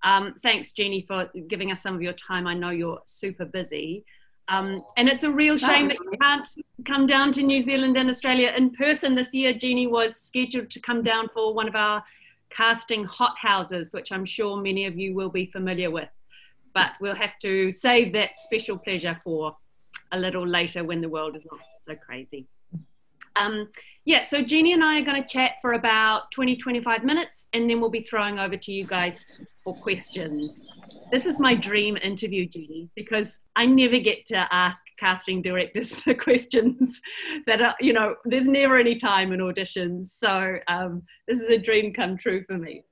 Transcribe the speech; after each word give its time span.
Um, 0.02 0.34
thanks, 0.42 0.72
Jeannie, 0.72 1.04
for 1.06 1.30
giving 1.48 1.70
us 1.72 1.82
some 1.82 1.94
of 1.94 2.02
your 2.02 2.12
time. 2.14 2.46
I 2.46 2.54
know 2.54 2.70
you're 2.70 3.00
super 3.04 3.44
busy. 3.44 4.04
Um, 4.48 4.82
and 4.96 5.08
it's 5.08 5.22
a 5.22 5.30
real 5.30 5.56
shame 5.56 5.88
that 5.88 5.98
you 5.98 6.18
can't 6.20 6.48
come 6.84 7.06
down 7.06 7.32
to 7.34 7.42
New 7.42 7.60
Zealand 7.60 7.96
and 7.96 8.10
Australia 8.10 8.52
in 8.56 8.70
person 8.70 9.14
this 9.14 9.32
year. 9.32 9.52
Jeannie 9.52 9.86
was 9.86 10.16
scheduled 10.16 10.70
to 10.70 10.80
come 10.80 11.02
down 11.02 11.28
for 11.28 11.54
one 11.54 11.68
of 11.68 11.76
our 11.76 12.02
casting 12.50 13.04
hot 13.04 13.34
houses, 13.38 13.92
which 13.92 14.10
I'm 14.10 14.24
sure 14.24 14.60
many 14.60 14.86
of 14.86 14.98
you 14.98 15.14
will 15.14 15.28
be 15.28 15.46
familiar 15.46 15.90
with. 15.90 16.08
But 16.74 16.92
we'll 17.00 17.14
have 17.14 17.38
to 17.40 17.70
save 17.70 18.12
that 18.14 18.30
special 18.38 18.76
pleasure 18.76 19.16
for 19.22 19.56
a 20.10 20.18
little 20.18 20.46
later 20.46 20.82
when 20.82 21.00
the 21.00 21.08
world 21.08 21.36
is 21.36 21.46
not 21.48 21.60
so 21.78 21.94
crazy. 21.94 22.46
Um, 23.36 23.68
yeah, 24.04 24.22
so 24.22 24.42
Jeannie 24.42 24.72
and 24.72 24.82
I 24.82 25.00
are 25.00 25.04
going 25.04 25.22
to 25.22 25.28
chat 25.28 25.52
for 25.60 25.74
about 25.74 26.30
20, 26.32 26.56
25 26.56 27.04
minutes, 27.04 27.48
and 27.52 27.68
then 27.68 27.80
we'll 27.80 27.90
be 27.90 28.00
throwing 28.00 28.38
over 28.38 28.56
to 28.56 28.72
you 28.72 28.84
guys 28.84 29.24
for 29.62 29.74
questions. 29.74 30.66
This 31.12 31.26
is 31.26 31.38
my 31.38 31.54
dream 31.54 31.98
interview, 31.98 32.46
Jeannie, 32.46 32.88
because 32.96 33.40
I 33.56 33.66
never 33.66 33.98
get 33.98 34.24
to 34.26 34.48
ask 34.50 34.82
casting 34.98 35.42
directors 35.42 35.90
the 36.06 36.14
questions 36.14 37.00
that 37.46 37.60
are, 37.60 37.74
you 37.78 37.92
know, 37.92 38.16
there's 38.24 38.48
never 38.48 38.78
any 38.78 38.96
time 38.96 39.32
in 39.32 39.40
auditions. 39.40 40.06
So 40.06 40.58
um, 40.66 41.02
this 41.28 41.40
is 41.40 41.50
a 41.50 41.58
dream 41.58 41.92
come 41.92 42.16
true 42.16 42.42
for 42.48 42.56
me. 42.56 42.84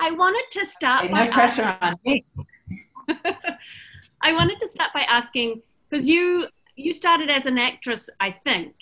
I 0.00 0.10
wanted 0.10 0.44
to 0.52 0.66
start 0.66 1.10
no 1.10 1.30
pressure 1.30 1.62
asking, 1.62 1.78
on 1.86 1.98
me. 2.04 2.24
I 4.20 4.32
wanted 4.32 4.58
to 4.60 4.68
start 4.68 4.90
by 4.92 5.02
asking 5.02 5.62
because 5.88 6.08
you 6.08 6.48
you 6.74 6.92
started 6.92 7.30
as 7.30 7.46
an 7.46 7.58
actress, 7.58 8.08
I 8.18 8.30
think, 8.30 8.74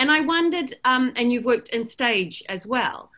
and 0.00 0.10
I 0.10 0.20
wondered, 0.20 0.74
um, 0.86 1.12
and 1.14 1.30
you've 1.30 1.44
worked 1.44 1.68
in 1.68 1.84
stage 1.84 2.42
as 2.48 2.66
well. 2.66 3.10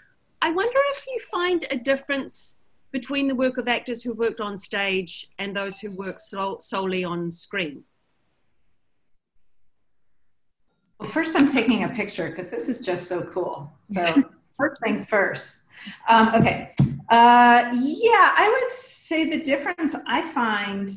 I 0.42 0.50
wonder 0.50 0.78
if 0.90 1.06
you 1.06 1.20
find 1.30 1.64
a 1.70 1.76
difference 1.76 2.58
between 2.90 3.28
the 3.28 3.36
work 3.36 3.56
of 3.56 3.68
actors 3.68 4.02
who 4.02 4.12
worked 4.12 4.40
on 4.40 4.58
stage 4.58 5.30
and 5.38 5.54
those 5.54 5.78
who 5.78 5.92
work 5.92 6.18
sol- 6.18 6.58
solely 6.58 7.04
on 7.04 7.30
screen. 7.30 7.84
Well, 10.98 11.08
first, 11.08 11.36
I'm 11.36 11.46
taking 11.46 11.84
a 11.84 11.88
picture 11.88 12.28
because 12.30 12.50
this 12.50 12.68
is 12.68 12.80
just 12.80 13.06
so 13.06 13.22
cool. 13.26 13.72
So, 13.84 14.20
first 14.58 14.80
things 14.82 15.06
first. 15.06 15.68
Um, 16.08 16.34
okay. 16.34 16.74
Uh, 17.08 17.70
yeah, 17.80 18.34
I 18.36 18.58
would 18.60 18.70
say 18.72 19.30
the 19.30 19.40
difference 19.40 19.94
I 20.08 20.22
find, 20.32 20.90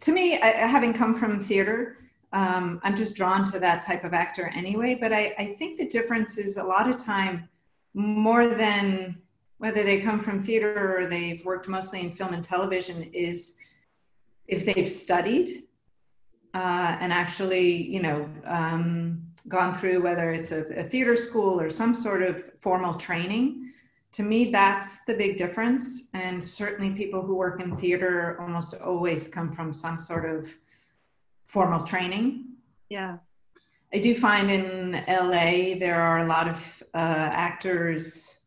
to 0.00 0.12
me, 0.12 0.38
I, 0.38 0.48
having 0.48 0.92
come 0.92 1.18
from 1.18 1.42
theater, 1.42 1.96
um, 2.32 2.80
I'm 2.82 2.96
just 2.96 3.16
drawn 3.16 3.44
to 3.52 3.58
that 3.58 3.82
type 3.82 4.04
of 4.04 4.12
actor 4.12 4.52
anyway. 4.54 4.96
But 5.00 5.12
I, 5.12 5.34
I 5.38 5.44
think 5.54 5.78
the 5.78 5.88
difference 5.88 6.38
is 6.38 6.56
a 6.56 6.64
lot 6.64 6.88
of 6.88 6.98
time 6.98 7.48
more 7.94 8.48
than 8.48 9.18
whether 9.58 9.82
they 9.82 10.00
come 10.00 10.20
from 10.20 10.42
theater 10.42 10.98
or 10.98 11.06
they've 11.06 11.44
worked 11.44 11.68
mostly 11.68 12.00
in 12.00 12.12
film 12.12 12.32
and 12.32 12.44
television 12.44 13.02
is 13.12 13.56
if 14.46 14.64
they've 14.64 14.88
studied 14.88 15.64
uh, 16.54 16.96
and 17.00 17.12
actually, 17.12 17.70
you 17.70 18.00
know, 18.00 18.28
um, 18.44 19.22
gone 19.48 19.74
through 19.74 20.02
whether 20.02 20.30
it's 20.30 20.52
a, 20.52 20.64
a 20.78 20.84
theater 20.84 21.16
school 21.16 21.60
or 21.60 21.70
some 21.70 21.94
sort 21.94 22.22
of 22.22 22.50
formal 22.60 22.94
training. 22.94 23.70
To 24.12 24.22
me, 24.22 24.50
that's 24.50 25.04
the 25.04 25.14
big 25.14 25.36
difference. 25.36 26.08
And 26.14 26.42
certainly, 26.42 26.90
people 26.90 27.22
who 27.22 27.34
work 27.34 27.60
in 27.60 27.76
theater 27.76 28.40
almost 28.40 28.74
always 28.80 29.28
come 29.28 29.52
from 29.52 29.72
some 29.72 29.98
sort 29.98 30.24
of 30.28 30.48
formal 31.48 31.82
training. 31.82 32.44
Yeah. 32.88 33.16
I 33.92 33.98
do 33.98 34.14
find 34.14 34.50
in 34.50 35.04
LA 35.08 35.78
there 35.78 36.00
are 36.00 36.18
a 36.18 36.26
lot 36.26 36.46
of 36.46 36.82
uh, 36.94 36.98
actors 36.98 38.38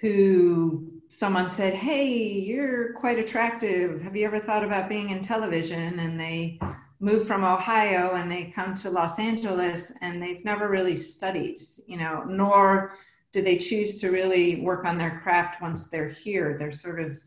who 0.00 0.92
someone 1.08 1.48
said, 1.48 1.74
Hey, 1.74 2.08
you're 2.08 2.92
quite 2.94 3.18
attractive. 3.18 4.00
Have 4.00 4.16
you 4.16 4.26
ever 4.26 4.38
thought 4.38 4.64
about 4.64 4.88
being 4.88 5.10
in 5.10 5.20
television? 5.20 5.98
And 5.98 6.18
they 6.18 6.60
move 7.00 7.26
from 7.26 7.44
Ohio 7.44 8.14
and 8.14 8.30
they 8.30 8.52
come 8.54 8.74
to 8.76 8.90
Los 8.90 9.18
Angeles 9.18 9.92
and 10.00 10.22
they've 10.22 10.44
never 10.44 10.68
really 10.68 10.96
studied, 10.96 11.58
you 11.86 11.96
know, 11.96 12.24
nor 12.26 12.94
do 13.32 13.42
they 13.42 13.58
choose 13.58 14.00
to 14.00 14.10
really 14.10 14.60
work 14.60 14.84
on 14.84 14.96
their 14.96 15.20
craft 15.22 15.60
once 15.60 15.90
they're 15.90 16.08
here. 16.08 16.56
They're 16.56 16.70
sort 16.70 17.00
of 17.00 17.18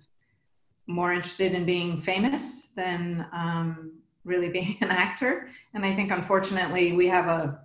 more 0.87 1.11
interested 1.11 1.51
in 1.51 1.65
being 1.65 1.99
famous 1.99 2.69
than 2.69 3.27
um, 3.33 3.91
really 4.27 4.49
being 4.49 4.77
an 4.81 4.89
actor. 4.89 5.47
And 5.73 5.85
I 5.85 5.95
think 5.95 6.11
unfortunately 6.11 6.91
we 6.93 7.07
have 7.07 7.27
a 7.27 7.59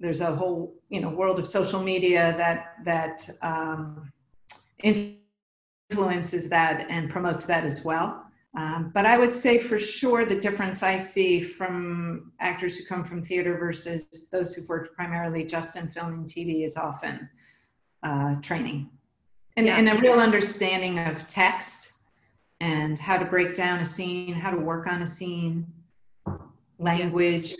there's 0.00 0.20
a 0.20 0.34
whole 0.34 0.74
you 0.90 1.00
know 1.00 1.08
world 1.08 1.38
of 1.38 1.46
social 1.46 1.82
media 1.82 2.34
that 2.36 2.74
that 2.84 3.28
um, 3.42 4.12
influences 4.82 6.48
that 6.48 6.86
and 6.88 7.10
promotes 7.10 7.46
that 7.46 7.64
as 7.64 7.84
well. 7.84 8.24
Um, 8.56 8.90
but 8.94 9.04
I 9.06 9.18
would 9.18 9.34
say 9.34 9.58
for 9.58 9.78
sure 9.78 10.24
the 10.24 10.38
difference 10.40 10.82
I 10.82 10.96
see 10.96 11.42
from 11.42 12.32
actors 12.40 12.76
who 12.76 12.84
come 12.84 13.04
from 13.04 13.22
theater 13.22 13.58
versus 13.58 14.28
those 14.32 14.54
who've 14.54 14.68
worked 14.68 14.94
primarily 14.96 15.44
just 15.44 15.76
in 15.76 15.88
film 15.88 16.14
and 16.14 16.26
TV 16.26 16.64
is 16.64 16.76
often 16.76 17.28
uh, 18.02 18.36
training 18.36 18.88
and, 19.58 19.66
yeah. 19.66 19.76
and 19.76 19.88
a 19.88 19.98
real 19.98 20.18
understanding 20.18 20.98
of 21.00 21.26
text 21.26 21.97
and 22.60 22.98
how 22.98 23.16
to 23.16 23.24
break 23.24 23.54
down 23.54 23.80
a 23.80 23.84
scene, 23.84 24.34
how 24.34 24.50
to 24.50 24.58
work 24.58 24.86
on 24.86 25.02
a 25.02 25.06
scene, 25.06 25.66
language, 26.78 27.54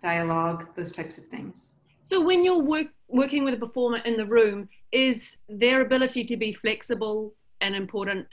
dialogue, 0.00 0.68
those 0.76 0.92
types 0.92 1.18
of 1.18 1.26
things. 1.26 1.74
So 2.04 2.20
when 2.20 2.44
you're 2.44 2.62
work, 2.62 2.88
working 3.08 3.44
with 3.44 3.54
a 3.54 3.58
performer 3.58 3.98
in 3.98 4.16
the 4.16 4.26
room, 4.26 4.68
is 4.92 5.38
their 5.48 5.82
ability 5.82 6.24
to 6.24 6.36
be 6.36 6.52
flexible 6.52 7.34
an 7.60 7.74
important 7.74 8.26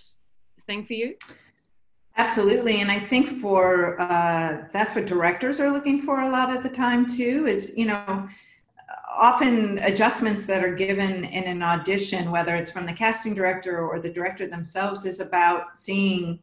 thing 0.61 0.85
for 0.85 0.93
you? 0.93 1.15
Absolutely, 2.17 2.81
and 2.81 2.89
I 2.89 2.99
think 2.99 3.39
for 3.39 4.01
uh, 4.01 4.65
that's 4.71 4.95
what 4.95 5.05
directors 5.05 5.59
are 5.59 5.71
looking 5.71 6.01
for 6.01 6.21
a 6.21 6.29
lot 6.31 6.55
of 6.55 6.63
the 6.63 6.69
time 6.69 7.05
too. 7.05 7.45
Is 7.45 7.73
you 7.77 7.85
know 7.85 8.27
often 9.17 9.79
adjustments 9.79 10.45
that 10.45 10.63
are 10.63 10.73
given 10.73 11.25
in 11.25 11.43
an 11.45 11.63
audition, 11.63 12.31
whether 12.31 12.55
it's 12.55 12.71
from 12.71 12.85
the 12.85 12.93
casting 12.93 13.33
director 13.33 13.85
or 13.85 13.99
the 13.99 14.09
director 14.09 14.47
themselves, 14.47 15.05
is 15.05 15.19
about 15.19 15.77
seeing 15.77 16.39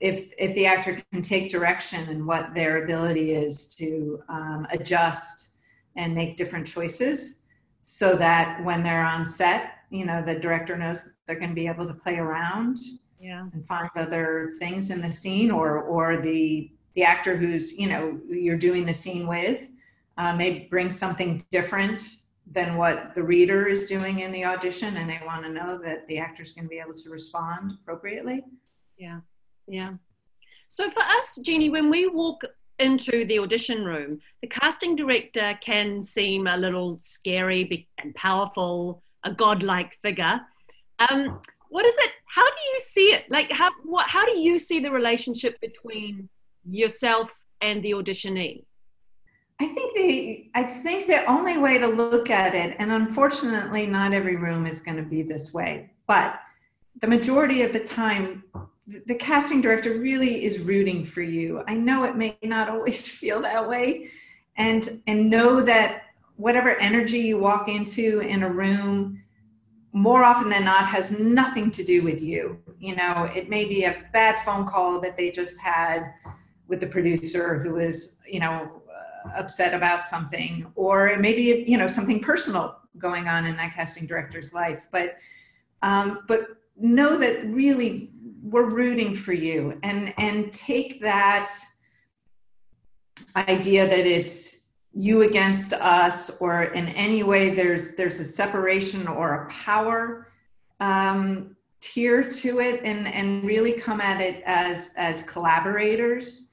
if 0.00 0.32
if 0.38 0.54
the 0.54 0.66
actor 0.66 1.00
can 1.12 1.22
take 1.22 1.50
direction 1.50 2.08
and 2.08 2.26
what 2.26 2.52
their 2.54 2.84
ability 2.84 3.32
is 3.32 3.74
to 3.76 4.22
um, 4.28 4.66
adjust 4.70 5.56
and 5.96 6.14
make 6.14 6.36
different 6.36 6.66
choices, 6.66 7.42
so 7.82 8.14
that 8.14 8.62
when 8.64 8.82
they're 8.82 9.04
on 9.04 9.24
set, 9.24 9.72
you 9.90 10.04
know 10.04 10.22
the 10.22 10.34
director 10.34 10.76
knows 10.76 11.14
they're 11.26 11.38
going 11.38 11.50
to 11.50 11.54
be 11.54 11.66
able 11.66 11.86
to 11.86 11.94
play 11.94 12.16
around. 12.16 12.78
yeah. 13.20 13.46
and 13.52 13.66
find 13.66 13.90
other 13.96 14.50
things 14.58 14.90
in 14.90 15.00
the 15.00 15.08
scene 15.08 15.50
or 15.50 15.80
or 15.80 16.18
the 16.18 16.70
the 16.94 17.02
actor 17.02 17.36
who's 17.36 17.72
you 17.72 17.88
know 17.88 18.18
you're 18.28 18.58
doing 18.58 18.84
the 18.86 18.92
scene 18.92 19.26
with 19.26 19.68
uh, 20.18 20.34
may 20.34 20.66
bring 20.70 20.90
something 20.90 21.44
different 21.50 22.02
than 22.50 22.76
what 22.76 23.14
the 23.14 23.22
reader 23.22 23.66
is 23.66 23.86
doing 23.86 24.20
in 24.20 24.30
the 24.30 24.44
audition 24.44 24.96
and 24.98 25.10
they 25.10 25.20
want 25.26 25.42
to 25.44 25.50
know 25.50 25.78
that 25.78 26.06
the 26.06 26.18
actor's 26.18 26.52
going 26.52 26.64
to 26.64 26.68
be 26.68 26.78
able 26.78 26.94
to 26.94 27.10
respond 27.10 27.72
appropriately. 27.82 28.44
Yeah 28.96 29.20
yeah. 29.68 29.94
So 30.68 30.90
for 30.90 31.02
us 31.02 31.38
jeannie 31.42 31.70
when 31.70 31.90
we 31.90 32.08
walk 32.08 32.44
into 32.78 33.24
the 33.24 33.38
audition 33.38 33.84
room 33.84 34.20
the 34.42 34.48
casting 34.48 34.96
director 34.96 35.58
can 35.62 36.04
seem 36.04 36.46
a 36.46 36.56
little 36.56 36.98
scary 37.00 37.88
and 37.98 38.14
powerful 38.14 39.02
a 39.24 39.32
godlike 39.32 39.98
figure. 40.02 40.40
Um, 41.10 41.40
what 41.68 41.84
is 41.84 41.94
it 41.98 42.12
how 42.26 42.44
do 42.44 42.62
you 42.74 42.80
see 42.80 43.12
it? 43.12 43.30
Like 43.30 43.50
how 43.50 43.70
what 43.84 44.08
how 44.08 44.24
do 44.24 44.38
you 44.38 44.58
see 44.58 44.80
the 44.80 44.90
relationship 44.90 45.60
between 45.60 46.28
yourself 46.68 47.32
and 47.60 47.82
the 47.82 47.92
auditionee 47.92 48.65
I 49.58 49.66
think 49.66 49.94
the 49.94 50.50
I 50.54 50.62
think 50.62 51.06
the 51.06 51.24
only 51.24 51.56
way 51.56 51.78
to 51.78 51.86
look 51.86 52.30
at 52.30 52.54
it, 52.54 52.76
and 52.78 52.92
unfortunately, 52.92 53.86
not 53.86 54.12
every 54.12 54.36
room 54.36 54.66
is 54.66 54.80
going 54.80 54.98
to 54.98 55.02
be 55.02 55.22
this 55.22 55.54
way, 55.54 55.90
but 56.06 56.40
the 57.00 57.06
majority 57.06 57.62
of 57.62 57.72
the 57.72 57.80
time, 57.80 58.44
the 59.06 59.14
casting 59.14 59.60
director 59.62 59.98
really 59.98 60.44
is 60.44 60.58
rooting 60.58 61.04
for 61.04 61.22
you. 61.22 61.62
I 61.66 61.74
know 61.74 62.04
it 62.04 62.16
may 62.16 62.36
not 62.42 62.68
always 62.74 63.14
feel 63.14 63.40
that 63.42 63.66
way, 63.66 64.10
and 64.56 65.00
and 65.06 65.30
know 65.30 65.62
that 65.62 66.02
whatever 66.36 66.76
energy 66.76 67.20
you 67.20 67.38
walk 67.38 67.68
into 67.68 68.20
in 68.20 68.42
a 68.42 68.50
room, 68.50 69.22
more 69.92 70.22
often 70.22 70.50
than 70.50 70.66
not, 70.66 70.86
has 70.86 71.18
nothing 71.18 71.70
to 71.70 71.82
do 71.82 72.02
with 72.02 72.20
you. 72.20 72.58
You 72.78 72.94
know, 72.94 73.30
it 73.34 73.48
may 73.48 73.64
be 73.64 73.84
a 73.84 74.04
bad 74.12 74.44
phone 74.44 74.66
call 74.66 75.00
that 75.00 75.16
they 75.16 75.30
just 75.30 75.58
had 75.58 76.12
with 76.68 76.80
the 76.80 76.86
producer 76.86 77.58
who 77.60 77.74
was, 77.74 78.20
you 78.28 78.40
know 78.40 78.82
upset 79.34 79.74
about 79.74 80.04
something 80.04 80.70
or 80.74 81.16
maybe 81.18 81.64
you 81.66 81.78
know 81.78 81.86
something 81.86 82.20
personal 82.20 82.76
going 82.98 83.28
on 83.28 83.46
in 83.46 83.56
that 83.56 83.74
casting 83.74 84.06
director's 84.06 84.52
life 84.52 84.86
but 84.90 85.16
um, 85.82 86.20
but 86.26 86.56
know 86.76 87.16
that 87.16 87.44
really 87.46 88.10
we're 88.42 88.70
rooting 88.70 89.14
for 89.14 89.32
you 89.32 89.78
and 89.82 90.14
and 90.18 90.52
take 90.52 91.00
that 91.00 91.50
idea 93.36 93.88
that 93.88 94.06
it's 94.06 94.68
you 94.92 95.22
against 95.22 95.72
us 95.74 96.40
or 96.40 96.64
in 96.64 96.88
any 96.88 97.22
way 97.22 97.54
there's 97.54 97.96
there's 97.96 98.20
a 98.20 98.24
separation 98.24 99.06
or 99.06 99.34
a 99.34 99.50
power 99.50 100.28
um, 100.80 101.54
tier 101.80 102.22
to 102.22 102.60
it 102.60 102.80
and 102.84 103.06
and 103.06 103.44
really 103.44 103.72
come 103.72 104.00
at 104.00 104.20
it 104.20 104.42
as 104.46 104.92
as 104.96 105.22
collaborators 105.22 106.52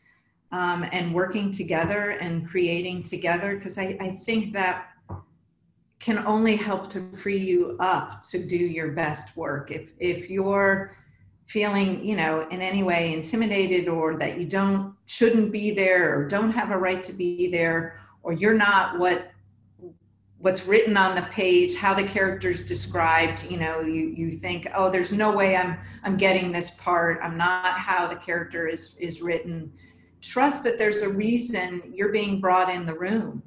um, 0.53 0.85
and 0.91 1.13
working 1.13 1.51
together 1.51 2.11
and 2.11 2.47
creating 2.47 3.01
together 3.01 3.55
because 3.55 3.77
I, 3.77 3.97
I 3.99 4.11
think 4.11 4.53
that 4.53 4.89
can 5.99 6.19
only 6.27 6.55
help 6.55 6.89
to 6.91 7.01
free 7.17 7.39
you 7.39 7.75
up 7.79 8.21
to 8.29 8.45
do 8.45 8.55
your 8.55 8.91
best 8.91 9.35
work. 9.35 9.71
If 9.71 9.91
if 9.99 10.29
you're 10.29 10.95
feeling 11.47 12.05
you 12.05 12.15
know 12.15 12.47
in 12.51 12.61
any 12.61 12.83
way 12.83 13.13
intimidated 13.13 13.87
or 13.89 14.15
that 14.17 14.39
you 14.39 14.45
don't 14.45 14.93
shouldn't 15.07 15.51
be 15.51 15.71
there 15.71 16.17
or 16.17 16.27
don't 16.27 16.51
have 16.51 16.71
a 16.71 16.77
right 16.77 17.03
to 17.03 17.13
be 17.13 17.47
there 17.47 17.99
or 18.21 18.31
you're 18.31 18.53
not 18.53 18.97
what 18.97 19.31
what's 20.37 20.65
written 20.65 20.95
on 20.95 21.15
the 21.15 21.21
page 21.23 21.75
how 21.75 21.93
the 21.93 22.03
character's 22.03 22.61
described 22.61 23.43
you 23.49 23.57
know 23.57 23.81
you 23.81 24.13
you 24.15 24.31
think 24.31 24.67
oh 24.73 24.89
there's 24.89 25.11
no 25.11 25.35
way 25.35 25.55
i'm 25.57 25.77
i'm 26.03 26.15
getting 26.15 26.51
this 26.51 26.69
part. 26.71 27.19
I'm 27.21 27.37
not 27.37 27.77
how 27.77 28.07
the 28.07 28.15
character 28.15 28.67
is 28.67 28.97
is 28.99 29.21
written 29.21 29.71
trust 30.23 30.63
that 30.63 30.77
there's 30.77 31.01
a 31.01 31.09
reason 31.09 31.93
you're 31.93 32.11
being 32.11 32.39
brought 32.39 32.69
in 32.73 32.85
the 32.85 32.95
room. 32.95 33.43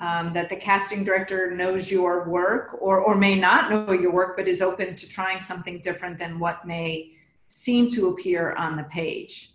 Um, 0.00 0.32
that 0.32 0.48
the 0.48 0.56
casting 0.56 1.04
director 1.04 1.52
knows 1.52 1.88
your 1.88 2.28
work 2.28 2.76
or, 2.80 2.98
or 2.98 3.14
may 3.14 3.36
not 3.36 3.70
know 3.70 3.92
your 3.92 4.10
work, 4.10 4.36
but 4.36 4.48
is 4.48 4.60
open 4.60 4.96
to 4.96 5.08
trying 5.08 5.38
something 5.38 5.78
different 5.80 6.18
than 6.18 6.40
what 6.40 6.66
may 6.66 7.12
seem 7.48 7.86
to 7.90 8.08
appear 8.08 8.52
on 8.54 8.76
the 8.76 8.82
page. 8.84 9.52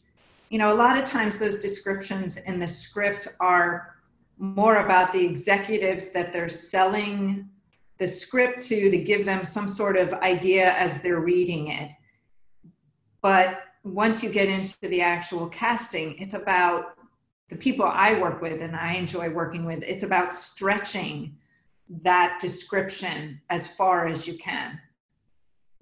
You 0.47 0.57
know, 0.59 0.73
a 0.73 0.77
lot 0.77 0.97
of 0.97 1.03
times 1.03 1.37
those 1.37 1.59
descriptions 1.59 2.37
in 2.37 2.61
the 2.61 2.67
script 2.67 3.27
are 3.41 3.95
more 4.37 4.85
about 4.85 5.11
the 5.11 5.25
executives 5.25 6.11
that 6.11 6.31
they're 6.31 6.47
selling 6.47 7.49
the 7.97 8.07
script 8.07 8.61
to 8.67 8.89
to 8.89 8.97
give 8.97 9.25
them 9.25 9.43
some 9.43 9.67
sort 9.67 9.97
of 9.97 10.13
idea 10.13 10.71
as 10.73 11.01
they're 11.01 11.19
reading 11.19 11.69
it. 11.69 11.91
But 13.21 13.63
once 13.93 14.23
you 14.23 14.29
get 14.29 14.47
into 14.47 14.75
the 14.81 15.01
actual 15.01 15.47
casting, 15.47 16.17
it's 16.19 16.33
about 16.33 16.97
the 17.49 17.55
people 17.55 17.85
I 17.85 18.19
work 18.19 18.41
with 18.41 18.61
and 18.61 18.75
I 18.75 18.93
enjoy 18.93 19.29
working 19.29 19.65
with, 19.65 19.83
it's 19.83 20.03
about 20.03 20.33
stretching 20.33 21.37
that 22.03 22.39
description 22.39 23.39
as 23.49 23.67
far 23.67 24.07
as 24.07 24.27
you 24.27 24.37
can. 24.37 24.79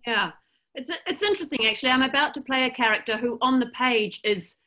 Yeah. 0.06 0.31
It's 0.75 0.92
it's 1.07 1.24
interesting 1.24 1.66
actually. 1.68 1.92
I'm 1.92 2.04
about 2.04 2.34
to 2.36 2.42
play 2.42 2.66
a 2.66 2.69
character 2.69 3.18
who 3.18 3.38
on 3.42 3.60
the 3.60 3.68
page 3.68 4.19
is 4.24 4.57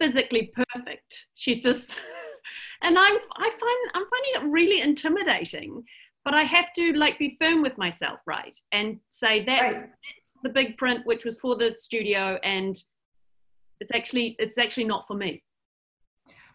physically 0.00 0.52
perfect. 0.54 1.28
She's 1.34 1.62
just 1.62 1.98
and 2.82 2.98
I'm 2.98 3.16
I 3.36 3.50
find 3.50 3.90
I'm 3.94 4.06
finding 4.08 4.34
it 4.36 4.52
really 4.52 4.80
intimidating, 4.80 5.84
but 6.24 6.34
I 6.34 6.44
have 6.44 6.72
to 6.76 6.94
like 6.94 7.18
be 7.18 7.36
firm 7.40 7.62
with 7.62 7.76
myself, 7.76 8.20
right? 8.26 8.56
And 8.72 9.00
say 9.10 9.44
that 9.44 9.62
right. 9.62 9.90
The 10.42 10.50
big 10.50 10.76
print 10.76 11.00
which 11.04 11.24
was 11.24 11.38
for 11.40 11.56
the 11.56 11.70
studio 11.72 12.38
and 12.42 12.76
it's 13.80 13.90
actually 13.94 14.36
it's 14.38 14.58
actually 14.58 14.84
not 14.84 15.06
for 15.06 15.14
me. 15.14 15.42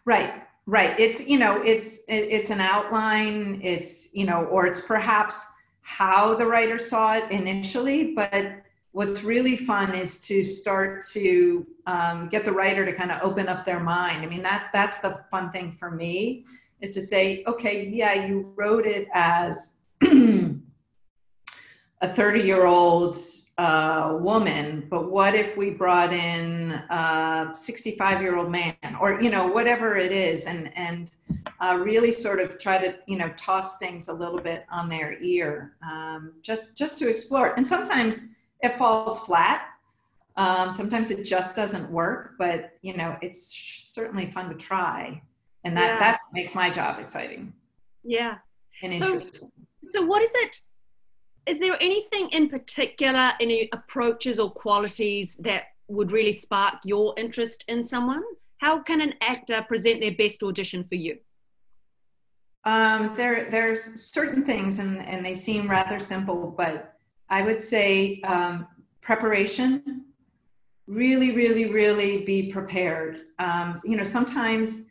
Right 0.04 0.42
right. 0.66 0.98
It's 0.98 1.26
you 1.26 1.38
know 1.38 1.62
it's 1.62 2.00
it's 2.08 2.50
an 2.50 2.60
outline 2.60 3.60
it's 3.62 4.14
you 4.14 4.26
know 4.26 4.44
or 4.46 4.66
it's 4.66 4.80
perhaps 4.80 5.52
how 5.80 6.34
the 6.34 6.44
writer 6.44 6.78
saw 6.78 7.14
it 7.14 7.30
initially 7.30 8.12
but 8.12 8.62
what's 8.90 9.22
really 9.22 9.56
fun 9.56 9.94
is 9.94 10.20
to 10.22 10.42
start 10.42 11.04
to 11.12 11.66
um, 11.86 12.28
get 12.28 12.44
the 12.44 12.52
writer 12.52 12.84
to 12.84 12.92
kind 12.92 13.12
of 13.12 13.22
open 13.22 13.46
up 13.48 13.64
their 13.64 13.78
mind. 13.78 14.22
I 14.22 14.26
mean 14.26 14.42
that 14.42 14.70
that's 14.72 14.98
the 14.98 15.24
fun 15.30 15.50
thing 15.50 15.72
for 15.78 15.90
me 15.90 16.44
is 16.80 16.90
to 16.90 17.00
say 17.00 17.44
okay 17.46 17.86
yeah 17.86 18.26
you 18.26 18.52
wrote 18.56 18.86
it 18.86 19.08
as 19.14 19.78
a 22.02 22.08
30 22.08 22.40
year 22.40 22.66
old 22.66 23.16
uh, 23.58 24.18
woman, 24.20 24.86
but 24.90 25.10
what 25.10 25.34
if 25.34 25.56
we 25.56 25.70
brought 25.70 26.12
in 26.12 26.72
a 26.90 27.48
65 27.52 28.20
year 28.20 28.36
old 28.36 28.50
man 28.50 28.74
or, 29.00 29.20
you 29.20 29.30
know, 29.30 29.46
whatever 29.46 29.96
it 29.96 30.12
is 30.12 30.46
and, 30.46 30.70
and 30.76 31.10
uh, 31.62 31.78
really 31.82 32.12
sort 32.12 32.38
of 32.38 32.58
try 32.58 32.76
to, 32.76 32.96
you 33.06 33.16
know, 33.16 33.32
toss 33.36 33.78
things 33.78 34.08
a 34.08 34.12
little 34.12 34.40
bit 34.40 34.66
on 34.70 34.88
their 34.88 35.18
ear 35.22 35.72
um, 35.82 36.34
just, 36.42 36.76
just 36.76 36.98
to 36.98 37.08
explore. 37.08 37.54
And 37.54 37.66
sometimes 37.66 38.24
it 38.62 38.76
falls 38.76 39.20
flat. 39.20 39.62
Um, 40.36 40.70
sometimes 40.70 41.10
it 41.10 41.24
just 41.24 41.56
doesn't 41.56 41.90
work, 41.90 42.32
but, 42.38 42.72
you 42.82 42.94
know, 42.94 43.16
it's 43.22 43.56
certainly 43.78 44.30
fun 44.30 44.50
to 44.50 44.54
try. 44.54 45.22
And 45.64 45.74
that, 45.78 45.94
yeah. 45.94 45.98
that 45.98 46.20
makes 46.34 46.54
my 46.54 46.68
job 46.68 46.98
exciting. 46.98 47.54
Yeah. 48.04 48.36
And 48.82 48.94
so, 48.94 49.18
so 49.92 50.04
what 50.04 50.20
is 50.20 50.32
it 50.34 50.60
is 51.46 51.60
there 51.60 51.76
anything 51.80 52.28
in 52.32 52.48
particular, 52.48 53.32
any 53.40 53.68
approaches 53.72 54.38
or 54.38 54.50
qualities 54.50 55.36
that 55.36 55.64
would 55.88 56.10
really 56.10 56.32
spark 56.32 56.74
your 56.84 57.14
interest 57.16 57.64
in 57.68 57.84
someone? 57.84 58.22
How 58.58 58.80
can 58.82 59.00
an 59.00 59.14
actor 59.20 59.62
present 59.62 60.00
their 60.00 60.14
best 60.14 60.42
audition 60.42 60.82
for 60.82 60.96
you? 60.96 61.18
Um, 62.64 63.12
there, 63.14 63.48
there's 63.48 64.00
certain 64.00 64.44
things, 64.44 64.80
and, 64.80 65.00
and 65.06 65.24
they 65.24 65.34
seem 65.34 65.70
rather 65.70 66.00
simple, 66.00 66.52
but 66.56 66.94
I 67.30 67.42
would 67.42 67.62
say 67.62 68.20
um, 68.22 68.66
preparation. 69.00 70.04
Really, 70.88 71.32
really, 71.32 71.66
really 71.66 72.24
be 72.24 72.50
prepared. 72.50 73.22
Um, 73.38 73.76
you 73.84 73.96
know, 73.96 74.04
sometimes 74.04 74.88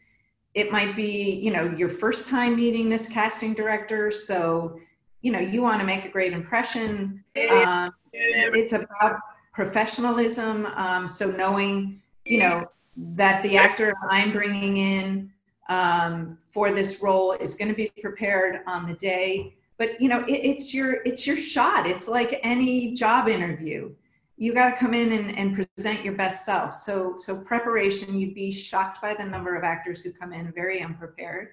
it 0.54 0.72
might 0.72 0.96
be, 0.96 1.36
you 1.36 1.52
know, 1.52 1.66
your 1.78 1.90
first 1.90 2.30
time 2.30 2.56
meeting 2.56 2.88
this 2.88 3.08
casting 3.08 3.54
director, 3.54 4.10
so 4.10 4.80
you 5.26 5.32
know 5.32 5.40
you 5.40 5.62
want 5.62 5.80
to 5.80 5.86
make 5.86 6.06
a 6.06 6.10
great 6.10 6.34
impression. 6.34 7.24
Um, 7.36 7.92
it's 8.14 8.74
about 8.74 9.20
professionalism 9.54 10.68
um, 10.68 11.08
so 11.08 11.32
knowing 11.32 12.00
you 12.26 12.40
know 12.40 12.66
that 12.98 13.42
the 13.44 13.58
actor 13.58 13.94
i'm 14.10 14.32
bringing 14.32 14.78
in 14.78 15.32
um, 15.68 16.38
for 16.52 16.72
this 16.72 17.02
role 17.02 17.32
is 17.34 17.56
going 17.56 17.70
to 17.70 17.74
be 17.76 17.92
prepared 18.02 18.62
on 18.68 18.86
the 18.86 18.94
day. 18.94 19.56
But 19.78 20.00
you 20.00 20.08
know 20.08 20.24
it, 20.26 20.42
it's 20.52 20.74
your 20.74 21.02
it's 21.06 21.26
your 21.26 21.38
shot. 21.38 21.88
It's 21.88 22.08
like 22.08 22.40
any 22.44 22.94
job 22.94 23.28
interview. 23.28 23.94
You 24.38 24.54
got 24.54 24.72
to 24.72 24.76
come 24.76 24.94
in 24.94 25.12
and, 25.14 25.38
and 25.38 25.56
present 25.56 26.04
your 26.04 26.14
best 26.14 26.46
self. 26.46 26.74
So 26.74 27.16
so 27.18 27.38
preparation 27.42 28.18
you'd 28.20 28.36
be 28.36 28.52
shocked 28.52 29.02
by 29.02 29.16
the 29.16 29.24
number 29.24 29.56
of 29.56 29.64
actors 29.64 30.04
who 30.04 30.12
come 30.12 30.32
in 30.34 30.52
very 30.54 30.82
unprepared. 30.82 31.50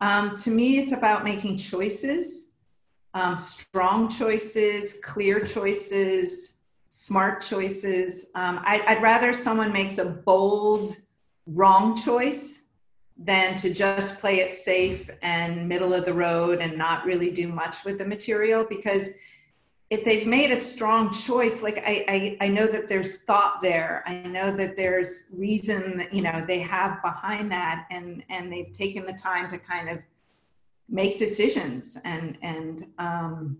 Um, 0.00 0.34
to 0.36 0.50
me 0.50 0.78
it's 0.78 0.92
about 0.92 1.24
making 1.24 1.58
choices 1.58 2.45
um, 3.14 3.36
strong 3.36 4.08
choices, 4.08 4.98
clear 5.02 5.40
choices, 5.40 6.60
smart 6.90 7.42
choices. 7.42 8.30
Um, 8.34 8.60
I, 8.64 8.82
I'd 8.86 9.02
rather 9.02 9.32
someone 9.32 9.72
makes 9.72 9.98
a 9.98 10.04
bold, 10.04 10.96
wrong 11.46 11.96
choice 11.96 12.66
than 13.18 13.56
to 13.56 13.72
just 13.72 14.18
play 14.18 14.40
it 14.40 14.54
safe 14.54 15.08
and 15.22 15.68
middle 15.68 15.94
of 15.94 16.04
the 16.04 16.12
road 16.12 16.60
and 16.60 16.76
not 16.76 17.04
really 17.06 17.30
do 17.30 17.48
much 17.48 17.84
with 17.84 17.98
the 17.98 18.04
material 18.04 18.64
because 18.68 19.12
if 19.88 20.04
they've 20.04 20.26
made 20.26 20.50
a 20.50 20.56
strong 20.56 21.10
choice 21.10 21.62
like 21.62 21.78
I, 21.78 22.36
I, 22.40 22.46
I 22.46 22.48
know 22.48 22.66
that 22.66 22.88
there's 22.88 23.22
thought 23.22 23.62
there 23.62 24.02
i 24.06 24.14
know 24.26 24.54
that 24.54 24.76
there's 24.76 25.30
reason 25.32 26.06
you 26.12 26.22
know 26.22 26.44
they 26.46 26.58
have 26.58 27.00
behind 27.02 27.50
that 27.52 27.86
and 27.90 28.22
and 28.28 28.52
they've 28.52 28.72
taken 28.72 29.06
the 29.06 29.14
time 29.14 29.48
to 29.50 29.58
kind 29.58 29.88
of 29.88 29.98
make 30.88 31.18
decisions 31.18 31.98
and 32.04 32.38
and 32.42 32.86
um, 32.98 33.58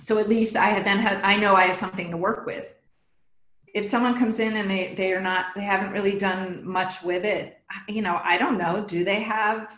so 0.00 0.18
at 0.18 0.28
least 0.28 0.56
i 0.56 0.66
had 0.66 0.84
then 0.84 0.98
had 0.98 1.20
i 1.22 1.36
know 1.36 1.54
i 1.54 1.62
have 1.62 1.76
something 1.76 2.10
to 2.10 2.16
work 2.16 2.46
with. 2.46 2.74
If 3.74 3.84
someone 3.84 4.16
comes 4.16 4.40
in 4.40 4.56
and 4.56 4.70
they 4.70 4.94
they 4.94 5.12
are 5.12 5.20
not 5.20 5.46
they 5.54 5.62
haven't 5.62 5.92
really 5.92 6.18
done 6.18 6.66
much 6.66 7.02
with 7.02 7.24
it 7.24 7.58
you 7.88 8.02
know 8.02 8.20
i 8.24 8.38
don't 8.38 8.58
know 8.58 8.84
do 8.84 9.04
they 9.04 9.20
have 9.22 9.72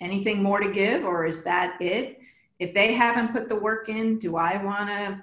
anything 0.00 0.42
more 0.42 0.60
to 0.60 0.70
give 0.70 1.04
or 1.04 1.24
is 1.24 1.44
that 1.44 1.80
it? 1.80 2.18
If 2.58 2.74
they 2.74 2.92
haven't 2.92 3.32
put 3.32 3.48
the 3.48 3.56
work 3.56 3.88
in 3.88 4.18
do 4.18 4.36
i 4.36 4.62
want 4.62 4.88
to 4.88 5.22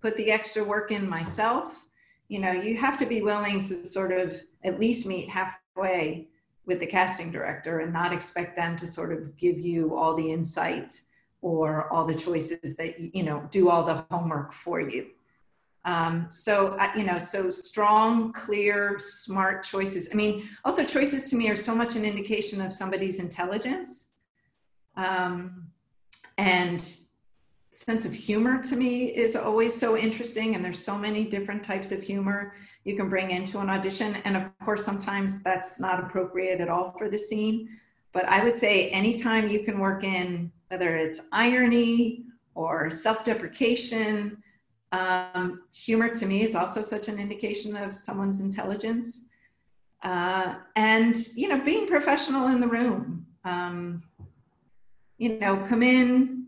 put 0.00 0.16
the 0.16 0.30
extra 0.30 0.62
work 0.62 0.90
in 0.90 1.08
myself? 1.08 1.84
You 2.28 2.38
know 2.38 2.52
you 2.52 2.76
have 2.76 2.96
to 2.98 3.06
be 3.06 3.22
willing 3.22 3.62
to 3.64 3.84
sort 3.84 4.12
of 4.12 4.40
at 4.62 4.80
least 4.80 5.06
meet 5.06 5.28
halfway 5.28 6.28
with 6.66 6.80
the 6.80 6.86
casting 6.86 7.30
director 7.30 7.80
and 7.80 7.92
not 7.92 8.12
expect 8.12 8.56
them 8.56 8.76
to 8.76 8.86
sort 8.86 9.12
of 9.12 9.36
give 9.36 9.58
you 9.58 9.96
all 9.96 10.14
the 10.14 10.32
insight 10.32 11.00
or 11.42 11.92
all 11.92 12.06
the 12.06 12.14
choices 12.14 12.74
that 12.76 12.98
you 12.98 13.22
know 13.22 13.46
do 13.50 13.68
all 13.68 13.84
the 13.84 14.04
homework 14.10 14.52
for 14.52 14.80
you. 14.80 15.06
Um, 15.84 16.24
so 16.28 16.78
you 16.96 17.04
know 17.04 17.18
so 17.18 17.50
strong 17.50 18.32
clear 18.32 18.96
smart 18.98 19.62
choices. 19.64 20.08
I 20.12 20.14
mean 20.16 20.48
also 20.64 20.84
choices 20.84 21.28
to 21.30 21.36
me 21.36 21.50
are 21.50 21.56
so 21.56 21.74
much 21.74 21.96
an 21.96 22.04
indication 22.04 22.60
of 22.60 22.72
somebody's 22.72 23.18
intelligence. 23.18 24.12
Um, 24.96 25.66
and 26.38 26.98
sense 27.74 28.04
of 28.04 28.12
humor 28.12 28.62
to 28.62 28.76
me 28.76 29.06
is 29.06 29.34
always 29.34 29.74
so 29.74 29.96
interesting 29.96 30.54
and 30.54 30.64
there's 30.64 30.78
so 30.78 30.96
many 30.96 31.24
different 31.24 31.62
types 31.62 31.90
of 31.90 32.02
humor 32.02 32.52
you 32.84 32.96
can 32.96 33.08
bring 33.08 33.32
into 33.32 33.58
an 33.58 33.68
audition. 33.68 34.16
And 34.24 34.36
of 34.36 34.44
course 34.64 34.84
sometimes 34.84 35.42
that's 35.42 35.80
not 35.80 35.98
appropriate 35.98 36.60
at 36.60 36.68
all 36.68 36.94
for 36.96 37.08
the 37.08 37.18
scene. 37.18 37.68
But 38.12 38.26
i 38.26 38.44
would 38.44 38.56
say 38.56 38.90
anytime 38.90 39.48
you 39.48 39.64
can 39.64 39.80
work 39.80 40.04
in 40.04 40.52
whether 40.68 40.96
it's 40.96 41.22
irony 41.32 42.24
or 42.54 42.90
self-deprecation 42.90 44.36
um, 44.92 45.62
humor 45.72 46.08
to 46.14 46.26
me 46.26 46.42
is 46.42 46.54
also 46.54 46.80
such 46.80 47.08
an 47.08 47.18
indication 47.18 47.76
of 47.76 47.92
someone's 47.94 48.40
intelligence. 48.40 49.26
Uh, 50.04 50.54
and 50.76 51.16
you 51.34 51.48
know 51.48 51.58
being 51.58 51.86
professional 51.86 52.48
in 52.48 52.60
the 52.60 52.68
room 52.68 53.26
um, 53.44 54.02
you 55.18 55.40
know 55.40 55.56
come 55.66 55.82
in 55.82 56.43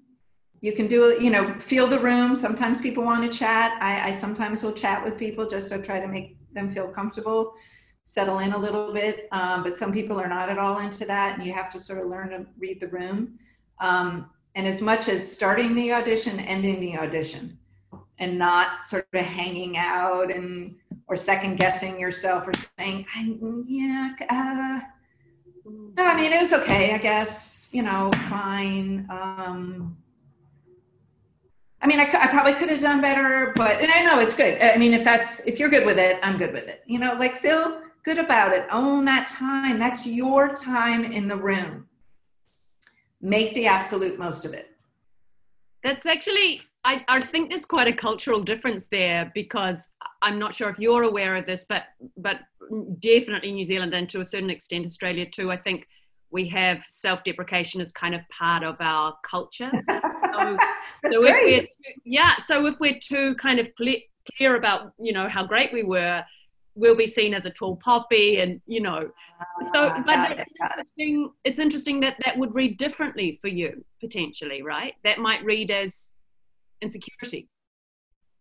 you 0.60 0.72
can 0.72 0.86
do 0.86 1.16
you 1.20 1.30
know 1.30 1.54
feel 1.60 1.86
the 1.86 1.98
room. 1.98 2.34
Sometimes 2.36 2.80
people 2.80 3.04
want 3.04 3.30
to 3.30 3.38
chat. 3.38 3.78
I, 3.80 4.08
I 4.08 4.12
sometimes 4.12 4.62
will 4.62 4.72
chat 4.72 5.04
with 5.04 5.16
people 5.16 5.46
just 5.46 5.68
to 5.70 5.82
try 5.82 6.00
to 6.00 6.08
make 6.08 6.36
them 6.52 6.70
feel 6.70 6.88
comfortable 6.88 7.54
settle 8.06 8.38
in 8.38 8.52
a 8.52 8.58
little 8.58 8.92
bit. 8.92 9.28
Um, 9.32 9.64
but 9.64 9.76
some 9.76 9.92
people 9.92 10.18
are 10.20 10.28
not 10.28 10.48
at 10.48 10.58
all 10.58 10.78
into 10.78 11.04
that 11.06 11.36
and 11.36 11.44
you 11.44 11.52
have 11.52 11.68
to 11.70 11.78
sort 11.78 11.98
of 11.98 12.06
learn 12.06 12.30
to 12.30 12.46
read 12.56 12.78
the 12.78 12.86
room. 12.86 13.36
Um, 13.80 14.30
and 14.54 14.64
as 14.64 14.80
much 14.80 15.08
as 15.08 15.30
starting 15.30 15.74
the 15.74 15.92
audition 15.92 16.38
ending 16.38 16.80
the 16.80 16.96
audition 16.96 17.58
and 18.18 18.38
not 18.38 18.86
sort 18.86 19.08
of 19.12 19.20
hanging 19.20 19.76
out 19.76 20.30
and 20.30 20.76
or 21.08 21.16
second 21.16 21.56
guessing 21.56 21.98
yourself 21.98 22.46
or 22.46 22.52
saying 22.78 23.04
I, 23.14 23.36
yeah 23.66 24.14
uh, 24.30 24.80
no 25.98 26.04
i 26.06 26.16
mean 26.16 26.32
it 26.32 26.40
was 26.40 26.52
okay 26.54 26.94
i 26.94 26.98
guess 26.98 27.68
you 27.72 27.82
know 27.82 28.10
fine. 28.30 29.06
Um, 29.10 29.96
I 31.82 31.86
mean, 31.86 32.00
I, 32.00 32.04
I 32.04 32.26
probably 32.28 32.54
could 32.54 32.70
have 32.70 32.80
done 32.80 33.00
better, 33.00 33.52
but 33.54 33.80
and 33.80 33.92
I 33.92 34.02
know 34.02 34.18
it's 34.18 34.34
good. 34.34 34.60
I 34.62 34.76
mean, 34.76 34.94
if 34.94 35.04
that's 35.04 35.40
if 35.40 35.58
you're 35.58 35.68
good 35.68 35.84
with 35.84 35.98
it, 35.98 36.18
I'm 36.22 36.38
good 36.38 36.52
with 36.52 36.64
it. 36.64 36.82
You 36.86 36.98
know, 36.98 37.14
like 37.14 37.38
feel 37.38 37.82
good 38.02 38.18
about 38.18 38.52
it. 38.52 38.66
Own 38.70 39.04
that 39.04 39.26
time. 39.26 39.78
That's 39.78 40.06
your 40.06 40.54
time 40.54 41.04
in 41.04 41.28
the 41.28 41.36
room. 41.36 41.86
Make 43.20 43.54
the 43.54 43.66
absolute 43.66 44.18
most 44.18 44.44
of 44.44 44.54
it. 44.54 44.70
That's 45.82 46.06
actually 46.06 46.62
I, 46.86 47.04
I, 47.08 47.20
think 47.20 47.50
there's 47.50 47.64
quite 47.66 47.88
a 47.88 47.92
cultural 47.92 48.40
difference 48.40 48.86
there 48.86 49.32
because 49.34 49.90
I'm 50.22 50.38
not 50.38 50.54
sure 50.54 50.70
if 50.70 50.78
you're 50.78 51.02
aware 51.02 51.34
of 51.34 51.44
this, 51.44 51.66
but 51.68 51.82
but 52.16 52.40
definitely 53.00 53.52
New 53.52 53.66
Zealand 53.66 53.92
and 53.92 54.08
to 54.10 54.20
a 54.20 54.24
certain 54.24 54.50
extent 54.50 54.84
Australia 54.84 55.26
too. 55.26 55.50
I 55.50 55.56
think 55.56 55.88
we 56.36 56.46
have 56.48 56.84
self-deprecation 56.86 57.80
as 57.80 57.92
kind 57.92 58.14
of 58.14 58.20
part 58.28 58.62
of 58.62 58.76
our 58.80 59.16
culture. 59.28 59.72
So, 60.36 60.58
so 61.12 61.24
if 61.24 61.36
we're 61.44 61.66
yeah, 62.04 62.34
so 62.44 62.66
if 62.66 62.74
we're 62.78 62.98
too 63.00 63.34
kind 63.36 63.58
of 63.58 63.70
clear 63.74 64.56
about 64.56 64.92
you 64.98 65.14
know 65.14 65.30
how 65.30 65.46
great 65.46 65.72
we 65.72 65.82
were, 65.82 66.22
we'll 66.74 66.94
be 66.94 67.06
seen 67.06 67.32
as 67.32 67.46
a 67.46 67.50
tall 67.50 67.76
poppy, 67.76 68.40
and 68.40 68.60
you 68.66 68.82
know. 68.82 69.08
So, 69.72 69.88
ah, 69.88 70.02
but 70.04 70.38
it's 70.38 70.50
interesting. 70.60 71.30
It's 71.44 71.58
interesting 71.58 72.00
that 72.00 72.16
that 72.26 72.36
would 72.36 72.54
read 72.54 72.76
differently 72.76 73.38
for 73.40 73.48
you 73.48 73.82
potentially, 73.98 74.60
right? 74.60 74.92
That 75.04 75.18
might 75.20 75.42
read 75.42 75.70
as 75.70 76.12
insecurity. 76.82 77.48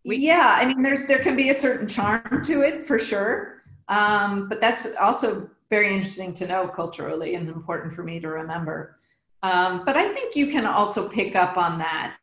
We- 0.04 0.18
yeah, 0.18 0.58
I 0.60 0.66
mean, 0.66 0.82
there's 0.82 1.08
there 1.08 1.20
can 1.20 1.38
be 1.38 1.50
a 1.50 1.54
certain 1.54 1.88
charm 1.88 2.42
to 2.44 2.62
it 2.62 2.86
for 2.86 3.00
sure, 3.00 3.62
um, 3.88 4.50
but 4.50 4.60
that's 4.60 4.86
also 4.98 5.50
very 5.70 5.96
interesting 5.96 6.34
to 6.36 6.48
know 6.48 6.68
culturally 6.68 7.36
and 7.36 7.50
important 7.50 7.94
for 7.94 8.04
me 8.04 8.20
to 8.20 8.28
remember. 8.28 8.98
Um, 9.44 9.84
but 9.86 9.98
I 9.98 10.08
think 10.10 10.36
you 10.36 10.48
can 10.48 10.66
also 10.66 11.08
pick 11.10 11.36
up 11.36 11.58
on 11.58 11.78
that 11.80 12.18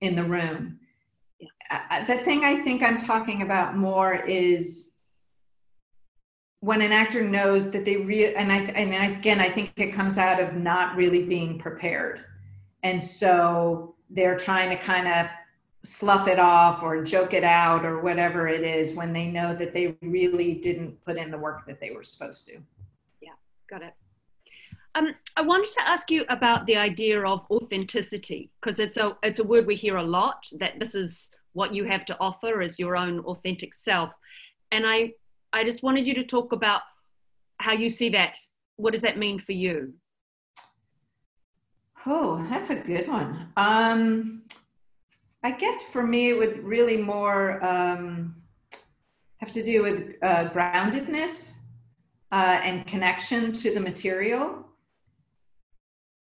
in 0.00 0.14
the 0.14 0.24
room. 0.24 0.78
The 2.06 2.16
thing 2.24 2.44
I 2.44 2.56
think 2.62 2.82
I'm 2.82 2.98
talking 2.98 3.42
about 3.42 3.76
more 3.76 4.14
is 4.14 4.94
when 6.60 6.82
an 6.82 6.92
actor 6.92 7.22
knows 7.22 7.70
that 7.70 7.84
they 7.84 7.96
really, 7.96 8.34
and 8.36 8.52
I, 8.52 8.58
and 8.58 9.14
again, 9.16 9.40
I 9.40 9.48
think 9.48 9.72
it 9.76 9.92
comes 9.92 10.18
out 10.18 10.40
of 10.40 10.54
not 10.54 10.96
really 10.96 11.24
being 11.24 11.58
prepared. 11.58 12.24
And 12.82 13.02
so 13.02 13.94
they're 14.10 14.36
trying 14.36 14.68
to 14.70 14.76
kind 14.76 15.08
of 15.08 15.26
slough 15.82 16.28
it 16.28 16.38
off 16.38 16.82
or 16.82 17.02
joke 17.02 17.32
it 17.32 17.44
out 17.44 17.86
or 17.86 18.00
whatever 18.00 18.46
it 18.46 18.62
is 18.62 18.94
when 18.94 19.12
they 19.12 19.28
know 19.28 19.54
that 19.54 19.72
they 19.72 19.96
really 20.02 20.54
didn't 20.54 21.02
put 21.04 21.16
in 21.16 21.30
the 21.30 21.38
work 21.38 21.66
that 21.66 21.80
they 21.80 21.90
were 21.90 22.02
supposed 22.02 22.46
to. 22.46 22.58
Got 23.70 23.82
it. 23.82 23.94
Um, 24.96 25.14
I 25.36 25.42
wanted 25.42 25.70
to 25.74 25.88
ask 25.88 26.10
you 26.10 26.24
about 26.28 26.66
the 26.66 26.76
idea 26.76 27.24
of 27.24 27.46
authenticity 27.48 28.50
because 28.60 28.80
it's 28.80 28.96
a 28.96 29.16
it's 29.22 29.38
a 29.38 29.44
word 29.44 29.64
we 29.64 29.76
hear 29.76 29.96
a 29.96 30.02
lot. 30.02 30.48
That 30.58 30.80
this 30.80 30.96
is 30.96 31.30
what 31.52 31.72
you 31.72 31.84
have 31.84 32.04
to 32.06 32.16
offer 32.18 32.62
as 32.62 32.80
your 32.80 32.96
own 32.96 33.20
authentic 33.20 33.72
self, 33.72 34.10
and 34.72 34.84
I 34.84 35.12
I 35.52 35.62
just 35.62 35.84
wanted 35.84 36.08
you 36.08 36.14
to 36.14 36.24
talk 36.24 36.52
about 36.52 36.80
how 37.58 37.72
you 37.72 37.90
see 37.90 38.08
that. 38.08 38.36
What 38.74 38.92
does 38.92 39.02
that 39.02 39.18
mean 39.18 39.38
for 39.38 39.52
you? 39.52 39.94
Oh, 42.06 42.44
that's 42.50 42.70
a 42.70 42.76
good 42.76 43.06
one. 43.06 43.52
Um, 43.56 44.42
I 45.44 45.52
guess 45.52 45.82
for 45.82 46.02
me, 46.02 46.30
it 46.30 46.38
would 46.38 46.64
really 46.64 46.96
more 46.96 47.64
um, 47.64 48.34
have 49.36 49.52
to 49.52 49.62
do 49.62 49.82
with 49.82 50.16
uh, 50.22 50.48
groundedness 50.48 51.59
uh, 52.32 52.60
and 52.62 52.86
connection 52.86 53.52
to 53.52 53.74
the 53.74 53.80
material. 53.80 54.66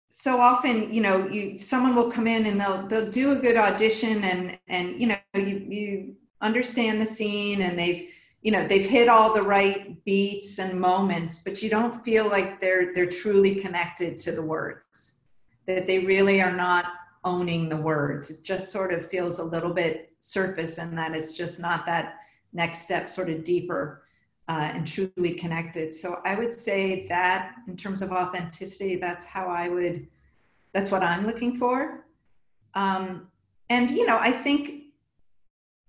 So 0.10 0.40
often 0.40 0.94
you 0.94 1.02
know 1.02 1.28
you 1.28 1.58
someone 1.58 1.96
will 1.96 2.10
come 2.10 2.28
in 2.28 2.46
and 2.46 2.60
they'll 2.60 2.88
they'll 2.88 3.10
do 3.10 3.32
a 3.32 3.36
good 3.36 3.58
audition 3.58 4.24
and 4.24 4.58
and 4.68 5.00
you 5.00 5.08
know 5.08 5.18
you 5.34 5.66
you 5.70 6.16
understand 6.42 7.02
the 7.02 7.06
scene 7.06 7.62
and 7.64 7.78
they've 7.78 8.10
you 8.42 8.52
know 8.52 8.66
they've 8.66 8.86
hit 8.86 9.10
all 9.10 9.34
the 9.34 9.42
right 9.42 10.04
beats 10.06 10.60
and 10.60 10.80
moments 10.80 11.44
but 11.44 11.62
you 11.62 11.70
don't 11.70 12.04
feel 12.06 12.30
like 12.30 12.62
they're 12.62 12.94
they're 12.94 13.08
truly 13.08 13.56
connected 13.56 14.16
to 14.16 14.32
the 14.32 14.42
words 14.42 15.16
that 15.66 15.88
they 15.88 16.00
really 16.00 16.42
are 16.42 16.56
not 16.56 16.86
owning 17.26 17.68
the 17.68 17.76
words. 17.76 18.30
It 18.30 18.44
just 18.44 18.72
sort 18.72 18.94
of 18.94 19.10
feels 19.10 19.40
a 19.40 19.44
little 19.44 19.74
bit 19.74 20.14
surface 20.20 20.78
and 20.78 20.98
that 20.98 21.14
it's 21.14 21.36
just 21.36 21.60
not 21.60 21.86
that 21.88 22.20
next 22.54 22.82
step 22.82 23.10
sort 23.10 23.30
of 23.30 23.44
deeper 23.44 24.04
uh, 24.48 24.72
and 24.74 24.86
truly 24.86 25.34
connected. 25.34 25.94
So 25.94 26.22
I 26.26 26.36
would 26.36 26.52
say 26.52 27.08
that 27.08 27.56
in 27.68 27.76
terms 27.76 28.02
of 28.02 28.12
authenticity, 28.12 28.96
that's 28.96 29.26
how 29.26 29.48
I 29.48 29.70
would, 29.70 30.08
that's 30.74 30.92
what 30.92 31.02
I'm 31.04 31.26
looking 31.26 31.56
for. 31.56 32.06
Um, 32.76 33.28
and, 33.70 33.90
you 33.90 34.06
know, 34.06 34.20
I 34.20 34.32
think 34.32 34.84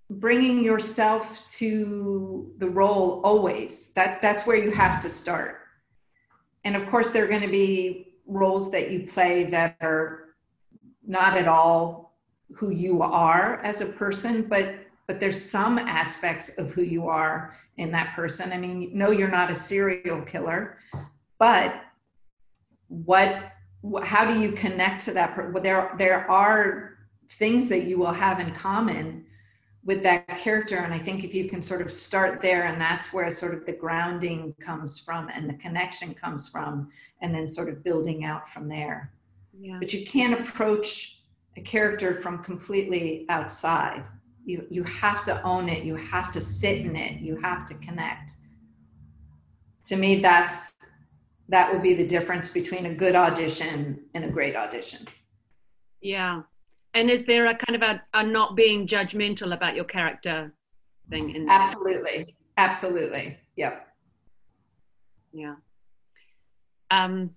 bringing 0.09 0.63
yourself 0.63 1.49
to 1.51 2.51
the 2.57 2.69
role 2.69 3.21
always, 3.23 3.91
that, 3.93 4.21
that's 4.21 4.47
where 4.47 4.57
you 4.57 4.71
have 4.71 4.99
to 5.01 5.09
start. 5.09 5.59
And 6.63 6.75
of 6.75 6.87
course, 6.89 7.09
there 7.09 7.25
are 7.25 7.27
going 7.27 7.41
to 7.41 7.47
be 7.47 8.13
roles 8.25 8.71
that 8.71 8.91
you 8.91 9.05
play 9.05 9.43
that 9.45 9.77
are 9.81 10.35
not 11.05 11.37
at 11.37 11.47
all 11.47 12.17
who 12.53 12.71
you 12.71 13.01
are 13.01 13.61
as 13.63 13.81
a 13.81 13.85
person, 13.85 14.43
but 14.43 14.75
but 15.07 15.19
there's 15.21 15.41
some 15.41 15.79
aspects 15.79 16.57
of 16.57 16.71
who 16.71 16.83
you 16.83 17.07
are 17.07 17.53
in 17.77 17.91
that 17.91 18.13
person. 18.15 18.51
I 18.51 18.57
mean, 18.57 18.91
no, 18.93 19.11
you're 19.11 19.29
not 19.29 19.49
a 19.49 19.55
serial 19.55 20.21
killer, 20.21 20.77
but 21.39 21.81
what 22.89 23.53
how 24.03 24.25
do 24.25 24.39
you 24.39 24.51
connect 24.51 25.05
to 25.05 25.11
that 25.13 25.53
Well, 25.53 25.63
there 25.63 25.93
there 25.97 26.29
are 26.29 26.97
things 27.29 27.69
that 27.69 27.83
you 27.83 27.97
will 27.97 28.13
have 28.13 28.39
in 28.39 28.53
common 28.53 29.25
with 29.83 30.03
that 30.03 30.27
character 30.27 30.77
and 30.77 30.93
i 30.93 30.99
think 30.99 31.23
if 31.23 31.33
you 31.33 31.47
can 31.49 31.61
sort 31.61 31.81
of 31.81 31.91
start 31.91 32.41
there 32.41 32.65
and 32.65 32.79
that's 32.79 33.13
where 33.13 33.31
sort 33.31 33.53
of 33.53 33.65
the 33.65 33.71
grounding 33.71 34.53
comes 34.59 34.99
from 34.99 35.29
and 35.29 35.49
the 35.49 35.53
connection 35.55 36.13
comes 36.13 36.47
from 36.47 36.89
and 37.21 37.33
then 37.33 37.47
sort 37.47 37.69
of 37.69 37.83
building 37.83 38.23
out 38.23 38.49
from 38.49 38.67
there 38.67 39.11
yeah. 39.59 39.77
but 39.79 39.93
you 39.93 40.05
can't 40.05 40.39
approach 40.39 41.19
a 41.57 41.61
character 41.61 42.21
from 42.21 42.43
completely 42.43 43.25
outside 43.29 44.07
you 44.47 44.65
you 44.69 44.83
have 44.83 45.23
to 45.23 45.41
own 45.43 45.69
it 45.69 45.83
you 45.83 45.95
have 45.95 46.31
to 46.31 46.41
sit 46.41 46.77
in 46.79 46.95
it 46.95 47.21
you 47.21 47.39
have 47.41 47.65
to 47.65 47.73
connect 47.75 48.35
to 49.83 49.95
me 49.95 50.15
that's 50.21 50.73
that 51.49 51.71
would 51.71 51.81
be 51.81 51.93
the 51.93 52.05
difference 52.05 52.49
between 52.49 52.87
a 52.87 52.93
good 52.93 53.15
audition 53.15 53.99
and 54.13 54.25
a 54.25 54.29
great 54.29 54.55
audition. 54.55 55.07
Yeah. 56.01 56.41
And 56.93 57.09
is 57.09 57.25
there 57.25 57.47
a 57.47 57.55
kind 57.55 57.81
of 57.81 57.89
a, 57.89 58.01
a 58.13 58.23
not 58.23 58.55
being 58.55 58.87
judgmental 58.87 59.53
about 59.53 59.75
your 59.75 59.85
character 59.85 60.53
thing? 61.09 61.35
In 61.35 61.49
Absolutely. 61.49 62.35
Absolutely. 62.57 63.37
Yep. 63.55 63.87
Yeah. 65.31 65.55
Um, 66.89 67.31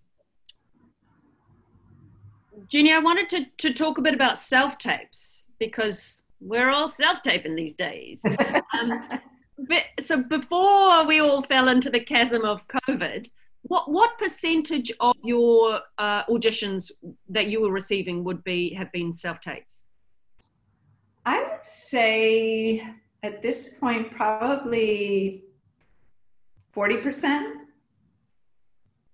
Jeannie, 2.68 2.92
I 2.92 2.98
wanted 2.98 3.28
to, 3.30 3.46
to 3.58 3.74
talk 3.74 3.98
a 3.98 4.02
bit 4.02 4.14
about 4.14 4.38
self 4.38 4.78
tapes 4.78 5.44
because 5.58 6.19
we're 6.40 6.70
all 6.70 6.88
self 6.88 7.22
taping 7.22 7.54
these 7.54 7.74
days. 7.74 8.20
um, 8.78 9.08
but, 9.68 9.84
so 10.00 10.22
before 10.22 11.04
we 11.06 11.20
all 11.20 11.42
fell 11.42 11.68
into 11.68 11.90
the 11.90 12.00
chasm 12.00 12.44
of 12.44 12.66
COVID, 12.68 13.28
what 13.62 13.90
what 13.90 14.18
percentage 14.18 14.90
of 15.00 15.14
your 15.22 15.80
uh, 15.98 16.24
auditions 16.24 16.90
that 17.28 17.48
you 17.48 17.60
were 17.60 17.70
receiving 17.70 18.24
would 18.24 18.42
be 18.42 18.72
have 18.74 18.90
been 18.90 19.12
self 19.12 19.40
tapes? 19.40 19.84
I 21.26 21.42
would 21.42 21.62
say 21.62 22.86
at 23.22 23.42
this 23.42 23.74
point 23.74 24.10
probably 24.10 25.44
forty 26.72 26.96
percent. 26.96 27.58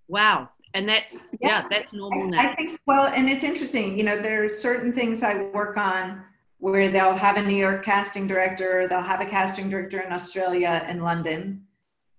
Wow, 0.06 0.50
and 0.74 0.88
that's 0.88 1.28
yeah, 1.40 1.48
yeah 1.48 1.64
that's 1.68 1.92
normal 1.92 2.28
now. 2.28 2.38
I 2.38 2.54
think 2.54 2.70
so. 2.70 2.76
well, 2.86 3.08
and 3.08 3.28
it's 3.28 3.42
interesting. 3.42 3.98
You 3.98 4.04
know, 4.04 4.16
there 4.16 4.44
are 4.44 4.48
certain 4.48 4.92
things 4.92 5.24
I 5.24 5.42
work 5.46 5.76
on 5.76 6.22
where 6.58 6.88
they'll 6.88 7.14
have 7.14 7.36
a 7.36 7.42
New 7.42 7.56
York 7.56 7.84
casting 7.84 8.26
director, 8.26 8.86
they'll 8.88 9.00
have 9.00 9.20
a 9.20 9.26
casting 9.26 9.68
director 9.68 10.00
in 10.00 10.12
Australia 10.12 10.82
and 10.86 11.02
London 11.02 11.66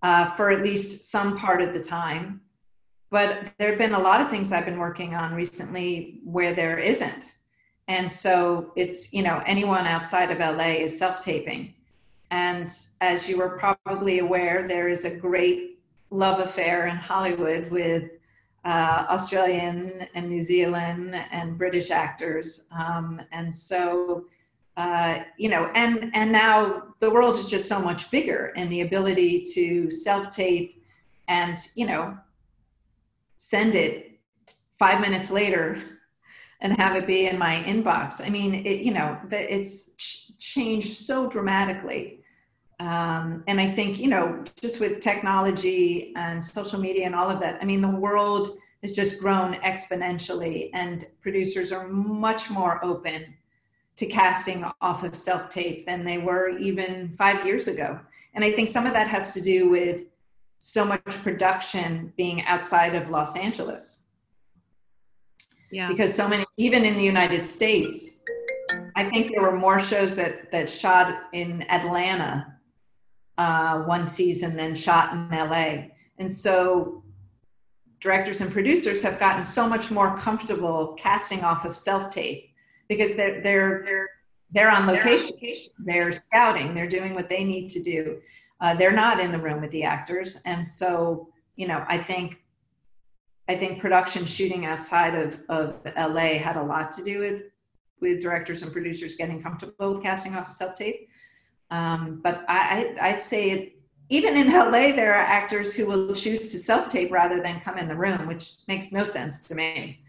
uh, 0.03 0.25
for 0.31 0.51
at 0.51 0.61
least 0.61 1.05
some 1.05 1.37
part 1.37 1.61
of 1.61 1.73
the 1.73 1.83
time. 1.83 2.41
But 3.09 3.53
there 3.57 3.69
have 3.69 3.79
been 3.79 3.93
a 3.93 3.99
lot 3.99 4.21
of 4.21 4.29
things 4.29 4.51
I've 4.51 4.65
been 4.65 4.79
working 4.79 5.15
on 5.15 5.33
recently 5.33 6.19
where 6.23 6.53
there 6.53 6.77
isn't. 6.77 7.35
And 7.87 8.11
so 8.11 8.73
it's, 8.75 9.13
you 9.13 9.23
know, 9.23 9.41
anyone 9.45 9.87
outside 9.87 10.29
of 10.29 10.39
LA 10.39 10.83
is 10.83 10.97
self 10.97 11.21
taping. 11.21 11.73
And 12.31 12.69
as 12.99 13.29
you 13.29 13.41
are 13.41 13.57
probably 13.57 14.19
aware, 14.19 14.67
there 14.67 14.89
is 14.89 15.05
a 15.05 15.15
great 15.15 15.79
love 16.09 16.39
affair 16.39 16.87
in 16.87 16.97
Hollywood 16.97 17.71
with 17.71 18.11
uh, 18.65 19.05
Australian 19.09 20.07
and 20.13 20.29
New 20.29 20.41
Zealand 20.41 21.15
and 21.31 21.57
British 21.57 21.91
actors. 21.91 22.67
Um, 22.77 23.21
and 23.31 23.53
so 23.53 24.25
uh, 24.77 25.23
you 25.37 25.49
know, 25.49 25.71
and 25.73 26.11
and 26.13 26.31
now 26.31 26.83
the 26.99 27.09
world 27.09 27.35
is 27.35 27.49
just 27.49 27.67
so 27.67 27.81
much 27.81 28.11
bigger, 28.11 28.53
and 28.55 28.71
the 28.71 28.81
ability 28.81 29.43
to 29.53 29.89
self 29.89 30.29
tape 30.29 30.85
and 31.27 31.57
you 31.73 31.85
know 31.85 32.15
send 33.37 33.73
it 33.75 34.19
five 34.77 35.01
minutes 35.01 35.31
later 35.31 35.77
and 36.61 36.73
have 36.77 36.95
it 36.95 37.07
be 37.07 37.27
in 37.27 37.37
my 37.37 37.63
inbox. 37.63 38.25
I 38.25 38.29
mean, 38.29 38.53
it 38.53 38.81
you 38.81 38.93
know 38.93 39.17
that 39.29 39.51
it's 39.51 39.95
ch- 39.95 40.37
changed 40.37 40.95
so 40.97 41.27
dramatically. 41.27 42.21
Um, 42.79 43.43
and 43.47 43.59
I 43.59 43.67
think 43.67 43.99
you 43.99 44.07
know 44.07 44.43
just 44.61 44.79
with 44.79 44.99
technology 44.99 46.13
and 46.15 46.41
social 46.41 46.79
media 46.79 47.05
and 47.05 47.15
all 47.15 47.29
of 47.29 47.39
that, 47.39 47.57
I 47.61 47.65
mean, 47.65 47.81
the 47.81 47.87
world 47.87 48.57
has 48.83 48.95
just 48.95 49.19
grown 49.19 49.55
exponentially, 49.55 50.69
and 50.73 51.05
producers 51.21 51.71
are 51.71 51.87
much 51.87 52.49
more 52.49 52.83
open 52.85 53.33
to 53.95 54.05
casting 54.05 54.63
off 54.79 55.03
of 55.03 55.15
self 55.15 55.49
tape 55.49 55.85
than 55.85 56.05
they 56.05 56.19
were 56.19 56.49
even 56.49 57.09
five 57.13 57.45
years 57.45 57.67
ago. 57.67 57.99
And 58.35 58.43
I 58.43 58.51
think 58.51 58.69
some 58.69 58.85
of 58.85 58.93
that 58.93 59.07
has 59.07 59.33
to 59.33 59.41
do 59.41 59.69
with 59.69 60.05
so 60.59 60.85
much 60.85 61.03
production 61.23 62.13
being 62.15 62.43
outside 62.45 62.95
of 62.95 63.09
Los 63.09 63.35
Angeles. 63.35 63.99
Yeah. 65.71 65.87
Because 65.89 66.13
so 66.13 66.27
many, 66.27 66.45
even 66.57 66.85
in 66.85 66.95
the 66.95 67.03
United 67.03 67.45
States, 67.45 68.23
I 68.95 69.09
think 69.09 69.31
there 69.31 69.41
were 69.41 69.57
more 69.57 69.79
shows 69.79 70.15
that 70.15 70.51
that 70.51 70.69
shot 70.69 71.23
in 71.33 71.63
Atlanta 71.69 72.56
uh, 73.37 73.83
one 73.83 74.05
season 74.05 74.55
then 74.55 74.75
shot 74.75 75.13
in 75.13 75.29
LA. 75.29 75.89
And 76.17 76.31
so 76.31 77.03
directors 77.99 78.41
and 78.41 78.51
producers 78.51 79.01
have 79.01 79.19
gotten 79.19 79.43
so 79.43 79.67
much 79.67 79.91
more 79.91 80.17
comfortable 80.17 80.95
casting 80.97 81.43
off 81.43 81.65
of 81.65 81.75
self 81.75 82.09
tape 82.09 82.53
because 82.87 83.15
they're 83.15 83.41
they're 83.41 83.83
they're 83.83 84.09
they're 84.51 84.71
on 84.71 84.87
location. 84.87 85.35
They're 85.79 86.11
scouting. 86.11 86.73
They're 86.73 86.87
doing 86.87 87.13
what 87.13 87.29
they 87.29 87.43
need 87.43 87.67
to 87.69 87.81
do. 87.81 88.21
Uh, 88.61 88.73
they're 88.73 88.93
not 88.93 89.19
in 89.19 89.31
the 89.31 89.37
room 89.37 89.61
with 89.61 89.71
the 89.71 89.83
actors, 89.83 90.39
and 90.45 90.65
so 90.65 91.29
you 91.55 91.67
know, 91.67 91.83
I 91.87 91.97
think 91.97 92.43
I 93.49 93.55
think 93.55 93.79
production 93.79 94.25
shooting 94.25 94.65
outside 94.65 95.15
of 95.15 95.39
of 95.49 95.75
LA 95.97 96.37
had 96.37 96.57
a 96.57 96.63
lot 96.63 96.91
to 96.93 97.03
do 97.03 97.19
with 97.19 97.43
with 97.99 98.21
directors 98.21 98.61
and 98.61 98.71
producers 98.71 99.15
getting 99.15 99.41
comfortable 99.41 99.93
with 99.93 100.03
casting 100.03 100.35
off 100.35 100.47
a 100.47 100.51
self 100.51 100.75
tape. 100.75 101.07
Um, 101.69 102.21
but 102.23 102.45
I, 102.47 102.95
I'd 103.01 103.21
say 103.21 103.73
even 104.09 104.37
in 104.37 104.51
LA, 104.51 104.95
there 104.95 105.13
are 105.13 105.25
actors 105.25 105.75
who 105.75 105.85
will 105.85 106.13
choose 106.13 106.47
to 106.49 106.59
self 106.59 106.87
tape 106.89 107.11
rather 107.11 107.41
than 107.41 107.59
come 107.59 107.77
in 107.77 107.87
the 107.87 107.95
room, 107.95 108.27
which 108.27 108.57
makes 108.67 108.91
no 108.91 109.03
sense 109.03 109.43
to 109.47 109.55
me 109.55 109.99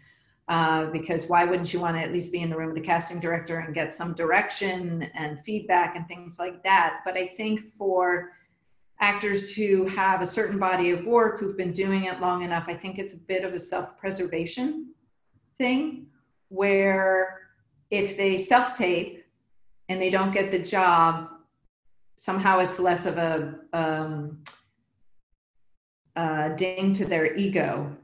uh, 0.47 0.85
because 0.85 1.27
why 1.27 1.43
wouldn't 1.43 1.73
you 1.73 1.79
want 1.79 1.97
to 1.97 2.01
at 2.01 2.13
least 2.13 2.31
be 2.31 2.39
in 2.39 2.49
the 2.49 2.55
room 2.55 2.67
with 2.67 2.75
the 2.75 2.81
casting 2.81 3.19
director 3.19 3.59
and 3.59 3.73
get 3.73 3.93
some 3.93 4.13
direction 4.13 5.03
and 5.13 5.41
feedback 5.41 5.95
and 5.95 6.07
things 6.07 6.39
like 6.39 6.63
that? 6.63 7.01
But 7.03 7.17
I 7.17 7.27
think 7.27 7.67
for 7.77 8.31
actors 9.01 9.53
who 9.53 9.85
have 9.87 10.21
a 10.21 10.27
certain 10.27 10.59
body 10.59 10.91
of 10.91 11.05
work, 11.05 11.39
who've 11.39 11.57
been 11.57 11.73
doing 11.73 12.05
it 12.05 12.21
long 12.21 12.43
enough, 12.43 12.65
I 12.67 12.73
think 12.73 12.99
it's 12.99 13.13
a 13.13 13.19
bit 13.19 13.43
of 13.43 13.53
a 13.53 13.59
self 13.59 13.97
preservation 13.97 14.93
thing 15.57 16.07
where 16.47 17.41
if 17.91 18.15
they 18.15 18.37
self 18.37 18.77
tape 18.77 19.25
and 19.89 20.01
they 20.01 20.09
don't 20.09 20.31
get 20.31 20.51
the 20.51 20.59
job, 20.59 21.29
somehow 22.19 22.59
it's 22.59 22.79
less 22.79 23.05
of 23.05 23.17
a, 23.17 23.55
um, 23.71 24.43
a 26.17 26.53
ding 26.57 26.91
to 26.91 27.05
their 27.05 27.33
ego 27.33 27.95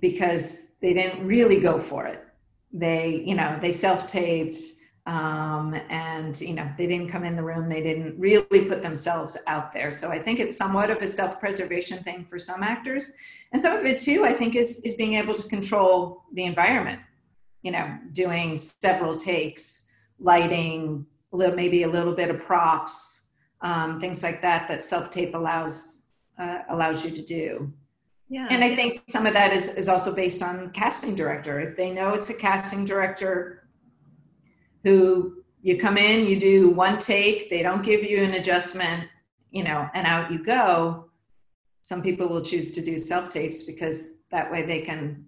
because 0.00 0.62
they 0.82 0.92
didn't 0.92 1.24
really 1.24 1.60
go 1.60 1.78
for 1.78 2.04
it. 2.04 2.24
They, 2.72 3.22
you 3.24 3.36
know, 3.36 3.56
they 3.60 3.70
self-taped 3.70 4.56
um, 5.06 5.74
and, 5.88 6.38
you 6.40 6.54
know, 6.54 6.68
they 6.76 6.88
didn't 6.88 7.10
come 7.10 7.22
in 7.22 7.36
the 7.36 7.44
room. 7.44 7.68
They 7.68 7.80
didn't 7.80 8.18
really 8.18 8.64
put 8.64 8.82
themselves 8.82 9.38
out 9.46 9.72
there. 9.72 9.92
So 9.92 10.10
I 10.10 10.18
think 10.18 10.40
it's 10.40 10.56
somewhat 10.56 10.90
of 10.90 11.00
a 11.00 11.06
self-preservation 11.06 12.02
thing 12.02 12.26
for 12.28 12.40
some 12.40 12.64
actors. 12.64 13.12
And 13.52 13.62
some 13.62 13.76
of 13.76 13.84
it 13.84 14.00
too, 14.00 14.24
I 14.24 14.32
think 14.32 14.56
is, 14.56 14.80
is 14.80 14.96
being 14.96 15.14
able 15.14 15.34
to 15.34 15.44
control 15.44 16.24
the 16.32 16.42
environment, 16.42 17.00
you 17.62 17.70
know, 17.70 17.96
doing 18.14 18.56
several 18.56 19.14
takes, 19.14 19.84
lighting, 20.18 21.06
a 21.32 21.36
little, 21.36 21.54
maybe 21.54 21.84
a 21.84 21.88
little 21.88 22.14
bit 22.14 22.30
of 22.30 22.40
props, 22.40 23.19
um, 23.62 24.00
things 24.00 24.22
like 24.22 24.40
that, 24.42 24.68
that 24.68 24.82
self-tape 24.82 25.34
allows, 25.34 26.06
uh, 26.38 26.60
allows 26.68 27.04
you 27.04 27.10
to 27.10 27.22
do. 27.22 27.72
Yeah. 28.28 28.46
And 28.50 28.62
I 28.62 28.74
think 28.76 29.02
some 29.08 29.26
of 29.26 29.34
that 29.34 29.52
is, 29.52 29.68
is 29.68 29.88
also 29.88 30.14
based 30.14 30.42
on 30.42 30.70
casting 30.70 31.14
director. 31.14 31.58
If 31.58 31.76
they 31.76 31.90
know 31.90 32.14
it's 32.14 32.30
a 32.30 32.34
casting 32.34 32.84
director 32.84 33.68
who 34.84 35.42
you 35.62 35.76
come 35.76 35.98
in, 35.98 36.26
you 36.26 36.38
do 36.38 36.70
one 36.70 36.98
take, 36.98 37.50
they 37.50 37.62
don't 37.62 37.82
give 37.82 38.04
you 38.04 38.22
an 38.22 38.34
adjustment, 38.34 39.08
you 39.50 39.64
know, 39.64 39.88
and 39.94 40.06
out 40.06 40.30
you 40.30 40.42
go. 40.42 41.10
Some 41.82 42.02
people 42.02 42.28
will 42.28 42.40
choose 42.40 42.70
to 42.72 42.82
do 42.82 42.98
self 42.98 43.28
tapes 43.28 43.64
because 43.64 44.08
that 44.30 44.50
way 44.50 44.64
they 44.64 44.80
can 44.80 45.26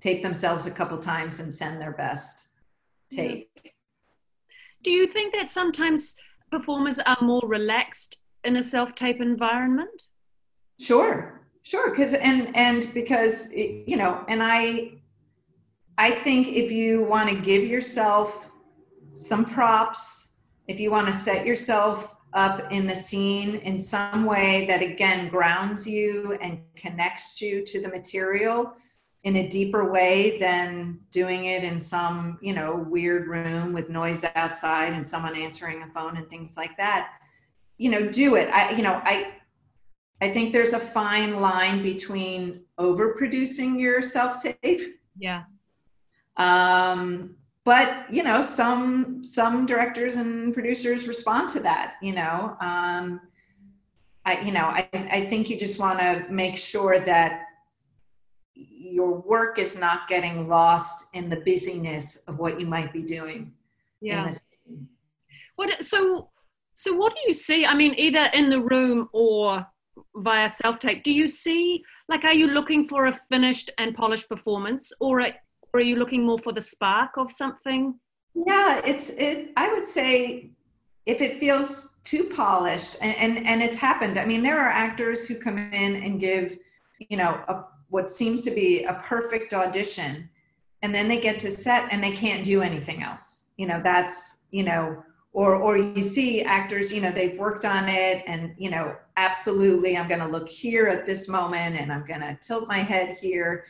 tape 0.00 0.22
themselves 0.22 0.66
a 0.66 0.70
couple 0.70 0.96
times 0.96 1.40
and 1.40 1.52
send 1.52 1.80
their 1.80 1.92
best 1.92 2.48
take. 3.10 3.74
Do 4.82 4.90
you 4.90 5.06
think 5.06 5.34
that 5.34 5.50
sometimes 5.50 6.16
performers 6.56 6.98
are 7.00 7.18
more 7.20 7.42
relaxed 7.44 8.18
in 8.44 8.56
a 8.56 8.62
self 8.62 8.94
tape 8.94 9.20
environment? 9.20 10.02
Sure, 10.78 11.44
Sure, 11.64 11.88
because 11.88 12.12
and 12.12 12.54
and 12.54 12.92
because 12.92 13.50
you 13.52 13.96
know, 13.96 14.22
and 14.28 14.42
I 14.42 14.92
I 15.96 16.10
think 16.10 16.48
if 16.48 16.70
you 16.70 17.04
want 17.04 17.30
to 17.30 17.36
give 17.36 17.64
yourself 17.64 18.50
some 19.14 19.44
props 19.44 20.32
if 20.66 20.80
you 20.80 20.90
want 20.90 21.06
to 21.06 21.12
set 21.12 21.46
yourself 21.46 22.16
up 22.32 22.70
in 22.72 22.86
the 22.86 22.94
scene 22.94 23.56
in 23.56 23.78
some 23.78 24.24
way 24.24 24.66
that 24.66 24.82
again 24.82 25.28
grounds 25.28 25.86
you 25.86 26.36
and 26.42 26.58
connects 26.74 27.40
you 27.40 27.64
to 27.64 27.80
the 27.80 27.88
material 27.88 28.74
in 29.24 29.36
a 29.36 29.48
deeper 29.48 29.90
way 29.90 30.38
than 30.38 31.00
doing 31.10 31.46
it 31.46 31.64
in 31.64 31.80
some 31.80 32.38
you 32.40 32.52
know 32.52 32.86
weird 32.88 33.26
room 33.26 33.72
with 33.72 33.88
noise 33.88 34.24
outside 34.36 34.92
and 34.92 35.08
someone 35.08 35.34
answering 35.34 35.82
a 35.82 35.86
phone 35.88 36.16
and 36.16 36.28
things 36.30 36.56
like 36.56 36.76
that. 36.76 37.18
You 37.78 37.90
know 37.90 38.06
do 38.06 38.36
it. 38.36 38.48
I 38.50 38.70
you 38.72 38.82
know 38.82 39.00
i 39.04 39.32
i 40.20 40.28
think 40.28 40.52
there's 40.52 40.74
a 40.74 40.78
fine 40.78 41.40
line 41.40 41.82
between 41.82 42.62
overproducing 42.78 43.80
your 43.80 44.00
self 44.00 44.42
tape 44.42 45.00
yeah. 45.18 45.44
Um 46.36 47.36
but 47.64 48.12
you 48.12 48.22
know 48.22 48.42
some 48.42 49.24
some 49.24 49.66
directors 49.66 50.16
and 50.16 50.52
producers 50.52 51.08
respond 51.08 51.48
to 51.48 51.60
that 51.60 51.94
you 52.02 52.12
know 52.12 52.56
um 52.60 53.20
i 54.24 54.40
you 54.40 54.52
know 54.52 54.66
i 54.66 54.88
i 55.10 55.24
think 55.24 55.48
you 55.48 55.58
just 55.58 55.78
want 55.78 55.98
to 55.98 56.26
make 56.30 56.56
sure 56.56 56.98
that 56.98 57.43
your 58.54 59.20
work 59.20 59.58
is 59.58 59.78
not 59.78 60.08
getting 60.08 60.48
lost 60.48 61.08
in 61.14 61.28
the 61.28 61.36
busyness 61.36 62.16
of 62.28 62.38
what 62.38 62.60
you 62.60 62.66
might 62.66 62.92
be 62.92 63.02
doing 63.02 63.52
yeah. 64.00 64.30
what 65.56 65.82
so 65.82 66.30
so 66.74 66.92
what 66.92 67.14
do 67.16 67.22
you 67.26 67.34
see 67.34 67.66
i 67.66 67.74
mean 67.74 67.94
either 67.96 68.30
in 68.34 68.48
the 68.48 68.60
room 68.60 69.08
or 69.12 69.66
via 70.16 70.48
self 70.48 70.78
tape 70.78 71.02
do 71.02 71.12
you 71.12 71.26
see 71.26 71.82
like 72.08 72.24
are 72.24 72.32
you 72.32 72.48
looking 72.48 72.86
for 72.86 73.06
a 73.06 73.20
finished 73.30 73.70
and 73.78 73.94
polished 73.94 74.28
performance 74.28 74.92
or 75.00 75.20
a, 75.20 75.34
or 75.72 75.80
are 75.80 75.82
you 75.82 75.96
looking 75.96 76.24
more 76.24 76.38
for 76.38 76.52
the 76.52 76.60
spark 76.60 77.16
of 77.16 77.32
something? 77.32 77.94
Yeah 78.34 78.80
it's 78.84 79.10
it 79.10 79.52
i 79.56 79.72
would 79.72 79.86
say 79.86 80.50
if 81.06 81.20
it 81.20 81.38
feels 81.38 81.94
too 82.04 82.24
polished 82.24 82.96
and 83.00 83.16
and, 83.16 83.46
and 83.46 83.62
it's 83.62 83.78
happened. 83.78 84.18
I 84.18 84.24
mean 84.24 84.42
there 84.42 84.60
are 84.60 84.68
actors 84.68 85.26
who 85.26 85.36
come 85.36 85.58
in 85.58 85.96
and 85.96 86.20
give 86.20 86.58
you 86.98 87.16
know 87.16 87.42
a, 87.48 87.64
what 87.94 88.10
seems 88.10 88.42
to 88.42 88.50
be 88.50 88.82
a 88.82 88.94
perfect 89.04 89.54
audition 89.54 90.28
and 90.82 90.92
then 90.92 91.06
they 91.06 91.20
get 91.20 91.38
to 91.38 91.50
set 91.52 91.86
and 91.92 92.02
they 92.02 92.10
can't 92.10 92.44
do 92.44 92.60
anything 92.60 93.04
else. 93.04 93.44
You 93.56 93.68
know 93.68 93.80
that's 93.84 94.40
you 94.50 94.64
know 94.64 95.00
or 95.32 95.54
or 95.54 95.76
you 95.76 96.02
see 96.02 96.42
actors 96.42 96.92
you 96.92 97.00
know 97.00 97.12
they've 97.12 97.38
worked 97.38 97.64
on 97.64 97.88
it 97.88 98.24
and 98.26 98.52
you 98.58 98.68
know 98.68 98.96
absolutely 99.16 99.96
i'm 99.96 100.08
going 100.08 100.24
to 100.26 100.26
look 100.26 100.48
here 100.48 100.86
at 100.88 101.06
this 101.06 101.28
moment 101.28 101.76
and 101.80 101.92
i'm 101.92 102.04
going 102.04 102.20
to 102.20 102.36
tilt 102.42 102.66
my 102.66 102.78
head 102.78 103.16
here. 103.20 103.64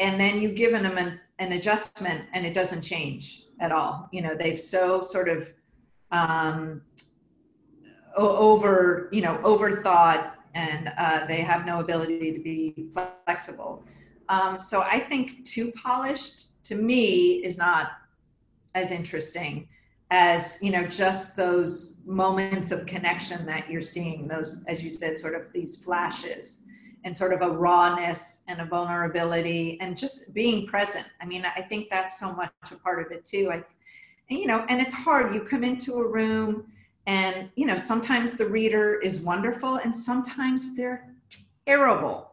And 0.00 0.18
then 0.18 0.40
you've 0.40 0.54
given 0.54 0.82
them 0.82 0.96
an, 0.96 1.20
an 1.38 1.52
adjustment 1.52 2.24
and 2.32 2.46
it 2.46 2.54
doesn't 2.54 2.82
change 2.82 3.44
at 3.60 3.70
all. 3.70 4.08
You 4.12 4.22
know 4.22 4.34
they've 4.34 4.58
so 4.58 5.02
sort 5.02 5.28
of 5.28 5.52
um, 6.10 6.80
over 8.16 9.10
you 9.12 9.20
know 9.20 9.36
overthought 9.44 10.37
and 10.54 10.92
uh, 10.98 11.26
they 11.26 11.40
have 11.40 11.66
no 11.66 11.80
ability 11.80 12.32
to 12.32 12.38
be 12.38 12.88
flexible 13.24 13.84
um, 14.28 14.58
so 14.58 14.82
i 14.82 14.98
think 14.98 15.44
too 15.44 15.72
polished 15.72 16.62
to 16.64 16.74
me 16.74 17.44
is 17.44 17.58
not 17.58 17.92
as 18.74 18.90
interesting 18.90 19.68
as 20.10 20.58
you 20.62 20.70
know 20.70 20.86
just 20.86 21.36
those 21.36 21.98
moments 22.06 22.70
of 22.70 22.86
connection 22.86 23.44
that 23.44 23.68
you're 23.70 23.80
seeing 23.80 24.26
those 24.26 24.64
as 24.66 24.82
you 24.82 24.90
said 24.90 25.18
sort 25.18 25.34
of 25.34 25.52
these 25.52 25.76
flashes 25.76 26.64
and 27.04 27.16
sort 27.16 27.32
of 27.32 27.42
a 27.42 27.50
rawness 27.50 28.42
and 28.48 28.60
a 28.60 28.64
vulnerability 28.64 29.78
and 29.80 29.96
just 29.96 30.32
being 30.34 30.66
present. 30.66 31.06
I 31.20 31.26
mean, 31.26 31.46
I 31.56 31.62
think 31.62 31.88
that's 31.90 32.18
so 32.18 32.32
much 32.32 32.52
a 32.70 32.76
part 32.76 33.04
of 33.04 33.12
it 33.12 33.24
too. 33.24 33.50
I, 33.52 33.62
you 34.28 34.46
know, 34.46 34.64
and 34.68 34.80
it's 34.80 34.94
hard. 34.94 35.34
You 35.34 35.40
come 35.40 35.64
into 35.64 35.94
a 35.94 36.06
room 36.06 36.66
and, 37.08 37.50
you 37.56 37.66
know, 37.66 37.76
sometimes 37.76 38.36
the 38.36 38.46
reader 38.46 39.00
is 39.00 39.20
wonderful 39.20 39.76
and 39.76 39.96
sometimes 39.96 40.76
they're 40.76 41.12
terrible, 41.66 42.30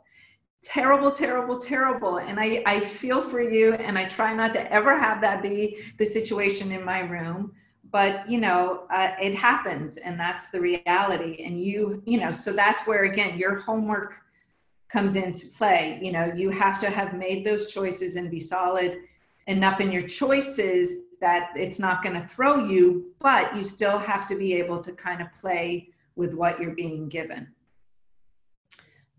terrible, 0.62 1.12
terrible, 1.12 1.58
terrible. 1.58 2.18
And 2.18 2.40
I, 2.40 2.62
I 2.68 2.80
feel 2.80 3.22
for 3.22 3.42
you 3.42 3.74
and 3.74 3.98
I 3.98 4.06
try 4.06 4.34
not 4.34 4.54
to 4.54 4.72
ever 4.72 5.00
have 5.00 5.20
that 5.22 5.42
be 5.42 5.78
the 5.98 6.06
situation 6.06 6.72
in 6.72 6.84
my 6.84 7.00
room 7.00 7.54
but 7.92 8.28
you 8.28 8.40
know 8.40 8.88
uh, 8.90 9.12
it 9.22 9.36
happens 9.36 9.98
and 9.98 10.20
that's 10.20 10.50
the 10.50 10.60
reality 10.60 11.44
and 11.46 11.62
you 11.64 12.02
you 12.08 12.20
know 12.20 12.32
so 12.32 12.52
that's 12.52 12.88
where 12.88 13.04
again 13.04 13.38
your 13.38 13.56
homework 13.58 14.26
comes 14.96 15.16
into 15.16 15.48
play. 15.48 16.00
You 16.02 16.12
know, 16.12 16.32
you 16.36 16.50
have 16.52 16.80
to 16.80 16.90
have 16.90 17.14
made 17.14 17.46
those 17.46 17.72
choices 17.72 18.16
and 18.16 18.32
be 18.32 18.40
solid 18.40 19.00
enough 19.48 19.80
in 19.80 19.92
your 19.92 20.08
choices 20.08 21.05
that 21.22 21.52
it's 21.56 21.80
not 21.80 22.04
going 22.04 22.20
to 22.20 22.28
throw 22.28 22.66
you, 22.66 23.14
but 23.20 23.56
you 23.56 23.64
still 23.64 23.98
have 23.98 24.28
to 24.28 24.36
be 24.36 24.54
able 24.54 24.80
to 24.82 24.92
kind 24.92 25.22
of 25.22 25.34
play 25.34 25.90
with 26.16 26.34
what 26.34 26.60
you're 26.60 26.76
being 26.76 27.08
given. 27.08 27.48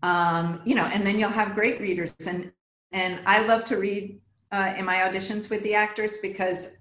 Um, 0.03 0.61
you 0.65 0.75
know, 0.75 0.85
and 0.85 1.05
then 1.05 1.19
you'll 1.19 1.29
have 1.29 1.55
great 1.55 1.81
readers. 1.81 2.11
And 2.25 2.51
and 2.91 3.19
I 3.25 3.45
love 3.45 3.65
to 3.65 3.77
read 3.77 4.19
uh, 4.51 4.73
in 4.77 4.85
my 4.85 4.97
auditions 4.97 5.49
with 5.49 5.61
the 5.63 5.73
actors 5.73 6.17
because, 6.21 6.77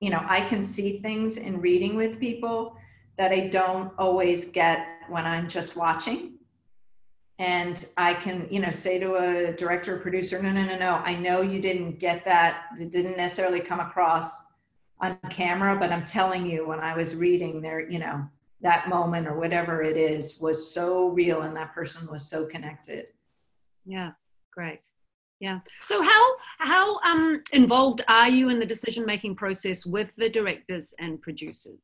you 0.00 0.10
know, 0.10 0.24
I 0.28 0.40
can 0.42 0.62
see 0.62 1.00
things 1.00 1.36
in 1.36 1.60
reading 1.60 1.96
with 1.96 2.20
people 2.20 2.76
that 3.16 3.32
I 3.32 3.48
don't 3.48 3.92
always 3.98 4.44
get 4.44 4.86
when 5.08 5.26
I'm 5.26 5.48
just 5.48 5.76
watching 5.76 6.34
and 7.42 7.86
I 7.96 8.14
can, 8.14 8.46
you 8.52 8.60
know, 8.60 8.70
say 8.70 9.00
to 9.00 9.16
a 9.16 9.52
director 9.52 9.96
or 9.96 9.98
producer, 9.98 10.40
no, 10.40 10.52
no, 10.52 10.64
no, 10.64 10.78
no, 10.78 10.92
I 11.04 11.16
know 11.16 11.42
you 11.42 11.60
didn't 11.60 11.98
get 11.98 12.24
that. 12.24 12.66
It 12.78 12.92
didn't 12.92 13.16
necessarily 13.16 13.58
come 13.58 13.80
across 13.80 14.44
on 15.00 15.18
camera, 15.28 15.76
but 15.76 15.90
I'm 15.90 16.04
telling 16.04 16.46
you, 16.46 16.68
when 16.68 16.78
I 16.78 16.96
was 16.96 17.16
reading 17.16 17.60
there, 17.60 17.80
you 17.80 17.98
know, 17.98 18.24
that 18.60 18.88
moment 18.88 19.26
or 19.26 19.36
whatever 19.36 19.82
it 19.82 19.96
is 19.96 20.38
was 20.38 20.72
so 20.72 21.08
real 21.08 21.42
and 21.42 21.56
that 21.56 21.74
person 21.74 22.06
was 22.08 22.30
so 22.30 22.46
connected. 22.46 23.08
Yeah, 23.84 24.12
great. 24.52 24.86
Yeah. 25.40 25.58
So 25.82 26.00
how 26.00 26.24
how 26.58 27.00
um 27.00 27.42
involved 27.52 28.02
are 28.06 28.28
you 28.28 28.50
in 28.50 28.60
the 28.60 28.66
decision 28.66 29.04
making 29.04 29.34
process 29.34 29.84
with 29.84 30.12
the 30.16 30.28
directors 30.28 30.94
and 31.00 31.20
producers? 31.20 31.80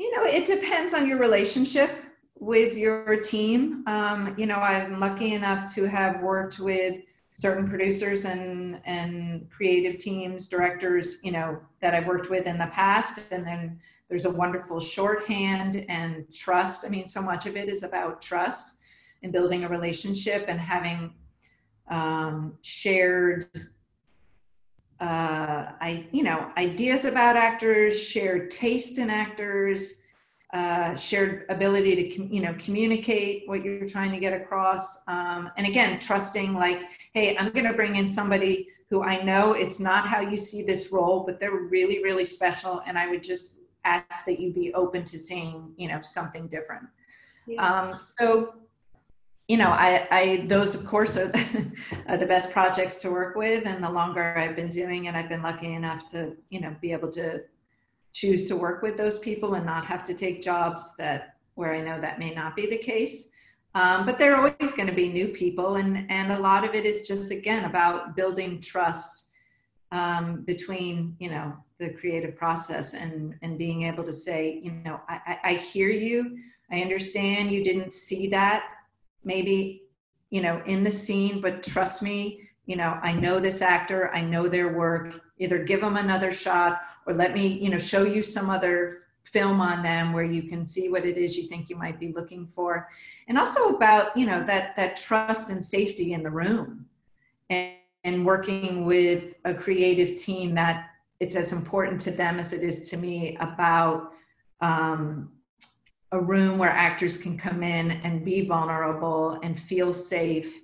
You 0.00 0.10
know, 0.16 0.24
it 0.24 0.44
depends 0.44 0.92
on 0.92 1.06
your 1.06 1.18
relationship 1.18 1.92
with 2.42 2.76
your 2.76 3.20
team. 3.20 3.84
Um, 3.86 4.34
you 4.36 4.46
know, 4.46 4.56
I'm 4.56 4.98
lucky 4.98 5.34
enough 5.34 5.72
to 5.76 5.84
have 5.84 6.20
worked 6.20 6.58
with 6.58 6.96
certain 7.36 7.68
producers 7.68 8.24
and 8.24 8.82
and 8.84 9.48
creative 9.48 9.96
teams, 9.96 10.48
directors, 10.48 11.18
you 11.22 11.30
know, 11.30 11.60
that 11.78 11.94
I've 11.94 12.08
worked 12.08 12.30
with 12.30 12.48
in 12.48 12.58
the 12.58 12.66
past. 12.66 13.20
And 13.30 13.46
then 13.46 13.78
there's 14.08 14.24
a 14.24 14.30
wonderful 14.30 14.80
shorthand 14.80 15.86
and 15.88 16.26
trust. 16.34 16.84
I 16.84 16.88
mean, 16.88 17.06
so 17.06 17.22
much 17.22 17.46
of 17.46 17.56
it 17.56 17.68
is 17.68 17.84
about 17.84 18.20
trust 18.20 18.80
and 19.22 19.32
building 19.32 19.62
a 19.62 19.68
relationship 19.68 20.46
and 20.48 20.58
having 20.58 21.14
um, 21.88 22.58
shared 22.62 23.46
uh, 25.00 25.72
I, 25.80 26.06
you 26.12 26.22
know, 26.22 26.50
ideas 26.56 27.04
about 27.04 27.36
actors, 27.36 28.00
shared 28.00 28.50
taste 28.50 28.98
in 28.98 29.10
actors, 29.10 30.02
uh, 30.52 30.94
shared 30.96 31.46
ability 31.48 31.96
to 31.96 32.16
com- 32.16 32.30
you 32.30 32.40
know 32.42 32.54
communicate 32.58 33.48
what 33.48 33.64
you're 33.64 33.88
trying 33.88 34.12
to 34.12 34.18
get 34.18 34.34
across 34.34 35.02
um, 35.08 35.50
and 35.56 35.66
again 35.66 35.98
trusting 35.98 36.52
like 36.52 36.82
hey 37.14 37.36
i'm 37.38 37.50
going 37.52 37.66
to 37.66 37.72
bring 37.72 37.96
in 37.96 38.06
somebody 38.06 38.68
who 38.90 39.02
i 39.02 39.22
know 39.22 39.54
it's 39.54 39.80
not 39.80 40.06
how 40.06 40.20
you 40.20 40.36
see 40.36 40.62
this 40.62 40.92
role 40.92 41.24
but 41.24 41.40
they're 41.40 41.62
really 41.70 42.02
really 42.02 42.26
special 42.26 42.82
and 42.86 42.98
i 42.98 43.08
would 43.08 43.22
just 43.22 43.60
ask 43.84 44.26
that 44.26 44.38
you 44.38 44.52
be 44.52 44.72
open 44.74 45.04
to 45.04 45.18
seeing 45.18 45.72
you 45.78 45.88
know 45.88 46.02
something 46.02 46.46
different 46.48 46.86
yeah. 47.46 47.66
um, 47.66 47.98
so 47.98 48.54
you 49.48 49.56
know 49.56 49.70
I, 49.70 50.06
I 50.10 50.44
those 50.48 50.74
of 50.74 50.84
course 50.84 51.16
are 51.16 51.28
the, 51.28 51.72
are 52.08 52.18
the 52.18 52.26
best 52.26 52.50
projects 52.52 53.00
to 53.00 53.10
work 53.10 53.36
with 53.36 53.66
and 53.66 53.82
the 53.82 53.90
longer 53.90 54.36
i've 54.36 54.54
been 54.54 54.68
doing 54.68 55.06
it 55.06 55.14
i've 55.14 55.30
been 55.30 55.42
lucky 55.42 55.72
enough 55.72 56.10
to 56.10 56.36
you 56.50 56.60
know 56.60 56.76
be 56.82 56.92
able 56.92 57.10
to 57.12 57.42
choose 58.12 58.48
to 58.48 58.56
work 58.56 58.82
with 58.82 58.96
those 58.96 59.18
people 59.18 59.54
and 59.54 59.64
not 59.66 59.84
have 59.84 60.04
to 60.04 60.14
take 60.14 60.42
jobs 60.42 60.94
that 60.96 61.36
where 61.54 61.74
I 61.74 61.80
know 61.80 62.00
that 62.00 62.18
may 62.18 62.32
not 62.32 62.56
be 62.56 62.66
the 62.66 62.78
case. 62.78 63.30
Um, 63.74 64.04
but 64.04 64.18
there 64.18 64.34
are 64.34 64.36
always 64.36 64.72
going 64.72 64.88
to 64.88 64.94
be 64.94 65.08
new 65.08 65.28
people, 65.28 65.76
and 65.76 66.10
and 66.10 66.32
a 66.32 66.38
lot 66.38 66.64
of 66.64 66.74
it 66.74 66.84
is 66.84 67.08
just 67.08 67.30
again 67.30 67.64
about 67.64 68.14
building 68.14 68.60
trust 68.60 69.30
um, 69.92 70.42
between 70.42 71.16
you 71.18 71.30
know 71.30 71.56
the 71.78 71.90
creative 71.90 72.36
process 72.36 72.92
and 72.92 73.34
and 73.40 73.56
being 73.56 73.84
able 73.84 74.04
to 74.04 74.12
say 74.12 74.60
you 74.62 74.72
know 74.72 75.00
I, 75.08 75.38
I 75.42 75.54
hear 75.54 75.88
you, 75.88 76.36
I 76.70 76.82
understand 76.82 77.50
you 77.50 77.64
didn't 77.64 77.94
see 77.94 78.26
that 78.28 78.66
maybe 79.24 79.84
you 80.28 80.42
know 80.42 80.62
in 80.66 80.84
the 80.84 80.90
scene, 80.90 81.40
but 81.40 81.62
trust 81.62 82.02
me, 82.02 82.46
you 82.66 82.76
know 82.76 82.98
i 83.02 83.12
know 83.12 83.38
this 83.38 83.60
actor 83.60 84.14
i 84.14 84.20
know 84.20 84.46
their 84.46 84.72
work 84.72 85.20
either 85.38 85.58
give 85.58 85.80
them 85.80 85.96
another 85.96 86.30
shot 86.30 86.82
or 87.06 87.12
let 87.12 87.34
me 87.34 87.46
you 87.46 87.68
know 87.68 87.78
show 87.78 88.04
you 88.04 88.22
some 88.22 88.50
other 88.50 89.02
film 89.32 89.60
on 89.60 89.82
them 89.82 90.12
where 90.12 90.24
you 90.24 90.42
can 90.42 90.64
see 90.64 90.88
what 90.88 91.06
it 91.06 91.16
is 91.16 91.36
you 91.36 91.44
think 91.48 91.70
you 91.70 91.76
might 91.76 91.98
be 91.98 92.12
looking 92.12 92.46
for. 92.46 92.88
And 93.28 93.38
also 93.38 93.74
about 93.74 94.16
you 94.16 94.26
know 94.26 94.44
that 94.44 94.76
that 94.76 94.96
trust 94.96 95.50
and 95.50 95.64
safety 95.64 96.12
in 96.12 96.22
the 96.22 96.30
room 96.30 96.86
and, 97.50 97.74
and 98.04 98.26
working 98.26 98.84
with 98.84 99.34
a 99.44 99.54
creative 99.54 100.16
team 100.16 100.54
that 100.54 100.90
it's 101.20 101.36
as 101.36 101.52
important 101.52 102.00
to 102.02 102.10
them 102.10 102.38
as 102.38 102.52
it 102.52 102.62
is 102.62 102.88
to 102.90 102.96
me 102.96 103.36
about 103.40 104.12
um, 104.60 105.30
a 106.10 106.20
room 106.20 106.58
where 106.58 106.70
actors 106.70 107.16
can 107.16 107.38
come 107.38 107.62
in 107.62 107.92
and 108.02 108.24
be 108.24 108.46
vulnerable 108.46 109.38
and 109.42 109.58
feel 109.58 109.92
safe 109.92 110.60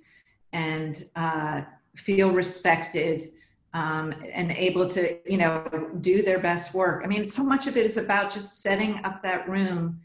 and 0.51 1.05
uh, 1.15 1.61
feel 1.99 2.31
respected 2.31 3.21
um, 3.73 4.13
and 4.33 4.51
able 4.51 4.87
to 4.87 5.17
you 5.29 5.37
know 5.37 5.63
do 6.01 6.21
their 6.21 6.39
best 6.39 6.73
work. 6.73 7.01
I 7.03 7.07
mean 7.07 7.25
so 7.25 7.43
much 7.43 7.67
of 7.67 7.77
it 7.77 7.85
is 7.85 7.97
about 7.97 8.31
just 8.31 8.61
setting 8.61 8.99
up 9.03 9.21
that 9.21 9.47
room 9.47 9.99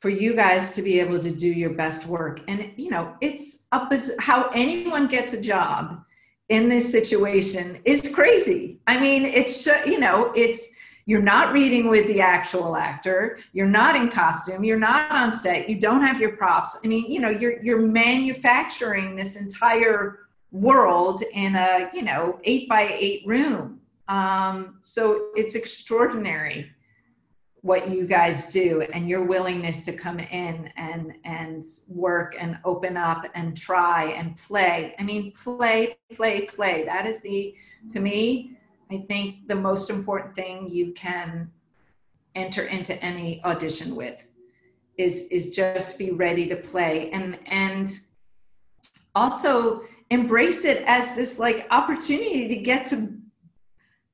for 0.00 0.08
you 0.08 0.34
guys 0.34 0.74
to 0.74 0.82
be 0.82 0.98
able 1.00 1.18
to 1.20 1.30
do 1.30 1.48
your 1.48 1.70
best 1.70 2.06
work. 2.06 2.40
And 2.48 2.70
you 2.76 2.90
know 2.90 3.14
it's 3.20 3.66
up 3.72 3.92
as 3.92 4.14
how 4.20 4.50
anyone 4.54 5.08
gets 5.08 5.32
a 5.32 5.40
job 5.40 6.04
in 6.48 6.68
this 6.68 6.90
situation 6.90 7.80
is 7.84 8.08
crazy. 8.14 8.80
I 8.86 9.00
mean 9.00 9.24
it's 9.24 9.66
you 9.86 9.98
know 9.98 10.32
it's 10.36 10.68
you're 11.04 11.22
not 11.22 11.52
reading 11.52 11.88
with 11.88 12.06
the 12.06 12.20
actual 12.20 12.76
actor 12.76 13.36
you're 13.52 13.66
not 13.66 13.96
in 13.96 14.08
costume 14.08 14.62
you're 14.62 14.78
not 14.78 15.10
on 15.10 15.32
set 15.32 15.68
you 15.68 15.80
don't 15.80 16.02
have 16.02 16.20
your 16.20 16.36
props. 16.36 16.78
I 16.84 16.86
mean 16.86 17.10
you 17.10 17.18
know 17.18 17.30
you're 17.30 17.60
you're 17.62 17.80
manufacturing 17.80 19.16
this 19.16 19.34
entire 19.34 20.21
world 20.52 21.22
in 21.32 21.56
a 21.56 21.90
you 21.92 22.02
know 22.02 22.38
eight 22.44 22.68
by 22.68 22.82
eight 22.82 23.26
room. 23.26 23.80
Um, 24.08 24.78
so 24.80 25.30
it's 25.34 25.54
extraordinary 25.54 26.70
what 27.62 27.88
you 27.88 28.06
guys 28.06 28.48
do 28.48 28.82
and 28.92 29.08
your 29.08 29.22
willingness 29.24 29.84
to 29.84 29.92
come 29.92 30.18
in 30.18 30.70
and 30.76 31.14
and 31.24 31.64
work 31.90 32.34
and 32.38 32.58
open 32.64 32.96
up 32.96 33.24
and 33.34 33.56
try 33.56 34.10
and 34.12 34.36
play. 34.36 34.94
I 34.98 35.02
mean 35.02 35.32
play 35.32 35.96
play 36.12 36.42
play. 36.46 36.84
That 36.84 37.06
is 37.06 37.20
the 37.20 37.54
to 37.90 38.00
me 38.00 38.56
i 38.90 38.98
think 39.08 39.48
the 39.48 39.54
most 39.54 39.88
important 39.88 40.34
thing 40.34 40.68
you 40.68 40.92
can 40.92 41.50
enter 42.34 42.64
into 42.64 42.94
any 43.02 43.42
audition 43.44 43.94
with 43.94 44.26
is 44.98 45.28
is 45.28 45.54
just 45.54 45.98
be 45.98 46.10
ready 46.10 46.48
to 46.48 46.56
play. 46.56 47.10
And 47.10 47.38
and 47.46 47.88
also 49.14 49.82
embrace 50.12 50.64
it 50.64 50.82
as 50.86 51.14
this 51.16 51.38
like 51.38 51.66
opportunity 51.70 52.46
to 52.48 52.56
get 52.56 52.86
to 52.86 53.12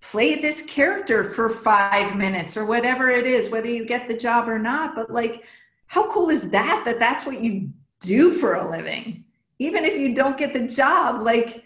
play 0.00 0.36
this 0.36 0.62
character 0.62 1.24
for 1.24 1.50
five 1.50 2.16
minutes 2.16 2.56
or 2.56 2.64
whatever 2.64 3.08
it 3.08 3.26
is 3.26 3.50
whether 3.50 3.68
you 3.68 3.84
get 3.84 4.06
the 4.06 4.16
job 4.16 4.48
or 4.48 4.58
not. 4.58 4.94
But 4.94 5.12
like 5.12 5.44
how 5.86 6.08
cool 6.08 6.28
is 6.30 6.50
that 6.50 6.82
that 6.84 7.00
that's 7.00 7.26
what 7.26 7.40
you 7.40 7.70
do 8.00 8.30
for 8.30 8.54
a 8.54 8.70
living? 8.70 9.24
Even 9.58 9.84
if 9.84 9.98
you 9.98 10.14
don't 10.14 10.38
get 10.38 10.52
the 10.52 10.66
job 10.68 11.22
like 11.22 11.64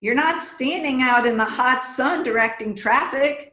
you're 0.00 0.14
not 0.14 0.42
standing 0.42 1.02
out 1.02 1.26
in 1.26 1.36
the 1.36 1.44
hot 1.44 1.84
sun 1.84 2.22
directing 2.22 2.74
traffic. 2.74 3.52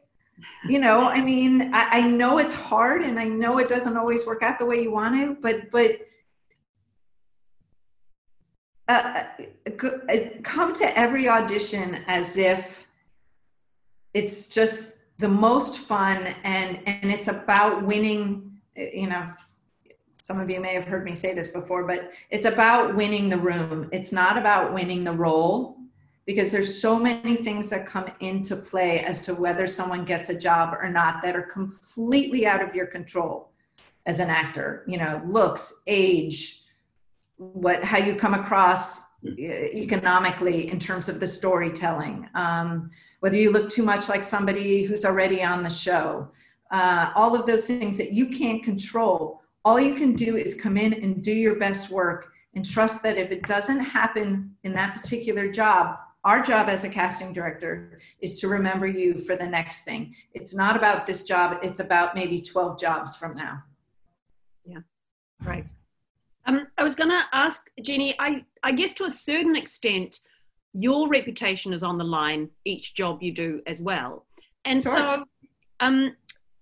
You 0.66 0.78
know 0.80 1.08
i 1.08 1.20
mean 1.20 1.72
I, 1.72 1.98
I 1.98 2.08
know 2.08 2.38
it's 2.38 2.54
hard 2.54 3.02
and 3.02 3.16
i 3.20 3.26
know 3.26 3.58
it 3.58 3.68
doesn't 3.68 3.96
always 3.96 4.26
work 4.26 4.42
out 4.42 4.58
the 4.58 4.64
way 4.64 4.82
you 4.82 4.90
want 4.90 5.14
to 5.14 5.36
but 5.40 5.70
but 5.70 6.00
uh, 8.88 9.24
uh, 9.82 10.16
come 10.42 10.72
to 10.74 10.98
every 10.98 11.28
audition 11.28 12.04
as 12.06 12.36
if 12.36 12.84
it's 14.14 14.48
just 14.48 15.00
the 15.18 15.28
most 15.28 15.78
fun 15.78 16.34
and 16.44 16.80
and 16.86 17.10
it's 17.10 17.28
about 17.28 17.84
winning 17.84 18.60
you 18.76 19.06
know 19.06 19.24
some 20.22 20.40
of 20.40 20.48
you 20.48 20.60
may 20.60 20.74
have 20.74 20.84
heard 20.84 21.04
me 21.04 21.14
say 21.14 21.32
this 21.34 21.48
before 21.48 21.84
but 21.84 22.12
it's 22.30 22.46
about 22.46 22.94
winning 22.94 23.28
the 23.28 23.36
room. 23.36 23.88
It's 23.92 24.12
not 24.12 24.38
about 24.38 24.72
winning 24.72 25.04
the 25.04 25.12
role 25.12 25.76
because 26.26 26.52
there's 26.52 26.80
so 26.80 26.96
many 26.96 27.34
things 27.34 27.68
that 27.70 27.86
come 27.86 28.06
into 28.20 28.54
play 28.54 29.00
as 29.00 29.22
to 29.22 29.34
whether 29.34 29.66
someone 29.66 30.04
gets 30.04 30.28
a 30.28 30.38
job 30.38 30.74
or 30.80 30.88
not 30.88 31.20
that 31.22 31.34
are 31.34 31.42
completely 31.42 32.46
out 32.46 32.62
of 32.62 32.74
your 32.74 32.86
control 32.86 33.50
as 34.06 34.20
an 34.20 34.30
actor. 34.30 34.84
You 34.86 34.98
know 34.98 35.22
looks 35.26 35.82
age 35.86 36.61
what 37.52 37.84
how 37.84 37.98
you 37.98 38.14
come 38.14 38.34
across 38.34 39.12
economically 39.24 40.68
in 40.68 40.78
terms 40.78 41.08
of 41.08 41.20
the 41.20 41.26
storytelling. 41.26 42.28
Um, 42.34 42.90
whether 43.20 43.36
you 43.36 43.52
look 43.52 43.70
too 43.70 43.82
much 43.82 44.08
like 44.08 44.24
somebody 44.24 44.82
who's 44.82 45.04
already 45.04 45.42
on 45.44 45.62
the 45.62 45.70
show. 45.70 46.28
Uh, 46.72 47.10
all 47.14 47.36
of 47.36 47.46
those 47.46 47.66
things 47.66 47.96
that 47.98 48.12
you 48.12 48.26
can't 48.26 48.62
control. 48.62 49.42
All 49.64 49.78
you 49.78 49.94
can 49.94 50.14
do 50.14 50.36
is 50.36 50.60
come 50.60 50.76
in 50.76 50.94
and 50.94 51.22
do 51.22 51.32
your 51.32 51.56
best 51.56 51.90
work 51.90 52.32
and 52.54 52.68
trust 52.68 53.02
that 53.04 53.16
if 53.16 53.30
it 53.30 53.42
doesn't 53.42 53.80
happen 53.80 54.56
in 54.64 54.72
that 54.74 54.96
particular 54.96 55.50
job 55.50 55.96
our 56.24 56.40
job 56.40 56.68
as 56.68 56.84
a 56.84 56.88
casting 56.88 57.32
director 57.32 57.98
is 58.20 58.38
to 58.38 58.46
remember 58.46 58.86
you 58.86 59.18
for 59.18 59.34
the 59.34 59.44
next 59.44 59.82
thing. 59.82 60.14
It's 60.34 60.54
not 60.54 60.76
about 60.76 61.04
this 61.04 61.24
job. 61.24 61.58
It's 61.64 61.80
about 61.80 62.14
maybe 62.14 62.40
12 62.40 62.78
jobs 62.78 63.16
from 63.16 63.34
now. 63.34 63.60
Yeah. 64.64 64.78
Right 65.42 65.68
um, 66.46 66.66
I 66.76 66.82
was 66.82 66.94
going 66.94 67.10
to 67.10 67.22
ask 67.32 67.68
Jenny. 67.82 68.14
I 68.18 68.44
I 68.62 68.72
guess 68.72 68.94
to 68.94 69.04
a 69.04 69.10
certain 69.10 69.56
extent, 69.56 70.20
your 70.72 71.08
reputation 71.08 71.72
is 71.72 71.82
on 71.82 71.98
the 71.98 72.04
line 72.04 72.50
each 72.64 72.94
job 72.94 73.22
you 73.22 73.32
do 73.32 73.62
as 73.66 73.82
well, 73.82 74.26
and 74.64 74.82
sure. 74.82 74.94
so. 74.94 75.24
Um, 75.80 76.16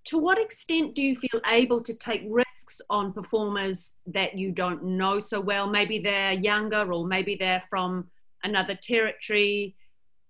to 0.07 0.17
what 0.17 0.41
extent 0.41 0.95
do 0.95 1.03
you 1.03 1.15
feel 1.15 1.43
able 1.47 1.83
to 1.83 1.93
take 1.95 2.23
risks 2.27 2.81
on 2.89 3.13
performers 3.13 3.97
that 4.07 4.37
you 4.37 4.51
don't 4.51 4.83
know 4.83 5.19
so 5.19 5.39
well? 5.39 5.69
Maybe 5.69 5.99
they're 5.99 6.33
younger, 6.33 6.91
or 6.91 7.07
maybe 7.07 7.37
they're 7.37 7.63
from 7.69 8.09
another 8.43 8.75
territory. 8.75 9.77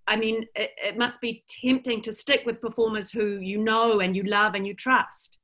I 0.09 0.17
mean, 0.17 0.45
it, 0.57 0.73
it 0.77 0.99
must 0.99 1.21
be 1.21 1.45
tempting 1.49 2.03
to 2.03 2.13
stick 2.13 2.43
with 2.45 2.61
performers 2.61 3.13
who 3.13 3.39
you 3.39 3.59
know 3.59 4.01
and 4.01 4.17
you 4.17 4.25
love 4.25 4.55
and 4.55 4.67
you 4.67 4.75
trust 4.75 5.39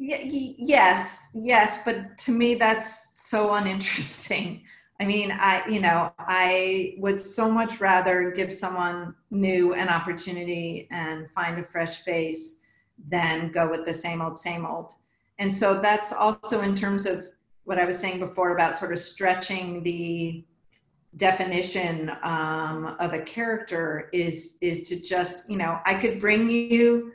yes 0.00 1.28
yes 1.34 1.82
but 1.84 2.16
to 2.16 2.32
me 2.32 2.54
that's 2.54 3.20
so 3.28 3.54
uninteresting. 3.54 4.62
I 5.00 5.06
mean 5.06 5.30
i 5.32 5.66
you 5.66 5.80
know 5.80 6.12
i 6.18 6.94
would 6.98 7.20
so 7.20 7.50
much 7.50 7.80
rather 7.80 8.30
give 8.30 8.52
someone 8.52 9.14
new 9.30 9.74
an 9.74 9.88
opportunity 9.88 10.88
and 10.90 11.30
find 11.30 11.58
a 11.58 11.64
fresh 11.64 12.02
face 12.02 12.60
than 13.08 13.50
go 13.50 13.70
with 13.70 13.84
the 13.84 13.92
same 13.92 14.20
old 14.20 14.36
same 14.38 14.66
old. 14.66 14.92
And 15.38 15.54
so 15.54 15.80
that's 15.80 16.12
also 16.12 16.60
in 16.60 16.74
terms 16.74 17.06
of 17.06 17.24
what 17.64 17.78
i 17.78 17.84
was 17.84 17.98
saying 17.98 18.18
before 18.18 18.54
about 18.54 18.76
sort 18.76 18.92
of 18.92 18.98
stretching 18.98 19.82
the 19.82 20.44
definition 21.16 22.10
um, 22.22 22.96
of 23.00 23.12
a 23.12 23.20
character 23.20 24.08
is 24.12 24.58
is 24.62 24.88
to 24.88 25.00
just 25.00 25.50
you 25.50 25.56
know 25.56 25.78
i 25.84 25.94
could 25.94 26.20
bring 26.20 26.48
you 26.48 27.12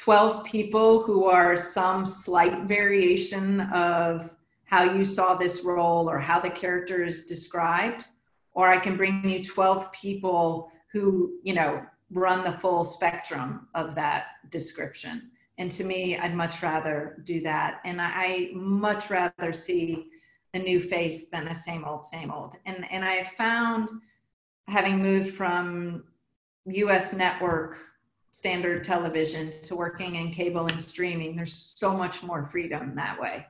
12 0.00 0.44
people 0.44 1.02
who 1.02 1.26
are 1.26 1.56
some 1.56 2.06
slight 2.06 2.62
variation 2.62 3.60
of 3.72 4.30
how 4.64 4.82
you 4.82 5.04
saw 5.04 5.34
this 5.34 5.62
role 5.62 6.08
or 6.08 6.18
how 6.18 6.40
the 6.40 6.48
character 6.48 7.04
is 7.04 7.26
described 7.26 8.06
or 8.52 8.68
i 8.68 8.78
can 8.78 8.96
bring 8.96 9.28
you 9.28 9.44
12 9.44 9.92
people 9.92 10.72
who 10.90 11.38
you 11.42 11.52
know 11.52 11.84
run 12.12 12.42
the 12.42 12.52
full 12.52 12.82
spectrum 12.82 13.68
of 13.74 13.94
that 13.94 14.24
description. 14.50 15.30
And 15.58 15.70
to 15.72 15.84
me 15.84 16.18
i'd 16.18 16.34
much 16.34 16.62
rather 16.62 17.22
do 17.24 17.40
that. 17.42 17.80
And 17.84 18.00
i 18.00 18.50
much 18.54 19.10
rather 19.10 19.52
see 19.52 20.08
a 20.54 20.58
new 20.58 20.80
face 20.80 21.28
than 21.28 21.48
a 21.48 21.54
same 21.54 21.84
old 21.84 22.04
same 22.04 22.30
old. 22.30 22.56
And 22.66 22.90
and 22.90 23.04
i 23.04 23.24
found 23.24 23.90
having 24.66 25.02
moved 25.02 25.34
from 25.34 26.04
us 26.66 27.12
network 27.12 27.76
standard 28.32 28.84
television 28.84 29.52
to 29.62 29.74
working 29.74 30.16
in 30.16 30.30
cable 30.30 30.66
and 30.66 30.80
streaming. 30.80 31.34
There's 31.34 31.54
so 31.54 31.96
much 31.96 32.22
more 32.22 32.46
freedom 32.46 32.94
that 32.96 33.20
way. 33.20 33.46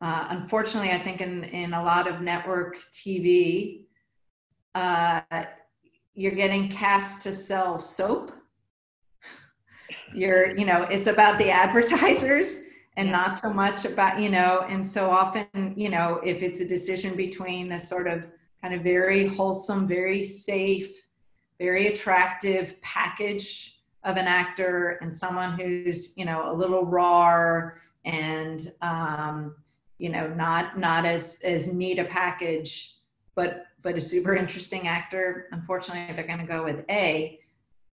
Uh, 0.00 0.26
unfortunately, 0.30 0.90
I 0.90 0.98
think 0.98 1.20
in, 1.20 1.44
in 1.44 1.74
a 1.74 1.82
lot 1.82 2.08
of 2.08 2.20
network 2.20 2.76
TV, 2.92 3.84
uh, 4.74 5.20
you're 6.14 6.32
getting 6.32 6.68
cast 6.68 7.22
to 7.22 7.32
sell 7.32 7.78
soap. 7.78 8.32
You're, 10.14 10.56
you 10.56 10.64
know, 10.64 10.82
it's 10.82 11.06
about 11.06 11.38
the 11.38 11.50
advertisers 11.64 12.60
and 12.96 13.10
not 13.10 13.36
so 13.36 13.52
much 13.52 13.84
about, 13.84 14.20
you 14.20 14.30
know, 14.30 14.66
and 14.68 14.84
so 14.84 15.10
often, 15.10 15.46
you 15.76 15.90
know, 15.90 16.20
if 16.24 16.42
it's 16.42 16.60
a 16.60 16.66
decision 16.66 17.14
between 17.14 17.68
this 17.68 17.88
sort 17.88 18.08
of 18.08 18.24
kind 18.60 18.74
of 18.74 18.82
very 18.82 19.26
wholesome, 19.26 19.86
very 19.86 20.22
safe, 20.22 20.96
very 21.60 21.88
attractive 21.88 22.80
package 22.80 23.78
of 24.02 24.16
an 24.16 24.26
actor 24.26 24.98
and 25.02 25.14
someone 25.14 25.60
who's 25.60 26.16
you 26.16 26.24
know 26.24 26.50
a 26.50 26.54
little 26.54 26.86
raw 26.86 27.70
and 28.06 28.72
um, 28.80 29.54
you 29.98 30.08
know 30.08 30.26
not 30.28 30.78
not 30.78 31.04
as 31.04 31.42
as 31.44 31.72
neat 31.72 31.98
a 31.98 32.04
package 32.04 32.96
but 33.34 33.66
but 33.82 33.96
a 33.96 34.00
super 34.00 34.34
interesting 34.34 34.88
actor. 34.88 35.48
Unfortunately 35.52 36.14
they're 36.14 36.26
going 36.26 36.38
to 36.38 36.46
go 36.46 36.64
with 36.64 36.82
a 36.90 37.38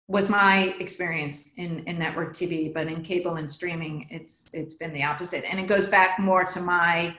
was 0.08 0.28
my 0.28 0.74
experience 0.80 1.52
in 1.58 1.84
in 1.86 1.98
network 1.98 2.32
tv 2.32 2.72
but 2.72 2.88
in 2.88 3.02
cable 3.02 3.36
and 3.36 3.48
streaming 3.48 4.06
it's 4.10 4.52
it's 4.54 4.74
been 4.74 4.92
the 4.94 5.04
opposite. 5.04 5.44
And 5.44 5.60
it 5.60 5.66
goes 5.66 5.86
back 5.86 6.18
more 6.18 6.44
to 6.44 6.60
my 6.62 7.14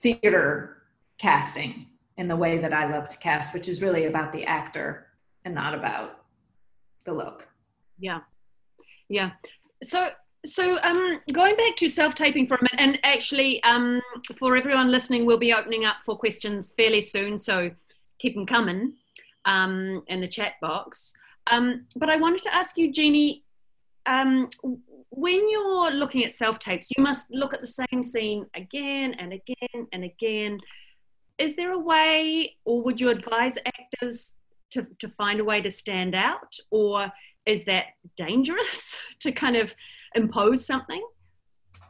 theater 0.00 0.78
casting 1.18 1.86
in 2.16 2.28
the 2.28 2.36
way 2.36 2.58
that 2.58 2.72
i 2.72 2.90
love 2.90 3.08
to 3.08 3.16
cast 3.18 3.54
which 3.54 3.68
is 3.68 3.80
really 3.80 4.06
about 4.06 4.32
the 4.32 4.44
actor 4.44 5.03
and 5.44 5.54
not 5.54 5.74
about 5.74 6.20
the 7.04 7.12
look. 7.12 7.46
Yeah. 7.98 8.20
Yeah. 9.08 9.32
So 9.82 10.10
so 10.46 10.78
um, 10.82 11.20
going 11.32 11.56
back 11.56 11.74
to 11.76 11.88
self-taping 11.88 12.46
for 12.46 12.56
a 12.56 12.62
minute, 12.62 12.78
and 12.78 12.98
actually 13.02 13.62
um, 13.62 14.02
for 14.38 14.56
everyone 14.56 14.90
listening, 14.90 15.24
we'll 15.24 15.38
be 15.38 15.54
opening 15.54 15.86
up 15.86 15.96
for 16.04 16.18
questions 16.18 16.72
fairly 16.76 17.00
soon, 17.00 17.38
so 17.38 17.70
keep 18.18 18.34
them 18.34 18.44
coming 18.44 18.92
um, 19.46 20.02
in 20.08 20.20
the 20.20 20.28
chat 20.28 20.52
box. 20.60 21.14
Um, 21.50 21.86
but 21.96 22.10
I 22.10 22.16
wanted 22.16 22.42
to 22.42 22.54
ask 22.54 22.76
you, 22.76 22.92
Jeannie, 22.92 23.42
um, 24.04 24.50
when 25.08 25.48
you're 25.48 25.90
looking 25.92 26.24
at 26.24 26.34
self-tapes, 26.34 26.90
you 26.96 27.02
must 27.02 27.30
look 27.30 27.54
at 27.54 27.62
the 27.62 27.66
same 27.66 28.02
scene 28.02 28.46
again 28.54 29.14
and 29.18 29.32
again 29.32 29.86
and 29.92 30.04
again. 30.04 30.60
Is 31.38 31.56
there 31.56 31.72
a 31.72 31.78
way, 31.78 32.56
or 32.66 32.82
would 32.82 33.00
you 33.00 33.08
advise 33.08 33.56
actors 33.64 34.36
to, 34.74 34.86
to 34.98 35.08
find 35.08 35.40
a 35.40 35.44
way 35.44 35.60
to 35.60 35.70
stand 35.70 36.14
out, 36.14 36.54
or 36.70 37.10
is 37.46 37.64
that 37.64 37.86
dangerous 38.16 38.96
to 39.20 39.32
kind 39.32 39.56
of 39.56 39.74
impose 40.14 40.64
something? 40.64 41.02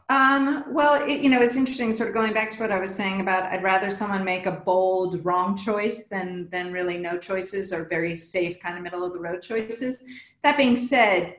Um, 0.09 0.65
well, 0.69 1.03
it, 1.03 1.21
you 1.21 1.29
know, 1.29 1.41
it's 1.41 1.55
interesting. 1.55 1.91
Sort 1.91 2.09
of 2.09 2.13
going 2.13 2.31
back 2.31 2.51
to 2.51 2.59
what 2.59 2.71
I 2.71 2.79
was 2.79 2.93
saying 2.93 3.21
about, 3.21 3.51
I'd 3.51 3.63
rather 3.63 3.89
someone 3.89 4.23
make 4.23 4.45
a 4.45 4.51
bold 4.51 5.25
wrong 5.25 5.57
choice 5.57 6.07
than 6.07 6.47
than 6.51 6.71
really 6.71 6.97
no 6.97 7.17
choices 7.17 7.73
or 7.73 7.85
very 7.85 8.15
safe 8.15 8.59
kind 8.59 8.77
of 8.77 8.83
middle 8.83 9.03
of 9.03 9.13
the 9.13 9.19
road 9.19 9.41
choices. 9.41 10.03
That 10.43 10.57
being 10.57 10.75
said, 10.75 11.37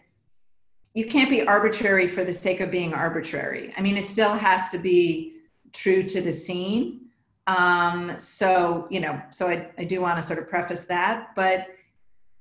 you 0.94 1.06
can't 1.06 1.30
be 1.30 1.46
arbitrary 1.46 2.08
for 2.08 2.24
the 2.24 2.32
sake 2.32 2.58
of 2.58 2.72
being 2.72 2.92
arbitrary. 2.92 3.72
I 3.76 3.82
mean, 3.82 3.96
it 3.96 4.04
still 4.04 4.34
has 4.34 4.68
to 4.70 4.78
be 4.78 5.36
true 5.72 6.02
to 6.02 6.20
the 6.20 6.32
scene. 6.32 7.05
Um, 7.46 8.18
so 8.18 8.86
you 8.90 9.00
know, 9.00 9.20
so 9.30 9.48
I, 9.48 9.70
I 9.78 9.84
do 9.84 10.00
want 10.00 10.16
to 10.16 10.22
sort 10.22 10.38
of 10.38 10.48
preface 10.48 10.84
that, 10.84 11.34
but 11.34 11.68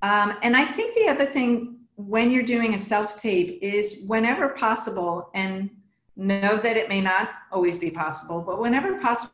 um, 0.01 0.37
and 0.41 0.55
I 0.55 0.65
think 0.65 0.95
the 0.95 1.07
other 1.07 1.25
thing 1.25 1.77
when 1.95 2.31
you're 2.31 2.43
doing 2.43 2.73
a 2.73 2.79
self 2.79 3.15
tape 3.15 3.59
is 3.61 4.03
whenever 4.05 4.49
possible, 4.49 5.29
and 5.33 5.69
know 6.15 6.57
that 6.57 6.77
it 6.77 6.89
may 6.89 7.01
not 7.01 7.29
always 7.51 7.77
be 7.77 7.91
possible, 7.91 8.41
but 8.41 8.59
whenever 8.59 8.97
possible, 8.99 9.33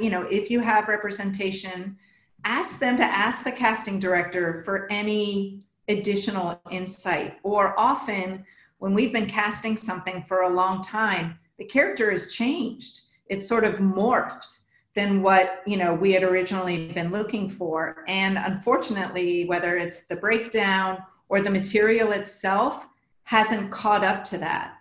you 0.00 0.10
know, 0.10 0.22
if 0.22 0.50
you 0.50 0.60
have 0.60 0.88
representation, 0.88 1.96
ask 2.44 2.78
them 2.78 2.96
to 2.96 3.04
ask 3.04 3.44
the 3.44 3.52
casting 3.52 3.98
director 3.98 4.62
for 4.64 4.86
any 4.90 5.60
additional 5.88 6.60
insight. 6.70 7.38
Or 7.42 7.78
often, 7.78 8.44
when 8.78 8.94
we've 8.94 9.12
been 9.12 9.26
casting 9.26 9.76
something 9.76 10.22
for 10.22 10.42
a 10.42 10.48
long 10.48 10.82
time, 10.82 11.38
the 11.58 11.64
character 11.64 12.10
has 12.10 12.32
changed. 12.32 13.00
It's 13.28 13.48
sort 13.48 13.64
of 13.64 13.76
morphed 13.76 14.60
than 14.96 15.22
what 15.22 15.62
you 15.66 15.76
know 15.76 15.94
we 15.94 16.10
had 16.10 16.24
originally 16.24 16.88
been 16.88 17.12
looking 17.12 17.48
for. 17.48 18.04
And 18.08 18.36
unfortunately 18.38 19.44
whether 19.44 19.76
it's 19.76 20.06
the 20.06 20.16
breakdown 20.16 20.98
or 21.28 21.40
the 21.40 21.50
material 21.50 22.10
itself 22.12 22.88
hasn't 23.22 23.70
caught 23.70 24.04
up 24.04 24.24
to 24.24 24.38
that. 24.38 24.72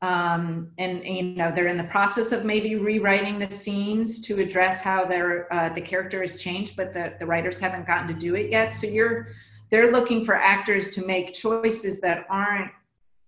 Um, 0.00 0.70
and 0.78 1.04
you 1.04 1.22
know 1.22 1.50
they're 1.54 1.66
in 1.66 1.76
the 1.76 1.84
process 1.84 2.30
of 2.30 2.44
maybe 2.44 2.76
rewriting 2.76 3.38
the 3.38 3.50
scenes 3.50 4.20
to 4.22 4.40
address 4.40 4.80
how 4.80 5.04
their 5.04 5.52
uh, 5.52 5.68
the 5.68 5.80
character 5.80 6.20
has 6.20 6.36
changed 6.36 6.76
but 6.76 6.92
the, 6.92 7.14
the 7.18 7.26
writers 7.26 7.58
haven't 7.58 7.86
gotten 7.86 8.08
to 8.08 8.14
do 8.14 8.36
it 8.36 8.50
yet. 8.50 8.74
So 8.74 8.86
you're 8.86 9.28
they're 9.70 9.90
looking 9.90 10.24
for 10.24 10.34
actors 10.34 10.90
to 10.90 11.04
make 11.04 11.32
choices 11.32 12.00
that 12.02 12.26
aren't 12.28 12.70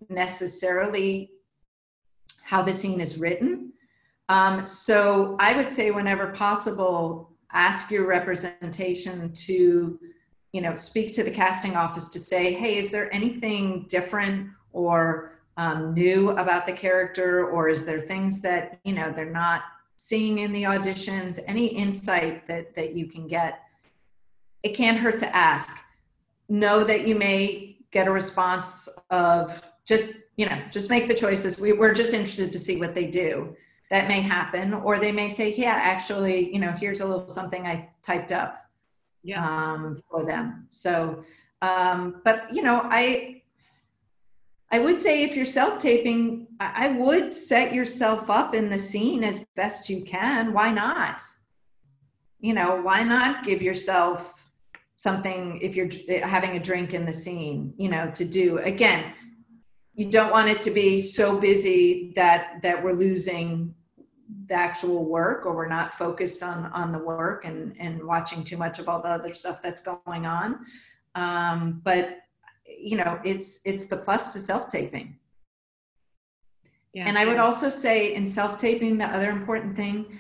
necessarily 0.09 1.33
how 2.43 2.63
the 2.63 2.73
scene 2.73 3.01
is 3.01 3.19
written 3.19 3.73
um, 4.29 4.65
so 4.67 5.37
i 5.39 5.55
would 5.55 5.71
say 5.71 5.91
whenever 5.91 6.29
possible 6.29 7.31
ask 7.53 7.91
your 7.91 8.07
representation 8.07 9.33
to 9.33 9.99
you 10.53 10.61
know 10.61 10.77
speak 10.77 11.15
to 11.15 11.23
the 11.23 11.31
casting 11.31 11.77
office 11.77 12.09
to 12.09 12.21
say 12.21 12.53
hey 12.53 12.77
is 12.77 12.91
there 12.91 13.13
anything 13.15 13.85
different 13.89 14.49
or 14.73 15.37
um, 15.57 15.95
new 15.95 16.31
about 16.31 16.67
the 16.67 16.73
character? 16.73 17.49
Or 17.49 17.69
is 17.69 17.85
there 17.85 18.01
things 18.01 18.41
that 18.43 18.79
you 18.85 18.93
know 18.93 19.11
they're 19.11 19.31
not 19.31 19.63
seeing 19.97 20.39
in 20.39 20.53
the 20.53 20.65
auditions? 20.65 21.39
Any 21.47 21.67
insight 21.67 22.47
that 22.47 22.75
that 22.75 22.95
you 22.95 23.07
can 23.07 23.27
get? 23.27 23.61
It 24.63 24.71
can't 24.71 24.99
hurt 24.99 25.19
to 25.21 25.37
ask. 25.37 25.71
Know 26.49 26.85
that 26.85 27.07
you 27.07 27.15
may 27.15 27.79
get 27.91 28.07
a 28.07 28.11
response 28.11 28.89
of 29.11 29.63
just 29.85 30.15
you 30.37 30.47
know 30.47 30.61
just 30.71 30.91
make 30.91 31.09
the 31.09 31.15
choices. 31.15 31.59
We, 31.59 31.73
we're 31.73 31.95
just 31.95 32.13
interested 32.13 32.53
to 32.53 32.59
see 32.59 32.77
what 32.77 32.95
they 32.95 33.07
do 33.07 33.57
that 33.91 34.09
may 34.09 34.21
happen 34.21 34.75
or 34.75 34.99
they 34.99 35.13
may 35.13 35.29
say 35.29 35.55
yeah 35.55 35.79
actually 35.83 36.53
you 36.53 36.59
know 36.59 36.73
here's 36.73 37.01
a 37.01 37.07
little 37.07 37.29
something 37.29 37.67
i 37.67 37.89
typed 38.03 38.33
up 38.33 38.67
yeah. 39.27 39.45
um, 39.45 40.03
for 40.11 40.25
them. 40.25 40.67
So, 40.69 41.23
um, 41.61 42.23
but 42.25 42.53
you 42.53 42.63
know, 42.63 42.83
I 42.85 43.43
I 44.71 44.79
would 44.79 45.01
say 45.01 45.23
if 45.23 45.37
you're 45.37 45.45
self 45.45 45.79
taping, 45.79 46.47
I 46.61 46.89
would 46.89 47.35
set 47.35 47.75
yourself 47.75 48.31
up 48.31 48.55
in 48.55 48.71
the 48.71 48.79
scene 48.79 49.25
as 49.25 49.45
best 49.57 49.91
you 49.91 50.03
can. 50.03 50.53
Why 50.53 50.71
not? 50.71 51.23
You 52.41 52.55
know, 52.55 52.81
why 52.81 53.03
not 53.03 53.45
give 53.45 53.63
yourself 53.63 54.33
something 54.97 55.59
if 55.61 55.77
you're 55.77 55.89
having 56.27 56.57
a 56.57 56.61
drink 56.61 56.95
in 56.95 57.05
the 57.05 57.13
scene, 57.13 57.75
you 57.77 57.89
know, 57.89 58.11
to 58.13 58.25
do. 58.25 58.59
Again, 58.59 59.13
you 59.97 60.11
don't 60.11 60.31
want 60.31 60.49
it 60.49 60.61
to 60.61 60.71
be 60.71 61.01
so 61.01 61.39
busy 61.39 62.13
that 62.15 62.61
that 62.63 62.83
we're 62.83 62.93
losing 62.93 63.75
the 64.47 64.55
actual 64.55 65.05
work 65.05 65.47
or 65.47 65.55
we're 65.55 65.69
not 65.69 65.95
focused 65.95 66.43
on 66.43 66.67
on 66.67 66.93
the 66.93 66.99
work 66.99 67.45
and 67.45 67.75
and 67.81 68.03
watching 68.05 68.45
too 68.45 68.57
much 68.57 68.79
of 68.79 68.89
all 68.89 69.03
the 69.03 69.09
other 69.09 69.33
stuff 69.33 69.61
that's 69.63 69.81
going 69.81 70.27
on. 70.27 70.65
Um, 71.15 71.81
but 71.83 72.19
you 72.67 72.97
know 72.97 73.19
it's 73.25 73.61
it's 73.65 73.87
the 73.87 73.97
plus 73.97 74.33
to 74.35 74.41
self-taping. 74.41 75.19
Yeah, 76.93 77.05
and 77.09 77.19
i 77.19 77.27
would 77.27 77.37
also 77.37 77.69
say 77.69 78.15
in 78.15 78.27
self-taping 78.27 78.97
the 78.97 79.05
other 79.05 79.31
important 79.31 79.77
thing 79.77 80.19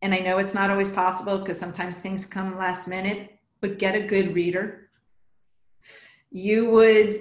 and 0.00 0.14
i 0.14 0.20
know 0.20 0.38
it's 0.38 0.54
not 0.54 0.70
always 0.70 0.90
possible 0.90 1.36
because 1.36 1.58
sometimes 1.58 1.98
things 1.98 2.24
come 2.24 2.56
last 2.56 2.88
minute 2.88 3.32
but 3.62 3.78
get 3.78 3.94
a 3.94 4.00
good 4.00 4.34
reader. 4.34 4.90
You 6.30 6.68
would 6.70 7.14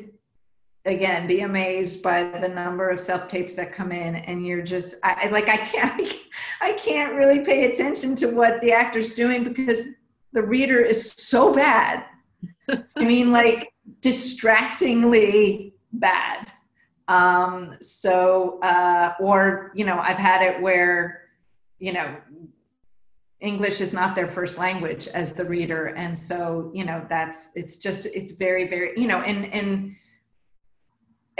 again 0.85 1.27
be 1.27 1.41
amazed 1.41 2.01
by 2.01 2.23
the 2.23 2.49
number 2.49 2.89
of 2.89 2.99
self 2.99 3.27
tapes 3.27 3.55
that 3.55 3.71
come 3.71 3.91
in 3.91 4.15
and 4.15 4.45
you're 4.45 4.63
just 4.63 4.95
I, 5.03 5.27
like 5.27 5.47
i 5.49 5.57
can't 5.57 6.15
i 6.59 6.73
can't 6.73 7.13
really 7.13 7.41
pay 7.41 7.65
attention 7.65 8.15
to 8.15 8.27
what 8.27 8.59
the 8.61 8.71
actor's 8.71 9.11
doing 9.13 9.43
because 9.43 9.85
the 10.33 10.41
reader 10.41 10.79
is 10.79 11.13
so 11.17 11.53
bad. 11.53 12.05
I 12.95 13.03
mean 13.03 13.31
like 13.31 13.73
distractingly 14.01 15.73
bad. 15.93 16.51
Um 17.07 17.75
so 17.81 18.59
uh 18.61 19.13
or 19.19 19.71
you 19.75 19.85
know 19.85 19.99
i've 19.99 20.17
had 20.17 20.41
it 20.41 20.61
where 20.61 21.23
you 21.79 21.91
know 21.91 22.15
english 23.41 23.81
is 23.81 23.93
not 23.93 24.15
their 24.15 24.27
first 24.27 24.57
language 24.57 25.07
as 25.09 25.33
the 25.33 25.43
reader. 25.43 25.87
And 25.87 26.17
so 26.17 26.71
you 26.73 26.85
know 26.85 27.05
that's 27.09 27.51
it's 27.55 27.77
just 27.77 28.05
it's 28.05 28.31
very 28.31 28.67
very 28.67 28.93
you 28.95 29.07
know 29.07 29.21
and 29.21 29.45
and 29.53 29.95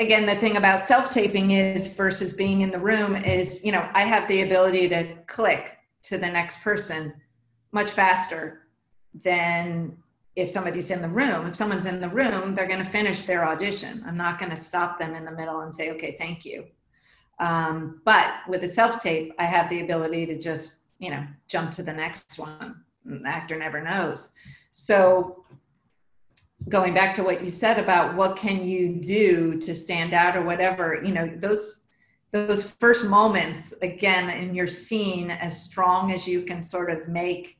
again 0.02 0.26
the 0.26 0.36
thing 0.36 0.58
about 0.58 0.82
self-taping 0.82 1.52
is 1.52 1.88
versus 1.88 2.34
being 2.34 2.62
in 2.62 2.72
the 2.72 2.80
room 2.80 3.16
is 3.16 3.64
you 3.64 3.72
know 3.72 3.88
i 3.94 4.02
have 4.02 4.28
the 4.28 4.42
ability 4.42 4.88
to 4.88 5.16
click 5.28 5.78
to 6.02 6.18
the 6.18 6.28
next 6.28 6.62
person 6.62 7.14
much 7.72 7.92
faster 7.92 8.68
than 9.14 9.96
if 10.36 10.50
somebody's 10.50 10.92
in 10.92 11.02
the 11.02 11.10
room. 11.10 11.46
If 11.46 11.56
someone's 11.58 11.86
in 11.86 12.00
the 12.00 12.10
room 12.10 12.56
they're 12.56 12.68
going 12.68 12.84
to 12.84 12.90
finish 12.90 13.24
their 13.24 13.46
audition. 13.46 14.04
I'm 14.08 14.18
not 14.18 14.40
going 14.40 14.52
to 14.52 14.56
stop 14.56 14.98
them 14.98 15.16
in 15.16 15.26
the 15.26 15.32
middle 15.32 15.62
and 15.62 15.74
say 15.74 15.92
okay 15.92 16.16
thank 16.18 16.46
you. 16.46 16.66
Um, 17.40 18.02
but 18.06 18.34
with 18.48 18.64
a 18.64 18.68
self-tape 18.68 19.34
i 19.40 19.46
have 19.46 19.70
the 19.70 19.82
ability 19.82 20.26
to 20.28 20.38
just 20.38 20.84
you 21.00 21.10
know 21.12 21.26
jump 21.48 21.72
to 21.72 21.84
the 21.84 21.94
next 21.94 22.38
one. 22.40 22.82
The 23.06 23.28
actor 23.28 23.58
never 23.58 23.82
knows. 23.82 24.32
So 24.70 25.44
going 26.70 26.94
back 26.94 27.14
to 27.16 27.24
what 27.24 27.44
you 27.44 27.50
said 27.50 27.80
about 27.80 28.16
what 28.16 28.36
can 28.38 28.66
you 28.66 28.96
do 29.02 29.60
to 29.60 29.74
stand 29.74 30.14
out 30.14 30.36
or 30.36 30.44
whatever 30.44 31.02
you 31.04 31.12
know 31.12 31.32
those 31.38 31.88
those 32.32 32.72
first 32.80 33.04
moments 33.04 33.74
again 33.82 34.30
in 34.30 34.56
your 34.56 34.68
scene 34.68 35.32
as 35.32 35.62
strong 35.62 36.12
as 36.12 36.28
you 36.28 36.44
can 36.44 36.62
sort 36.62 36.90
of 36.90 37.08
make 37.08 37.58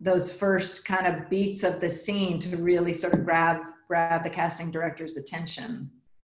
those 0.00 0.32
first 0.32 0.84
kind 0.84 1.06
of 1.06 1.30
beats 1.30 1.62
of 1.62 1.80
the 1.80 1.88
scene 1.88 2.38
to 2.40 2.56
really 2.56 2.92
sort 2.92 3.14
of 3.14 3.24
grab 3.24 3.58
grab 3.86 4.24
the 4.24 4.30
casting 4.30 4.70
director's 4.70 5.16
attention. 5.16 5.90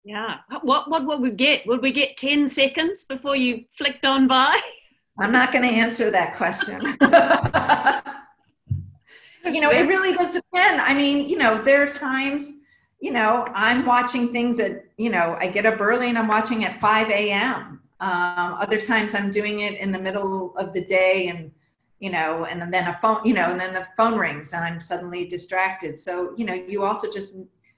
Yeah. 0.04 0.36
What 0.62 0.90
what 0.90 1.06
would 1.06 1.20
we 1.20 1.32
get? 1.32 1.66
Would 1.66 1.82
we 1.82 1.92
get 1.92 2.16
10 2.18 2.48
seconds 2.48 3.06
before 3.06 3.36
you 3.36 3.66
flicked 3.76 4.06
on 4.06 4.28
by? 4.28 4.62
I'm 5.18 5.32
not 5.32 5.52
going 5.52 5.64
to 5.64 5.74
answer 5.74 6.12
that 6.12 6.36
question 6.36 6.82
you 9.46 9.62
know, 9.62 9.70
it 9.70 9.88
really 9.88 10.14
does 10.14 10.32
depend. 10.32 10.82
I 10.82 10.94
mean, 10.94 11.30
you 11.30 11.38
know, 11.38 11.62
there 11.62 11.84
are 11.84 11.88
times, 11.88 12.62
you 13.00 13.12
know, 13.12 13.48
I'm 13.54 13.86
watching 13.86 14.32
things 14.32 14.60
at, 14.60 14.86
you 14.98 15.10
know, 15.10 15.38
I 15.40 15.48
get 15.48 15.66
up 15.66 15.80
early 15.80 16.10
and 16.10 16.18
I'm 16.18 16.28
watching 16.28 16.66
at 16.66 16.80
5 16.80 17.10
a.m. 17.10 17.82
Um, 18.00 18.54
other 18.60 18.80
times 18.80 19.16
I'm 19.16 19.32
doing 19.32 19.62
it 19.62 19.80
in 19.80 19.92
the 19.92 20.00
middle 20.00 20.56
of 20.58 20.74
the 20.74 20.84
day 20.84 21.28
and, 21.28 21.52
you 22.00 22.10
know, 22.10 22.46
and 22.46 22.74
then 22.74 22.88
a 22.88 22.98
phone, 23.02 23.22
you 23.24 23.34
know, 23.34 23.50
and 23.50 23.60
then 23.60 23.74
the 23.74 23.88
phone 23.96 24.18
rings 24.18 24.54
and 24.54 24.64
I'm 24.64 24.80
suddenly 24.80 25.26
distracted. 25.26 25.98
So, 25.98 26.34
you 26.36 26.46
know, 26.46 26.54
you 26.54 26.84
also 26.84 27.12
just, 27.12 27.38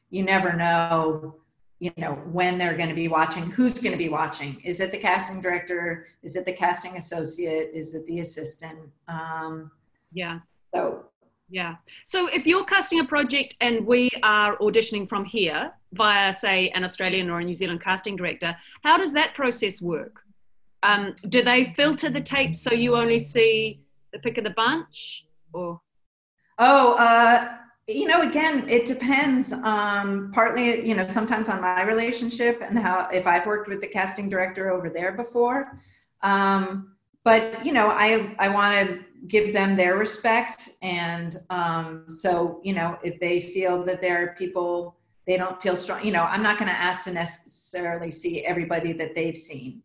you 0.09 0.24
never 0.24 0.53
know 0.53 1.36
you 1.80 1.91
know 1.97 2.13
when 2.32 2.57
they're 2.57 2.76
going 2.76 2.89
to 2.89 2.95
be 2.95 3.07
watching 3.07 3.51
who's 3.51 3.80
going 3.80 3.91
to 3.91 3.97
be 3.97 4.09
watching 4.09 4.59
is 4.63 4.80
it 4.80 4.91
the 4.91 4.97
casting 4.97 5.39
director 5.39 6.07
is 6.24 6.36
it 6.36 6.45
the 6.45 6.51
casting 6.51 6.97
associate 6.97 7.70
is 7.74 7.93
it 7.93 8.05
the 8.05 8.20
assistant 8.20 8.80
um, 9.07 9.70
yeah 10.11 10.39
so 10.74 11.05
yeah. 11.49 11.75
So 12.05 12.27
if 12.27 12.45
you're 12.45 12.65
casting 12.65 12.99
a 12.99 13.05
project 13.05 13.55
and 13.61 13.85
we 13.85 14.09
are 14.23 14.57
auditioning 14.57 15.07
from 15.07 15.23
here 15.25 15.71
via 15.93 16.33
say 16.33 16.69
an 16.69 16.83
australian 16.83 17.29
or 17.29 17.39
a 17.39 17.43
new 17.43 17.55
zealand 17.55 17.81
casting 17.81 18.17
director 18.17 18.55
how 18.83 18.97
does 18.97 19.13
that 19.13 19.33
process 19.33 19.81
work? 19.81 20.23
Um, 20.83 21.15
do 21.29 21.41
they 21.41 21.65
filter 21.65 22.09
the 22.09 22.21
tapes 22.21 22.61
so 22.61 22.73
you 22.73 22.95
only 22.95 23.19
see 23.19 23.81
the 24.13 24.19
pick 24.19 24.37
of 24.37 24.43
the 24.43 24.51
bunch 24.51 25.25
or? 25.53 25.79
Oh 26.59 26.93
uh 26.95 27.55
you 27.87 28.05
know 28.05 28.21
again 28.21 28.67
it 28.67 28.85
depends 28.85 29.53
um 29.53 30.31
partly 30.33 30.85
you 30.85 30.93
know 30.93 31.07
sometimes 31.07 31.47
on 31.47 31.61
my 31.61 31.83
relationship 31.83 32.61
and 32.61 32.77
how 32.77 33.07
if 33.13 33.25
i've 33.25 33.45
worked 33.45 33.69
with 33.69 33.79
the 33.79 33.87
casting 33.87 34.27
director 34.27 34.69
over 34.69 34.89
there 34.89 35.13
before. 35.13 35.77
Um 36.21 36.96
but 37.28 37.65
you 37.65 37.73
know 37.73 37.88
i 37.89 38.34
i 38.39 38.47
want 38.47 38.71
to 38.73 39.03
give 39.28 39.53
them 39.53 39.75
their 39.75 39.97
respect 39.97 40.69
and 40.82 41.41
um 41.49 42.05
so 42.07 42.61
you 42.63 42.73
know 42.73 42.97
if 43.03 43.19
they 43.19 43.41
feel 43.41 43.84
that 43.84 43.99
there 44.01 44.17
are 44.23 44.36
people 44.36 44.95
they 45.25 45.36
don't 45.36 45.61
feel 45.61 45.75
strong 45.75 45.99
you 46.05 46.13
know 46.17 46.23
i'm 46.23 46.41
not 46.41 46.57
going 46.57 46.71
to 46.75 46.80
ask 46.89 47.03
to 47.03 47.11
necessarily 47.11 48.09
see 48.09 48.45
everybody 48.45 48.93
that 48.93 49.13
they've 49.13 49.38
seen. 49.38 49.82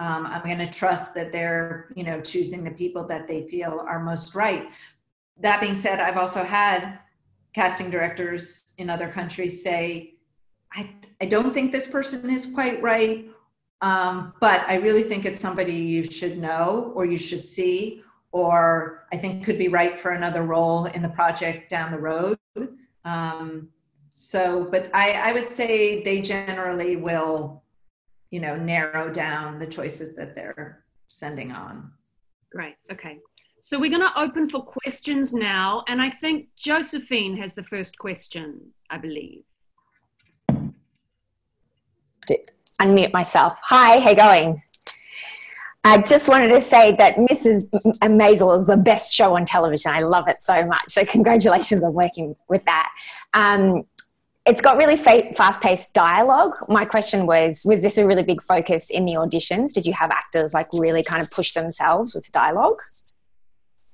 Um, 0.00 0.26
i'm 0.26 0.44
going 0.44 0.64
to 0.66 0.70
trust 0.70 1.14
that 1.14 1.32
they're 1.32 1.88
you 1.96 2.04
know 2.04 2.20
choosing 2.20 2.62
the 2.62 2.76
people 2.82 3.04
that 3.12 3.26
they 3.26 3.40
feel 3.48 3.74
are 3.88 4.00
most 4.12 4.34
right. 4.34 4.64
That 5.46 5.60
being 5.62 5.76
said 5.84 5.98
i've 5.98 6.18
also 6.24 6.42
had 6.44 6.98
casting 7.54 7.90
directors 7.90 8.74
in 8.78 8.88
other 8.88 9.08
countries 9.08 9.62
say, 9.62 10.14
I, 10.74 10.90
I 11.20 11.26
don't 11.26 11.52
think 11.52 11.70
this 11.70 11.86
person 11.86 12.30
is 12.30 12.46
quite 12.46 12.80
right, 12.82 13.26
um, 13.82 14.32
but 14.40 14.60
I 14.68 14.76
really 14.76 15.02
think 15.02 15.24
it's 15.24 15.40
somebody 15.40 15.74
you 15.74 16.04
should 16.04 16.38
know 16.38 16.92
or 16.94 17.04
you 17.04 17.18
should 17.18 17.44
see, 17.44 18.02
or 18.30 19.06
I 19.12 19.16
think 19.16 19.44
could 19.44 19.58
be 19.58 19.68
right 19.68 19.98
for 19.98 20.12
another 20.12 20.44
role 20.44 20.86
in 20.86 21.02
the 21.02 21.08
project 21.08 21.68
down 21.68 21.90
the 21.90 21.98
road. 21.98 22.38
Um, 23.04 23.68
so, 24.12 24.68
but 24.70 24.88
I, 24.94 25.12
I 25.12 25.32
would 25.32 25.48
say 25.48 26.02
they 26.02 26.20
generally 26.20 26.94
will, 26.94 27.64
you 28.30 28.40
know, 28.40 28.56
narrow 28.56 29.12
down 29.12 29.58
the 29.58 29.66
choices 29.66 30.14
that 30.14 30.34
they're 30.36 30.84
sending 31.08 31.50
on. 31.50 31.90
Great. 32.52 32.76
Okay. 32.90 33.18
So 33.62 33.80
we're 33.80 33.90
going 33.90 34.02
to 34.02 34.20
open 34.20 34.48
for 34.48 34.62
questions 34.62 35.32
now. 35.32 35.82
And 35.88 36.00
I 36.00 36.10
think 36.10 36.48
Josephine 36.56 37.36
has 37.36 37.54
the 37.54 37.64
first 37.64 37.98
question, 37.98 38.60
I 38.90 38.98
believe. 38.98 39.42
Unmute 42.80 43.12
myself. 43.12 43.58
Hi, 43.62 44.00
how 44.00 44.14
going? 44.14 44.62
I 45.84 45.98
just 45.98 46.28
wanted 46.28 46.48
to 46.48 46.60
say 46.60 46.94
that 46.96 47.16
Mrs. 47.16 47.68
Maisel 48.02 48.56
is 48.56 48.66
the 48.66 48.76
best 48.76 49.12
show 49.12 49.34
on 49.34 49.44
television. 49.44 49.90
I 49.90 50.00
love 50.00 50.28
it 50.28 50.40
so 50.40 50.64
much. 50.64 50.84
So 50.88 51.04
congratulations 51.04 51.82
on 51.82 51.92
working 51.92 52.36
with 52.48 52.64
that. 52.66 52.90
Um, 53.34 53.82
it's 54.46 54.60
got 54.60 54.76
really 54.76 54.96
fa- 54.96 55.34
fast-paced 55.34 55.92
dialogue. 55.92 56.52
My 56.68 56.84
question 56.84 57.26
was: 57.26 57.62
Was 57.64 57.82
this 57.82 57.98
a 57.98 58.06
really 58.06 58.22
big 58.22 58.42
focus 58.42 58.90
in 58.90 59.04
the 59.04 59.14
auditions? 59.14 59.72
Did 59.72 59.86
you 59.86 59.92
have 59.92 60.10
actors 60.10 60.54
like 60.54 60.68
really 60.72 61.02
kind 61.02 61.22
of 61.22 61.30
push 61.30 61.52
themselves 61.52 62.14
with 62.14 62.30
dialogue? 62.32 62.78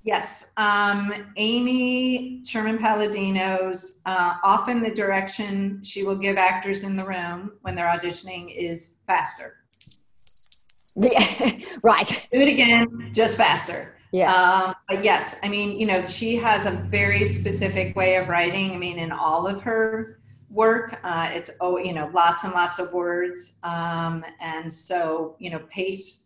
Yes, 0.09 0.52
um, 0.56 1.12
Amy 1.36 2.40
Sherman 2.42 2.78
Palladino's 2.78 4.00
uh, 4.06 4.36
often 4.42 4.82
the 4.82 4.90
direction 4.90 5.82
she 5.84 6.02
will 6.02 6.16
give 6.16 6.38
actors 6.38 6.82
in 6.82 6.96
the 6.96 7.04
room 7.04 7.52
when 7.61 7.74
they're 7.74 7.94
auditioning 7.94 8.56
is 8.56 8.96
faster. 9.06 9.56
Yeah, 10.96 11.59
right. 11.82 12.26
Do 12.32 12.40
it 12.40 12.48
again, 12.48 13.11
just 13.12 13.36
faster. 13.36 13.96
Yeah. 14.11 14.34
Um, 14.34 14.74
but 14.88 15.04
yes, 15.04 15.38
I 15.42 15.48
mean, 15.50 15.78
you 15.78 15.84
know, 15.84 16.00
she 16.09 16.36
has 16.36 16.64
a 16.64 16.70
very 16.70 17.26
specific 17.26 17.94
way 17.94 18.16
of 18.16 18.28
writing. 18.28 18.72
I 18.72 18.78
mean, 18.78 18.98
in 18.98 19.12
all 19.12 19.46
of 19.46 19.61
her 19.61 20.20
work, 20.48 20.98
uh, 21.04 21.28
it's 21.34 21.50
oh, 21.61 21.76
you 21.76 21.92
know, 21.92 22.09
lots 22.14 22.44
and 22.44 22.54
lots 22.54 22.78
of 22.78 22.94
words, 22.94 23.59
um, 23.62 24.24
and 24.40 24.72
so 24.72 25.36
you 25.38 25.50
know, 25.50 25.59
pace 25.68 26.24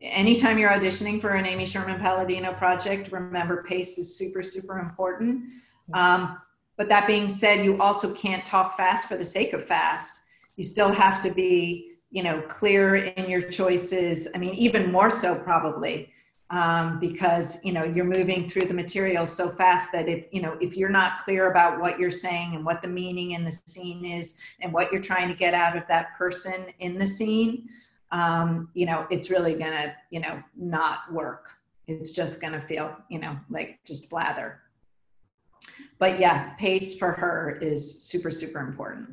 anytime 0.00 0.58
you're 0.58 0.70
auditioning 0.70 1.20
for 1.20 1.30
an 1.30 1.46
Amy 1.46 1.66
Sherman 1.66 1.98
Palladino 1.98 2.52
project, 2.52 3.10
remember 3.12 3.62
pace 3.62 3.98
is 3.98 4.16
super, 4.16 4.42
super 4.42 4.78
important. 4.78 5.44
Um, 5.94 6.38
but 6.76 6.88
that 6.88 7.06
being 7.06 7.28
said, 7.28 7.64
you 7.64 7.76
also 7.78 8.12
can't 8.14 8.44
talk 8.44 8.76
fast 8.76 9.08
for 9.08 9.16
the 9.16 9.24
sake 9.24 9.52
of 9.52 9.64
fast. 9.64 10.22
You 10.56 10.64
still 10.64 10.92
have 10.92 11.20
to 11.22 11.30
be, 11.30 11.92
you 12.10 12.22
know, 12.22 12.40
clear 12.42 12.96
in 12.96 13.28
your 13.28 13.42
choices. 13.42 14.28
I 14.34 14.38
mean, 14.38 14.54
even 14.54 14.92
more 14.92 15.10
so 15.10 15.34
probably 15.34 16.12
um, 16.50 16.98
because 16.98 17.62
you 17.62 17.72
know 17.72 17.84
you're 17.84 18.04
moving 18.04 18.48
through 18.48 18.66
the 18.66 18.74
material 18.74 19.26
so 19.26 19.50
fast 19.50 19.92
that 19.92 20.08
if 20.08 20.26
you 20.32 20.40
know 20.40 20.56
if 20.60 20.76
you're 20.76 20.88
not 20.88 21.18
clear 21.18 21.50
about 21.50 21.78
what 21.78 21.98
you're 21.98 22.10
saying 22.10 22.54
and 22.54 22.64
what 22.64 22.80
the 22.80 22.88
meaning 22.88 23.32
in 23.32 23.44
the 23.44 23.52
scene 23.66 24.04
is 24.04 24.36
and 24.60 24.72
what 24.72 24.90
you're 24.90 25.02
trying 25.02 25.28
to 25.28 25.34
get 25.34 25.52
out 25.52 25.76
of 25.76 25.82
that 25.88 26.16
person 26.16 26.66
in 26.78 26.98
the 26.98 27.06
scene, 27.06 27.68
um, 28.10 28.70
you 28.74 28.86
know, 28.86 29.06
it's 29.10 29.30
really 29.30 29.54
gonna, 29.54 29.94
you 30.10 30.20
know, 30.20 30.42
not 30.56 31.12
work. 31.12 31.50
It's 31.86 32.12
just 32.12 32.40
gonna 32.40 32.60
feel, 32.60 32.96
you 33.08 33.18
know, 33.18 33.36
like 33.50 33.80
just 33.84 34.10
blather. 34.10 34.60
But 35.98 36.18
yeah, 36.18 36.54
pace 36.54 36.96
for 36.96 37.12
her 37.12 37.58
is 37.60 38.02
super, 38.02 38.30
super 38.30 38.60
important. 38.60 39.10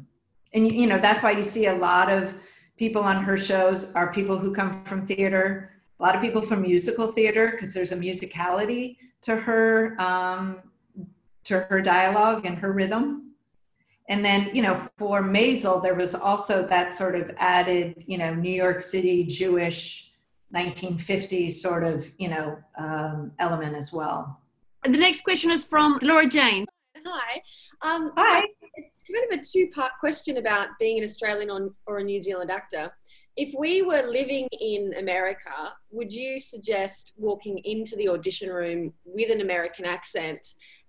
And, 0.53 0.71
you 0.71 0.87
know, 0.87 0.97
that's 0.97 1.21
why 1.21 1.31
you 1.31 1.43
see 1.43 1.67
a 1.67 1.75
lot 1.75 2.09
of 2.09 2.33
people 2.77 3.01
on 3.01 3.23
her 3.23 3.37
shows 3.37 3.93
are 3.93 4.11
people 4.13 4.37
who 4.37 4.53
come 4.53 4.83
from 4.85 5.05
theater, 5.05 5.71
a 5.99 6.03
lot 6.03 6.15
of 6.15 6.21
people 6.21 6.41
from 6.41 6.61
musical 6.61 7.07
theater, 7.07 7.51
because 7.51 7.73
there's 7.73 7.91
a 7.91 7.97
musicality 7.97 8.97
to 9.21 9.35
her, 9.35 9.95
um, 9.99 10.61
to 11.43 11.61
her 11.61 11.81
dialogue 11.81 12.45
and 12.45 12.57
her 12.57 12.71
rhythm 12.71 13.24
and 14.07 14.23
then 14.23 14.49
you 14.53 14.61
know 14.61 14.75
for 14.97 15.21
Maisel 15.21 15.81
there 15.81 15.95
was 15.95 16.15
also 16.15 16.65
that 16.67 16.93
sort 16.93 17.15
of 17.15 17.31
added 17.37 18.03
you 18.05 18.17
know 18.17 18.33
New 18.33 18.51
York 18.51 18.81
City 18.81 19.23
Jewish 19.25 20.11
1950s 20.53 21.53
sort 21.53 21.83
of 21.83 22.09
you 22.17 22.29
know 22.29 22.57
um, 22.77 23.31
element 23.39 23.75
as 23.75 23.91
well. 23.91 24.39
The 24.83 24.91
next 24.91 25.23
question 25.23 25.49
is 25.51 25.65
from 25.65 25.97
Laura 26.01 26.27
Jane. 26.27 26.65
Hi. 27.05 27.41
Um, 27.81 28.11
Hi. 28.17 28.43
It's 28.75 29.03
kind 29.03 29.31
of 29.31 29.39
a 29.39 29.43
two-part 29.43 29.93
question 29.99 30.37
about 30.37 30.69
being 30.79 30.97
an 30.97 31.03
Australian 31.03 31.71
or 31.85 31.99
a 31.99 32.03
New 32.03 32.21
Zealand 32.21 32.51
actor. 32.51 32.91
If 33.37 33.53
we 33.57 33.81
were 33.81 34.03
living 34.03 34.47
in 34.51 34.93
America, 34.97 35.73
would 35.91 36.11
you 36.11 36.39
suggest 36.39 37.13
walking 37.17 37.59
into 37.59 37.95
the 37.95 38.07
audition 38.09 38.49
room 38.49 38.93
with 39.03 39.29
an 39.29 39.41
American 39.41 39.85
accent 39.85 40.45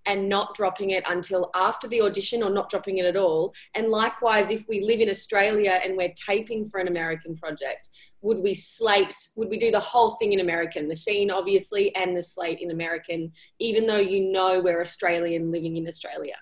and 0.07 0.29
not 0.29 0.55
dropping 0.55 0.91
it 0.91 1.05
until 1.07 1.51
after 1.55 1.89
the 1.89 2.01
audition 2.01 2.43
or 2.43 2.51
not 2.51 2.71
dropping 2.71 2.99
it 2.99 3.05
at 3.05 3.17
all. 3.17 3.55
And 3.75 3.89
likewise, 3.89 4.51
if 4.51 4.65
we 4.69 4.81
live 4.81 5.01
in 5.01 5.11
Australia 5.11 5.81
and 5.85 5.97
we're 5.97 6.15
taping 6.15 6.65
for 6.65 6.79
an 6.81 6.89
American 6.89 7.37
project, 7.37 7.91
would 8.23 8.39
we 8.39 8.55
slate, 8.55 9.15
would 9.37 9.51
we 9.51 9.59
do 9.59 9.71
the 9.71 9.81
whole 9.81 10.13
thing 10.13 10.33
in 10.33 10.41
American, 10.41 10.89
the 10.89 10.97
scene 10.97 11.31
obviously, 11.31 11.95
and 11.95 12.17
the 12.17 12.23
slate 12.23 12.61
in 12.61 12.71
American, 12.71 13.33
even 13.59 13.87
though 13.87 13.99
you 13.99 14.33
know 14.33 14.61
we're 14.61 14.81
Australian 14.81 15.53
living 15.53 15.77
in 15.77 15.87
Australia? 15.87 16.37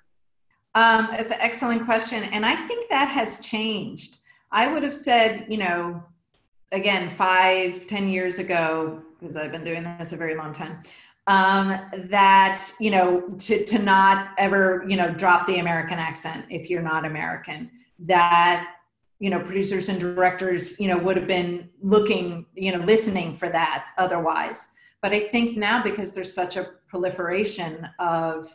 Um, 0.75 1.09
it's 1.13 1.31
an 1.31 1.39
excellent 1.41 1.85
question. 1.85 2.25
And 2.25 2.45
I 2.45 2.57
think 2.57 2.89
that 2.91 3.09
has 3.09 3.41
changed. 3.41 4.19
I 4.51 4.73
would 4.73 4.83
have 4.83 4.95
said, 4.95 5.47
you 5.49 5.59
know, 5.59 6.03
again, 6.73 7.09
five, 7.09 7.87
ten 7.87 8.09
years 8.09 8.39
ago, 8.39 9.03
because 9.19 9.37
I've 9.37 9.53
been 9.53 9.65
doing 9.65 9.83
this 9.99 10.13
a 10.13 10.17
very 10.17 10.35
long 10.35 10.53
time, 10.53 10.83
um, 11.27 11.79
that 12.09 12.61
you 12.79 12.91
know 12.91 13.21
to 13.39 13.65
to 13.65 13.79
not 13.79 14.31
ever 14.39 14.85
you 14.87 14.97
know 14.97 15.11
drop 15.11 15.47
the 15.47 15.59
American 15.59 15.99
accent 15.99 16.45
if 16.51 16.69
you're 16.69 16.83
not 16.83 17.05
American. 17.05 17.71
That 17.99 18.75
you 19.21 19.31
know 19.31 19.41
producers 19.41 19.89
and 19.89 19.99
directors 19.99 20.79
you 20.79 20.89
know 20.89 20.99
would 20.99 21.17
have 21.17 21.27
been 21.27 21.71
looking 21.81 22.47
you 22.55 22.73
know 22.73 22.85
listening 22.85 23.35
for 23.35 23.49
that 23.49 23.87
otherwise. 23.97 24.69
But 25.01 25.13
I 25.13 25.21
think 25.21 25.57
now 25.57 25.83
because 25.83 26.13
there's 26.13 26.33
such 26.33 26.57
a 26.57 26.71
proliferation 26.89 27.89
of 27.99 28.55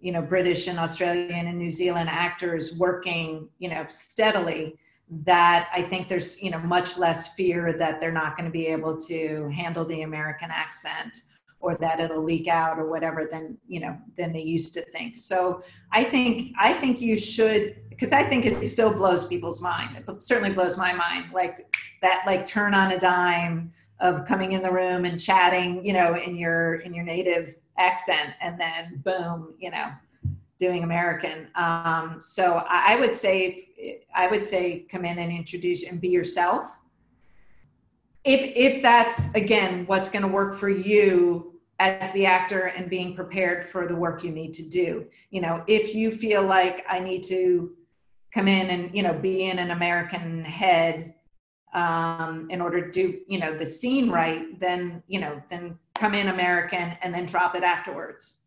you 0.00 0.12
know 0.12 0.22
British 0.22 0.66
and 0.66 0.78
Australian 0.78 1.46
and 1.46 1.58
New 1.58 1.70
Zealand 1.70 2.08
actors 2.08 2.74
working 2.74 3.48
you 3.58 3.68
know 3.68 3.86
steadily 3.88 4.76
that 5.10 5.68
I 5.72 5.82
think 5.82 6.08
there's 6.08 6.42
you 6.42 6.50
know 6.50 6.58
much 6.58 6.98
less 6.98 7.34
fear 7.34 7.72
that 7.78 8.00
they're 8.00 8.10
not 8.10 8.36
going 8.36 8.46
to 8.46 8.52
be 8.52 8.66
able 8.66 8.96
to 9.02 9.48
handle 9.54 9.84
the 9.84 10.02
American 10.02 10.50
accent 10.50 11.22
or 11.60 11.76
that 11.76 12.00
it'll 12.00 12.22
leak 12.22 12.48
out 12.48 12.78
or 12.78 12.88
whatever 12.88 13.26
than 13.30 13.56
you 13.66 13.80
know 13.80 13.96
than 14.16 14.32
they 14.32 14.42
used 14.42 14.74
to 14.74 14.82
think 14.82 15.16
so 15.16 15.62
i 15.92 16.02
think 16.02 16.52
i 16.58 16.72
think 16.72 17.00
you 17.00 17.16
should 17.16 17.76
because 17.88 18.12
i 18.12 18.22
think 18.22 18.46
it 18.46 18.66
still 18.66 18.92
blows 18.92 19.26
people's 19.26 19.60
mind 19.60 19.96
it 19.96 20.22
certainly 20.22 20.50
blows 20.50 20.76
my 20.76 20.92
mind 20.92 21.26
like 21.32 21.76
that 22.00 22.22
like 22.26 22.46
turn 22.46 22.74
on 22.74 22.92
a 22.92 22.98
dime 22.98 23.70
of 24.00 24.24
coming 24.24 24.52
in 24.52 24.62
the 24.62 24.70
room 24.70 25.04
and 25.04 25.18
chatting 25.18 25.84
you 25.84 25.92
know 25.92 26.14
in 26.16 26.36
your 26.36 26.76
in 26.76 26.94
your 26.94 27.04
native 27.04 27.54
accent 27.78 28.30
and 28.40 28.58
then 28.58 29.00
boom 29.04 29.54
you 29.58 29.70
know 29.70 29.90
doing 30.58 30.82
American. 30.82 31.48
Um, 31.54 32.16
so 32.18 32.64
I, 32.68 32.94
I 32.94 32.96
would 32.96 33.14
say, 33.14 33.68
I 34.14 34.26
would 34.26 34.44
say, 34.44 34.80
come 34.90 35.04
in 35.04 35.18
and 35.18 35.32
introduce 35.32 35.84
and 35.84 36.00
be 36.00 36.08
yourself. 36.08 36.77
If 38.28 38.52
if 38.56 38.82
that's 38.82 39.32
again 39.34 39.84
what's 39.86 40.08
going 40.08 40.22
to 40.22 40.28
work 40.28 40.54
for 40.56 40.68
you 40.68 41.54
as 41.80 42.12
the 42.12 42.26
actor 42.26 42.66
and 42.76 42.90
being 42.90 43.14
prepared 43.14 43.68
for 43.68 43.86
the 43.86 43.94
work 43.94 44.24
you 44.24 44.32
need 44.32 44.52
to 44.52 44.68
do. 44.68 45.06
You 45.30 45.40
know, 45.40 45.62
if 45.68 45.94
you 45.94 46.10
feel 46.10 46.42
like 46.42 46.84
I 46.88 46.98
need 46.98 47.22
to 47.24 47.74
come 48.34 48.48
in 48.48 48.70
and 48.70 48.94
you 48.94 49.02
know 49.02 49.14
be 49.14 49.44
in 49.44 49.58
an 49.58 49.70
American 49.70 50.44
head 50.44 51.14
um, 51.74 52.48
in 52.50 52.60
order 52.60 52.80
to 52.84 52.90
do 52.90 53.20
you 53.28 53.38
know 53.38 53.56
the 53.56 53.66
scene 53.66 54.10
right, 54.10 54.58
then 54.60 55.02
you 55.06 55.20
know 55.20 55.40
then 55.48 55.78
come 55.94 56.14
in 56.14 56.28
American 56.28 56.96
and 57.02 57.14
then 57.14 57.26
drop 57.26 57.54
it 57.54 57.62
afterwards 57.62 58.38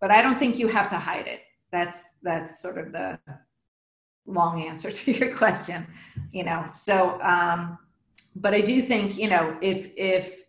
but 0.00 0.10
I 0.10 0.22
don't 0.22 0.38
think 0.38 0.58
you 0.58 0.68
have 0.68 0.88
to 0.88 0.98
hide 0.98 1.26
it. 1.26 1.40
That's 1.72 2.04
that's 2.22 2.60
sort 2.60 2.78
of 2.78 2.92
the 2.92 3.18
long 4.26 4.62
answer 4.62 4.90
to 5.00 5.12
your 5.12 5.36
question, 5.36 5.86
you 6.32 6.44
know. 6.44 6.64
So, 6.68 7.20
um, 7.22 7.78
but 8.36 8.54
I 8.54 8.60
do 8.60 8.80
think 8.82 9.16
you 9.16 9.28
know 9.28 9.56
if 9.60 9.90
if 9.96 10.42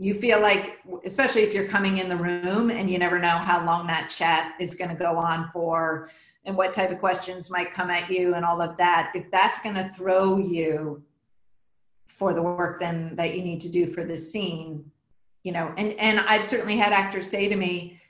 you 0.00 0.14
feel 0.14 0.40
like, 0.40 0.78
especially 1.04 1.42
if 1.42 1.52
you're 1.52 1.66
coming 1.66 1.98
in 1.98 2.08
the 2.08 2.16
room 2.16 2.70
and 2.70 2.88
you 2.88 2.98
never 3.00 3.18
know 3.18 3.36
how 3.36 3.66
long 3.66 3.84
that 3.88 4.08
chat 4.08 4.54
is 4.60 4.76
going 4.76 4.90
to 4.90 4.94
go 4.94 5.18
on 5.18 5.50
for, 5.52 6.08
and 6.44 6.56
what 6.56 6.72
type 6.72 6.92
of 6.92 7.00
questions 7.00 7.50
might 7.50 7.72
come 7.72 7.90
at 7.90 8.08
you, 8.08 8.34
and 8.34 8.44
all 8.44 8.62
of 8.62 8.76
that. 8.76 9.10
If 9.14 9.28
that's 9.32 9.58
going 9.58 9.74
to 9.74 9.88
throw 9.90 10.38
you 10.38 11.02
for 12.06 12.32
the 12.32 12.42
work 12.42 12.80
then 12.80 13.14
that 13.14 13.36
you 13.36 13.42
need 13.42 13.60
to 13.60 13.68
do 13.68 13.86
for 13.86 14.04
the 14.04 14.16
scene, 14.16 14.84
you 15.42 15.52
know, 15.52 15.72
and 15.76 15.92
and 15.94 16.20
I've 16.20 16.44
certainly 16.44 16.76
had 16.76 16.92
actors 16.92 17.28
say 17.28 17.48
to 17.48 17.56
me 17.56 18.00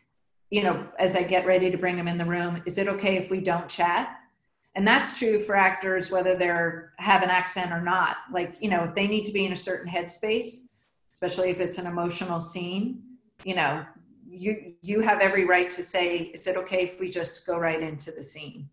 you 0.51 0.63
know, 0.63 0.87
as 0.99 1.15
I 1.15 1.23
get 1.23 1.47
ready 1.47 1.71
to 1.71 1.77
bring 1.77 1.97
them 1.97 2.09
in 2.09 2.17
the 2.17 2.25
room, 2.25 2.63
is 2.65 2.79
it 2.79 2.89
okay 2.89 3.17
if 3.17 3.31
we 3.31 3.41
don't 3.41 3.69
chat? 3.69 4.18
And 4.75 4.87
that's 4.87 5.19
true 5.19 5.41
for 5.41 5.57
actors, 5.57 6.11
whether 6.11 6.37
they're 6.37 6.93
have 6.99 7.23
an 7.23 7.31
accent 7.31 7.73
or 7.73 7.81
not. 7.81 8.19
Like, 8.33 8.57
you 8.61 8.71
know, 8.71 8.85
if 8.85 8.95
they 8.95 9.09
need 9.09 9.25
to 9.25 9.33
be 9.33 9.45
in 9.45 9.53
a 9.53 9.57
certain 9.57 9.91
headspace, 9.91 10.67
especially 11.13 11.51
if 11.51 11.61
it's 11.61 11.79
an 11.79 11.87
emotional 11.87 12.39
scene, 12.39 13.03
you 13.45 13.55
know, 13.55 13.85
you 14.29 14.75
you 14.83 15.01
have 15.01 15.21
every 15.21 15.45
right 15.45 15.71
to 15.71 15.83
say, 15.83 16.19
is 16.35 16.47
it 16.47 16.57
okay 16.57 16.85
if 16.85 17.01
we 17.01 17.11
just 17.11 17.47
go 17.47 17.59
right 17.59 17.83
into 17.83 18.13
the 18.13 18.23
scene? 18.23 18.69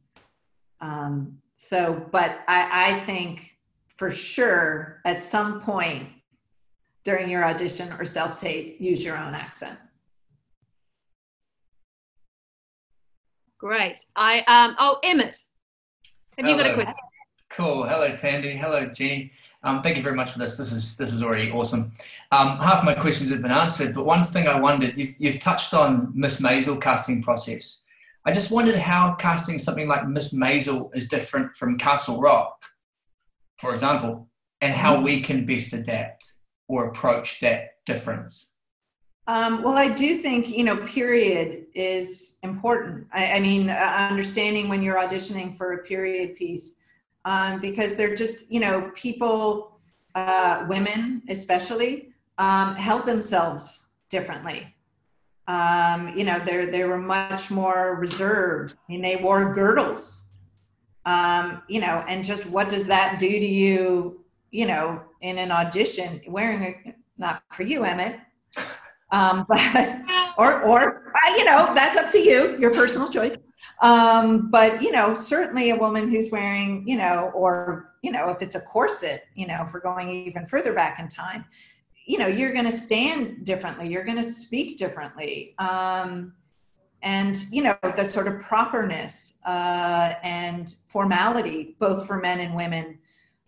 Um, 0.82 1.40
so, 1.56 2.06
but 2.12 2.40
I, 2.48 2.92
I 2.92 3.00
think 3.02 3.58
for 3.98 4.12
sure 4.12 5.02
at 5.06 5.22
some 5.22 5.62
point 5.62 6.10
during 7.04 7.30
your 7.30 7.46
audition 7.46 7.94
or 7.94 8.06
self 8.06 8.36
tape, 8.36 8.78
use 8.80 9.04
your 9.04 9.18
own 9.18 9.34
accent. 9.34 9.80
Great. 13.58 14.06
I 14.16 14.40
um 14.42 14.76
oh 14.78 15.00
Emmett, 15.04 15.38
have 16.38 16.46
Hello. 16.46 16.58
you 16.58 16.64
got 16.64 16.72
a 16.72 16.74
question? 16.74 16.94
Cool. 17.50 17.88
Hello, 17.88 18.16
Tandy. 18.18 18.56
Hello, 18.56 18.86
Jenny. 18.88 19.32
Um, 19.64 19.82
thank 19.82 19.98
you 19.98 20.04
very 20.04 20.16
much 20.16 20.32
for 20.32 20.40
this. 20.40 20.58
This 20.58 20.72
is 20.72 20.98
this 20.98 21.14
is 21.14 21.24
already 21.24 21.52
awesome. 21.52 21.92
Um, 22.32 22.58
half 22.58 22.80
of 22.80 22.86
my 22.86 22.94
questions 22.94 23.32
have 23.32 23.42
been 23.42 23.52
answered, 23.52 23.96
but 23.96 24.06
one 24.06 24.24
thing 24.24 24.48
I 24.48 24.60
wondered, 24.60 24.98
you've, 24.98 25.16
you've 25.18 25.40
touched 25.40 25.74
on 25.74 26.12
Miss 26.14 26.42
Maisel 26.42 26.80
casting 26.82 27.24
process. 27.24 27.86
I 28.26 28.32
just 28.32 28.52
wondered 28.52 28.76
how 28.76 29.14
casting 29.14 29.58
something 29.58 29.88
like 29.88 30.08
Miss 30.08 30.34
Maisel 30.34 30.96
is 30.96 31.08
different 31.08 31.56
from 31.56 31.78
Castle 31.78 32.20
Rock, 32.20 32.64
for 33.60 33.74
example, 33.74 34.28
and 34.62 34.76
how 34.76 35.00
we 35.00 35.22
can 35.22 35.46
best 35.46 35.74
adapt 35.74 36.34
or 36.68 36.88
approach 36.88 37.40
that 37.40 37.76
difference. 37.86 38.52
Um, 39.28 39.64
well, 39.64 39.76
I 39.76 39.88
do 39.88 40.18
think, 40.18 40.50
you 40.50 40.64
know, 40.64 40.78
period 40.86 41.66
is 41.74 42.38
important. 42.44 43.08
I, 43.12 43.34
I 43.34 43.40
mean, 43.40 43.70
uh, 43.70 44.08
understanding 44.12 44.70
when 44.70 44.84
you're 44.84 44.98
auditioning 44.98 45.58
for 45.58 45.74
a 45.74 45.84
period 45.84 46.36
piece, 46.36 46.80
um, 47.26 47.60
because 47.60 47.96
they're 47.96 48.16
just, 48.16 48.52
you 48.52 48.60
know, 48.60 48.92
people, 48.94 49.80
uh, 50.14 50.66
women 50.70 51.24
especially, 51.28 52.10
um, 52.38 52.76
held 52.76 53.06
themselves 53.06 53.88
differently. 54.10 54.76
Um, 55.48 56.16
you 56.16 56.24
know, 56.24 56.40
they 56.44 56.66
they 56.66 56.84
were 56.86 56.98
much 56.98 57.52
more 57.52 57.96
reserved. 58.00 58.74
I 58.74 58.92
mean, 58.92 59.02
they 59.02 59.16
wore 59.16 59.54
girdles. 59.54 60.28
Um, 61.06 61.62
you 61.68 61.80
know, 61.80 62.04
and 62.08 62.26
just 62.26 62.48
what 62.48 62.68
does 62.68 62.88
that 62.88 63.20
do 63.20 63.30
to 63.30 63.46
you? 63.46 64.26
You 64.52 64.66
know, 64.68 65.02
in 65.22 65.38
an 65.38 65.52
audition, 65.52 66.22
wearing 66.28 66.64
a 66.64 66.96
not 67.18 67.44
for 67.52 67.64
you, 67.64 67.84
Emmett 67.84 68.20
um, 69.12 69.46
but 69.48 69.62
or 70.38 70.62
or 70.62 71.14
uh, 71.14 71.36
you 71.36 71.46
know 71.46 71.74
that's 71.74 71.98
up 71.98 72.12
to 72.12 72.20
you, 72.20 72.58
your 72.60 72.72
personal 72.74 73.08
choice. 73.08 73.38
Um, 73.82 74.50
but 74.52 74.82
you 74.82 74.92
know, 74.92 75.14
certainly 75.14 75.72
a 75.72 75.76
woman 75.76 76.10
who's 76.10 76.32
wearing 76.32 76.88
you 76.88 76.98
know, 76.98 77.32
or 77.36 77.94
you 78.02 78.12
know, 78.12 78.30
if 78.30 78.42
it's 78.42 78.56
a 78.56 78.62
corset, 78.62 79.26
you 79.36 79.48
know, 79.48 79.64
if 79.66 79.74
we're 79.74 79.80
going 79.80 80.10
even 80.10 80.46
further 80.46 80.74
back 80.74 81.00
in 81.00 81.08
time, 81.08 81.46
you 82.06 82.18
know, 82.18 82.28
you're 82.28 82.54
going 82.54 82.66
to 82.66 82.72
stand 82.72 83.46
differently, 83.46 83.88
you're 83.88 84.06
going 84.06 84.18
to 84.18 84.24
speak 84.24 84.78
differently. 84.78 85.56
Um, 85.58 86.34
and 87.06 87.46
you 87.52 87.62
know 87.62 87.78
the 87.96 88.10
sort 88.10 88.28
of 88.28 88.42
properness 88.42 89.38
uh, 89.46 90.14
and 90.24 90.76
formality 90.88 91.76
both 91.80 92.06
for 92.06 92.18
men 92.18 92.40
and 92.40 92.56
women 92.56 92.98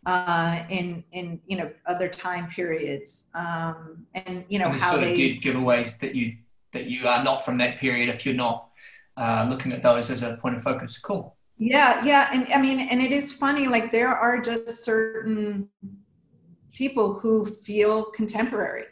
uh, 0.08 0.64
in 0.70 1.04
in 1.12 1.40
you 1.46 1.58
know 1.58 1.70
other 1.86 2.08
time 2.08 2.48
periods, 2.48 3.30
um, 3.36 4.08
and 4.16 4.46
you 4.48 4.58
know 4.58 4.70
and 4.70 4.80
how 4.80 4.92
sort 4.92 5.02
they 5.02 5.12
of 5.12 5.18
good 5.18 5.42
giveaways 5.42 6.00
that 6.00 6.16
you 6.16 6.38
that 6.72 6.86
you 6.86 7.06
are 7.08 7.24
not 7.24 7.44
from 7.44 7.58
that 7.58 7.78
period 7.78 8.08
if 8.08 8.26
you're 8.26 8.34
not 8.34 8.70
uh, 9.18 9.46
looking 9.50 9.74
at 9.74 9.84
those 9.84 10.10
as 10.10 10.24
a 10.24 10.38
point 10.38 10.56
of 10.56 10.64
focus. 10.64 10.98
Cool. 10.98 11.36
Yeah, 11.58 12.04
yeah, 12.06 12.30
and 12.32 12.48
I 12.54 12.62
mean, 12.62 12.80
and 12.80 13.02
it 13.02 13.12
is 13.12 13.34
funny. 13.34 13.68
Like 13.68 13.92
there 13.92 14.16
are 14.16 14.40
just 14.40 14.86
certain 14.86 15.68
people 16.72 17.14
who 17.14 17.46
feel 17.46 18.06
contemporary. 18.06 18.86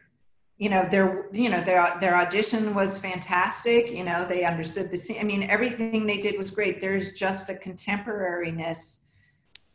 You 0.57 0.69
know, 0.69 0.85
their 0.91 1.27
you 1.31 1.49
know 1.49 1.63
their 1.63 1.95
their 2.01 2.17
audition 2.17 2.75
was 2.75 2.99
fantastic. 2.99 3.89
You 3.89 4.03
know, 4.03 4.25
they 4.25 4.43
understood 4.43 4.91
the 4.91 4.97
scene. 4.97 5.19
I 5.21 5.23
mean, 5.23 5.43
everything 5.43 6.05
they 6.05 6.17
did 6.17 6.37
was 6.37 6.51
great. 6.51 6.81
There's 6.81 7.13
just 7.13 7.49
a 7.49 7.53
contemporariness 7.53 9.04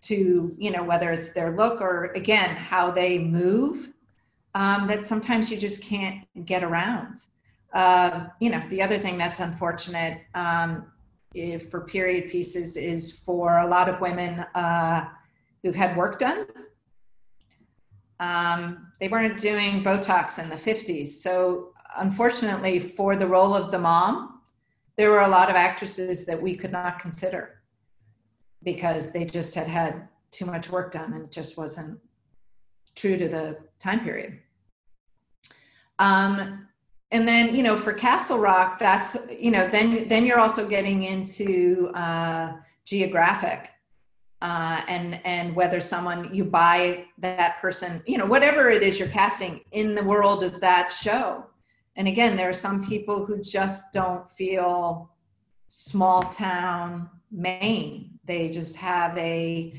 to 0.02 0.54
you 0.58 0.70
know 0.70 0.82
whether 0.82 1.10
it's 1.10 1.32
their 1.32 1.56
look 1.56 1.80
or 1.80 2.06
again 2.14 2.56
how 2.56 2.90
they 2.90 3.18
move 3.18 3.90
um, 4.54 4.86
that 4.86 5.06
sometimes 5.06 5.50
you 5.50 5.56
just 5.56 5.82
can't 5.82 6.26
get 6.44 6.64
around. 6.64 7.22
Uh, 7.72 8.26
you 8.40 8.50
know 8.50 8.60
the 8.68 8.82
other 8.82 8.98
thing 8.98 9.16
that's 9.16 9.40
unfortunate 9.40 10.22
um, 10.34 10.86
if, 11.34 11.70
for 11.70 11.82
period 11.82 12.30
pieces 12.30 12.76
is 12.76 13.12
for 13.12 13.58
a 13.58 13.66
lot 13.66 13.88
of 13.88 14.00
women 14.00 14.40
uh, 14.54 15.08
who've 15.62 15.76
had 15.76 15.96
work 15.96 16.18
done. 16.18 16.46
Um, 18.18 18.88
they 18.98 19.08
weren't 19.08 19.38
doing 19.38 19.82
botox 19.82 20.42
in 20.42 20.50
the 20.50 20.56
50s 20.56 21.08
so 21.08 21.72
unfortunately 21.96 22.78
for 22.78 23.16
the 23.16 23.26
role 23.26 23.54
of 23.54 23.70
the 23.70 23.78
mom 23.78 24.40
there 24.96 25.10
were 25.10 25.22
a 25.22 25.28
lot 25.28 25.48
of 25.48 25.56
actresses 25.56 26.26
that 26.26 26.40
we 26.40 26.54
could 26.54 26.70
not 26.70 26.98
consider 26.98 27.59
because 28.62 29.12
they 29.12 29.24
just 29.24 29.54
had 29.54 29.66
had 29.66 30.08
too 30.30 30.46
much 30.46 30.70
work 30.70 30.92
done 30.92 31.12
and 31.12 31.24
it 31.24 31.32
just 31.32 31.56
wasn't 31.56 31.98
true 32.94 33.16
to 33.16 33.28
the 33.28 33.58
time 33.78 34.00
period. 34.00 34.38
Um, 35.98 36.66
and 37.12 37.26
then 37.26 37.54
you 37.54 37.62
know 37.62 37.76
for 37.76 37.92
Castle 37.92 38.38
Rock, 38.38 38.78
that's 38.78 39.16
you 39.38 39.50
know 39.50 39.68
then 39.68 40.08
then 40.08 40.24
you're 40.24 40.38
also 40.38 40.66
getting 40.66 41.04
into 41.04 41.90
uh, 41.94 42.52
geographic. 42.84 43.70
Uh, 44.42 44.80
and 44.88 45.20
and 45.26 45.54
whether 45.54 45.80
someone 45.80 46.32
you 46.34 46.46
buy 46.46 47.04
that 47.18 47.60
person 47.60 48.02
you 48.06 48.16
know 48.16 48.24
whatever 48.24 48.70
it 48.70 48.82
is 48.82 48.98
you're 48.98 49.06
casting 49.08 49.60
in 49.72 49.94
the 49.94 50.02
world 50.02 50.42
of 50.42 50.58
that 50.62 50.90
show 50.90 51.44
and 51.96 52.08
again 52.08 52.38
there 52.38 52.48
are 52.48 52.54
some 52.54 52.82
people 52.82 53.22
who 53.22 53.42
just 53.42 53.92
don't 53.92 54.30
feel 54.30 55.10
small 55.68 56.22
town 56.22 57.10
Maine. 57.30 58.18
They 58.24 58.48
just 58.48 58.76
have 58.76 59.16
a 59.18 59.74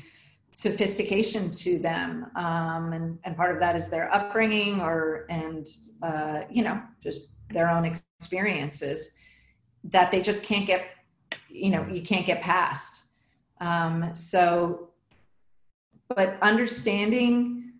sophistication 0.52 1.50
to 1.50 1.78
them, 1.78 2.26
um, 2.36 2.92
and 2.92 3.18
and 3.24 3.36
part 3.36 3.54
of 3.54 3.60
that 3.60 3.76
is 3.76 3.88
their 3.88 4.12
upbringing, 4.14 4.80
or 4.80 5.26
and 5.30 5.66
uh, 6.02 6.42
you 6.50 6.62
know 6.62 6.82
just 7.02 7.28
their 7.50 7.68
own 7.68 7.84
experiences 7.84 9.12
that 9.84 10.10
they 10.10 10.20
just 10.20 10.42
can't 10.42 10.66
get, 10.66 10.86
you 11.48 11.70
know, 11.70 11.86
you 11.90 12.02
can't 12.02 12.26
get 12.26 12.40
past. 12.40 13.04
Um, 13.60 14.14
so, 14.14 14.90
but 16.08 16.38
understanding 16.42 17.72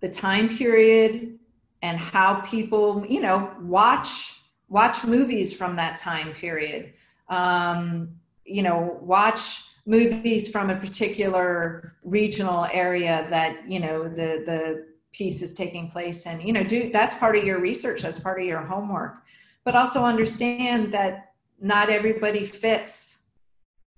the 0.00 0.08
time 0.08 0.48
period 0.48 1.38
and 1.82 1.98
how 1.98 2.40
people, 2.40 3.04
you 3.08 3.20
know, 3.20 3.52
watch 3.60 4.34
watch 4.68 5.02
movies 5.02 5.52
from 5.52 5.74
that 5.76 5.96
time 5.96 6.32
period. 6.32 6.92
Um, 7.28 8.19
you 8.50 8.62
know 8.62 8.98
watch 9.00 9.64
movies 9.86 10.48
from 10.48 10.70
a 10.70 10.76
particular 10.76 11.96
regional 12.02 12.66
area 12.72 13.26
that 13.30 13.68
you 13.68 13.80
know 13.80 14.08
the 14.08 14.42
the 14.46 14.86
piece 15.12 15.42
is 15.42 15.54
taking 15.54 15.90
place 15.90 16.26
and 16.26 16.42
you 16.42 16.52
know 16.52 16.62
do 16.62 16.90
that's 16.92 17.14
part 17.16 17.36
of 17.36 17.44
your 17.44 17.60
research 17.60 18.02
that's 18.02 18.18
part 18.18 18.40
of 18.40 18.46
your 18.46 18.60
homework 18.60 19.22
but 19.64 19.74
also 19.74 20.04
understand 20.04 20.92
that 20.92 21.32
not 21.60 21.90
everybody 21.90 22.44
fits 22.44 23.20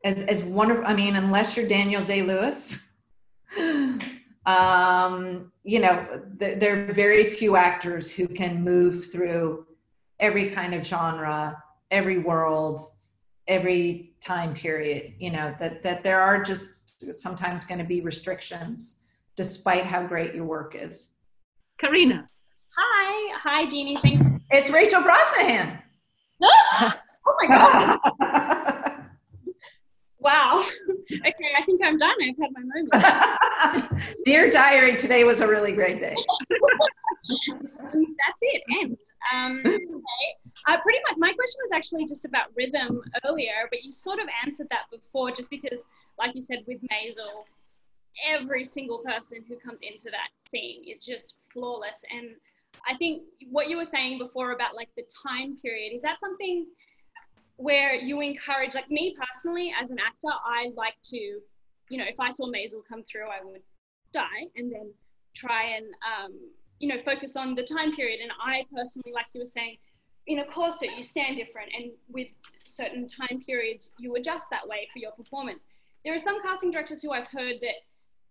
as 0.04 0.22
as 0.22 0.42
wonderful. 0.42 0.84
I 0.86 0.94
mean, 0.94 1.16
unless 1.16 1.56
you're 1.56 1.68
Daniel 1.68 2.02
Day 2.02 2.22
Lewis, 2.22 2.92
um, 4.46 5.52
you 5.62 5.80
know, 5.80 6.22
th- 6.38 6.58
there 6.58 6.88
are 6.88 6.92
very 6.92 7.24
few 7.26 7.56
actors 7.56 8.10
who 8.10 8.26
can 8.26 8.62
move 8.62 9.10
through 9.12 9.66
every 10.20 10.50
kind 10.50 10.74
of 10.74 10.84
genre, 10.84 11.62
every 11.90 12.18
world, 12.18 12.80
every 13.48 14.14
time 14.20 14.54
period. 14.54 15.14
You 15.18 15.30
know 15.30 15.54
that 15.58 15.82
that 15.82 16.02
there 16.02 16.20
are 16.20 16.42
just 16.42 16.82
sometimes 17.14 17.64
going 17.64 17.78
to 17.78 17.84
be 17.84 18.00
restrictions, 18.00 19.00
despite 19.36 19.84
how 19.84 20.06
great 20.06 20.34
your 20.34 20.44
work 20.44 20.74
is. 20.78 21.14
Karina. 21.78 22.28
Hi, 22.76 23.38
hi, 23.42 23.68
Jeannie. 23.68 23.96
Thanks. 23.96 24.24
It's 24.50 24.70
Rachel 24.70 25.02
Brosnahan. 25.02 25.82
oh 26.42 26.94
my 27.40 27.46
god! 27.46 27.98
wow. 30.18 30.64
Okay, 31.12 31.52
I 31.56 31.62
think 31.64 31.82
I'm 31.84 31.98
done. 31.98 32.14
I've 32.22 32.36
had 32.40 32.50
my 32.52 32.62
moment. 32.62 34.14
Dear 34.24 34.48
Diary, 34.48 34.96
today 34.96 35.24
was 35.24 35.40
a 35.40 35.46
really 35.46 35.72
great 35.72 36.00
day. 36.00 36.14
That's 37.28 38.40
it. 38.40 38.62
End. 38.80 38.96
Um, 39.32 39.60
okay. 39.66 39.78
Uh, 40.66 40.78
pretty 40.80 40.98
much, 41.08 41.16
my 41.18 41.32
question 41.32 41.60
was 41.62 41.72
actually 41.72 42.06
just 42.06 42.24
about 42.24 42.46
rhythm 42.56 43.02
earlier, 43.24 43.68
but 43.70 43.82
you 43.82 43.92
sort 43.92 44.18
of 44.18 44.26
answered 44.44 44.68
that 44.70 44.84
before, 44.90 45.30
just 45.30 45.50
because, 45.50 45.84
like 46.18 46.34
you 46.34 46.40
said, 46.40 46.64
with 46.66 46.78
Maisel, 46.82 47.44
every 48.26 48.64
single 48.64 48.98
person 48.98 49.44
who 49.48 49.56
comes 49.56 49.80
into 49.80 50.10
that 50.10 50.28
scene 50.38 50.82
is 50.86 51.04
just 51.04 51.36
flawless. 51.52 52.02
And 52.10 52.30
I 52.88 52.96
think 52.96 53.22
what 53.50 53.68
you 53.68 53.76
were 53.76 53.84
saying 53.84 54.18
before 54.18 54.52
about 54.52 54.74
like 54.74 54.88
the 54.96 55.04
time 55.26 55.56
period 55.56 55.94
is 55.94 56.02
that 56.02 56.18
something 56.20 56.66
where 57.56 57.94
you 57.94 58.20
encourage, 58.20 58.74
like 58.74 58.90
me 58.90 59.16
personally, 59.18 59.72
as 59.80 59.90
an 59.90 59.98
actor, 59.98 60.28
I 60.44 60.70
like 60.76 60.96
to, 61.04 61.16
you 61.16 61.98
know, 61.98 62.04
if 62.08 62.18
I 62.18 62.30
saw 62.30 62.46
Maisel 62.46 62.82
come 62.88 63.04
through, 63.10 63.28
I 63.28 63.44
would 63.44 63.62
die 64.12 64.46
and 64.56 64.70
then 64.72 64.92
try 65.34 65.76
and, 65.76 65.86
um, 65.86 66.32
you 66.82 66.88
know, 66.88 67.00
focus 67.04 67.36
on 67.36 67.54
the 67.54 67.62
time 67.62 67.94
period. 67.94 68.20
And 68.20 68.32
I 68.44 68.66
personally, 68.74 69.12
like 69.14 69.26
you 69.32 69.40
were 69.40 69.46
saying, 69.46 69.78
in 70.26 70.40
a 70.40 70.44
corset, 70.44 70.90
you 70.96 71.02
stand 71.02 71.36
different, 71.36 71.70
and 71.76 71.92
with 72.08 72.28
certain 72.64 73.08
time 73.08 73.40
periods, 73.44 73.90
you 73.98 74.14
adjust 74.16 74.48
that 74.50 74.66
way 74.68 74.88
for 74.92 74.98
your 74.98 75.12
performance. 75.12 75.66
There 76.04 76.14
are 76.14 76.18
some 76.18 76.42
casting 76.42 76.72
directors 76.72 77.00
who 77.00 77.12
I've 77.12 77.28
heard 77.28 77.56
that 77.60 77.74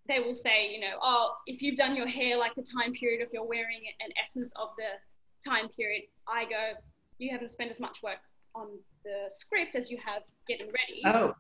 they 0.08 0.20
will 0.20 0.34
say, 0.34 0.70
you 0.74 0.82
know, 0.82 0.98
oh, 1.02 1.36
if 1.48 1.62
you've 1.62 1.78
done 1.78 1.96
your 1.96 2.08
hair 2.08 2.38
like 2.38 2.54
the 2.56 2.62
time 2.62 2.94
period, 2.94 3.22
if 3.22 3.30
you're 3.32 3.48
wearing 3.48 3.82
an 4.04 4.12
essence 4.22 4.52
of 4.58 4.70
the 4.78 5.50
time 5.50 5.70
period, 5.70 6.04
I 6.28 6.46
go, 6.46 6.74
you 7.20 7.32
haven't 7.32 7.50
spent 7.50 7.70
as 7.70 7.80
much 7.80 8.04
work 8.04 8.20
on 8.54 8.68
the 9.06 9.30
script 9.30 9.76
as 9.76 9.90
you 9.90 9.98
have 10.06 10.24
getting 10.48 10.68
ready. 10.68 11.02
Oh. 11.06 11.34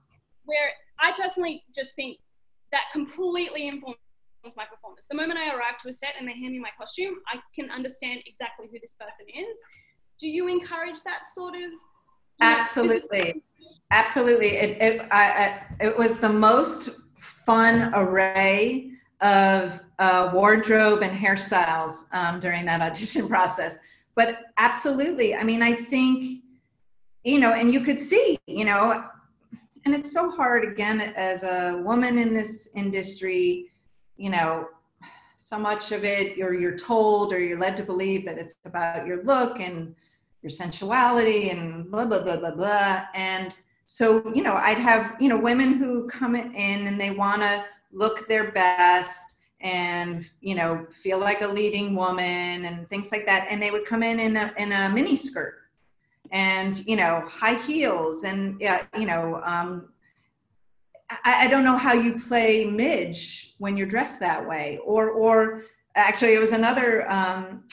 Where 0.45 0.71
I 0.99 1.11
personally 1.19 1.63
just 1.75 1.95
think 1.95 2.19
that 2.71 2.83
completely 2.93 3.67
informs 3.67 3.97
my 4.55 4.65
performance. 4.65 5.05
The 5.09 5.15
moment 5.15 5.39
I 5.39 5.53
arrive 5.53 5.77
to 5.83 5.89
a 5.89 5.93
set 5.93 6.13
and 6.19 6.27
they 6.27 6.33
hand 6.33 6.53
me 6.53 6.59
my 6.59 6.69
costume, 6.77 7.15
I 7.27 7.39
can 7.55 7.69
understand 7.69 8.21
exactly 8.25 8.67
who 8.71 8.79
this 8.79 8.93
person 8.99 9.25
is. 9.27 9.57
Do 10.19 10.27
you 10.27 10.47
encourage 10.47 11.01
that 11.05 11.21
sort 11.33 11.55
of? 11.55 11.71
Absolutely, 12.41 13.43
absolutely. 13.91 14.57
It 14.57 14.81
it, 14.81 15.01
I, 15.11 15.23
I, 15.79 15.85
it 15.85 15.97
was 15.97 16.17
the 16.17 16.29
most 16.29 16.89
fun 17.19 17.91
array 17.93 18.91
of 19.21 19.79
uh, 19.99 20.31
wardrobe 20.33 21.03
and 21.03 21.17
hairstyles 21.17 22.11
um, 22.13 22.39
during 22.39 22.65
that 22.65 22.81
audition 22.81 23.27
process. 23.35 23.77
But 24.15 24.39
absolutely, 24.57 25.35
I 25.35 25.43
mean, 25.43 25.61
I 25.61 25.73
think 25.73 26.41
you 27.23 27.39
know, 27.39 27.53
and 27.53 27.71
you 27.73 27.81
could 27.81 27.99
see, 27.99 28.39
you 28.47 28.65
know, 28.65 29.03
and 29.85 29.93
it's 29.95 30.11
so 30.11 30.29
hard 30.29 30.63
again 30.63 31.01
as 31.01 31.43
a 31.43 31.81
woman 31.83 32.17
in 32.17 32.33
this 32.33 32.69
industry, 32.75 33.70
you 34.21 34.29
know, 34.29 34.67
so 35.37 35.57
much 35.57 35.91
of 35.91 36.03
it 36.03 36.37
you're 36.37 36.53
you're 36.53 36.77
told 36.77 37.33
or 37.33 37.39
you're 37.39 37.59
led 37.59 37.75
to 37.75 37.83
believe 37.83 38.25
that 38.25 38.37
it's 38.37 38.55
about 38.63 39.07
your 39.07 39.23
look 39.23 39.59
and 39.59 39.95
your 40.43 40.51
sensuality 40.51 41.49
and 41.49 41.89
blah 41.91 42.05
blah 42.05 42.21
blah 42.21 42.37
blah 42.37 42.51
blah. 42.51 43.03
And 43.15 43.57
so 43.87 44.23
you 44.33 44.43
know 44.43 44.55
i'd 44.55 44.79
have 44.79 45.17
you 45.19 45.27
know 45.27 45.37
women 45.37 45.73
who 45.73 46.07
come 46.07 46.35
in 46.35 46.87
and 46.87 46.97
they 46.97 47.11
want 47.11 47.41
to 47.41 47.65
look 47.91 48.25
their 48.27 48.53
best 48.53 49.35
and 49.59 50.29
you 50.39 50.55
know 50.55 50.85
feel 50.91 51.19
like 51.19 51.41
a 51.41 51.47
leading 51.47 51.95
woman 51.95 52.65
and 52.65 52.87
things 52.87 53.11
like 53.11 53.25
that. 53.25 53.47
And 53.49 53.61
they 53.61 53.71
would 53.71 53.85
come 53.85 54.03
in 54.03 54.19
in 54.19 54.37
a, 54.37 54.53
in 54.57 54.71
a 54.71 54.89
mini 54.89 55.17
skirt 55.17 55.55
and 56.31 56.85
you 56.87 56.95
know 56.95 57.23
high 57.27 57.55
heels 57.55 58.23
and 58.23 58.59
yeah 58.61 58.85
you 58.97 59.05
know 59.05 59.41
um, 59.43 59.89
I, 61.23 61.45
I 61.45 61.47
don't 61.47 61.63
know 61.63 61.77
how 61.77 61.93
you 61.93 62.19
play 62.19 62.65
midge 62.65 63.55
when 63.57 63.77
you're 63.77 63.87
dressed 63.87 64.19
that 64.19 64.47
way. 64.47 64.79
Or 64.83 65.11
or 65.11 65.63
actually 65.95 66.33
it 66.33 66.39
was 66.39 66.51
another 66.51 67.09
um, 67.11 67.63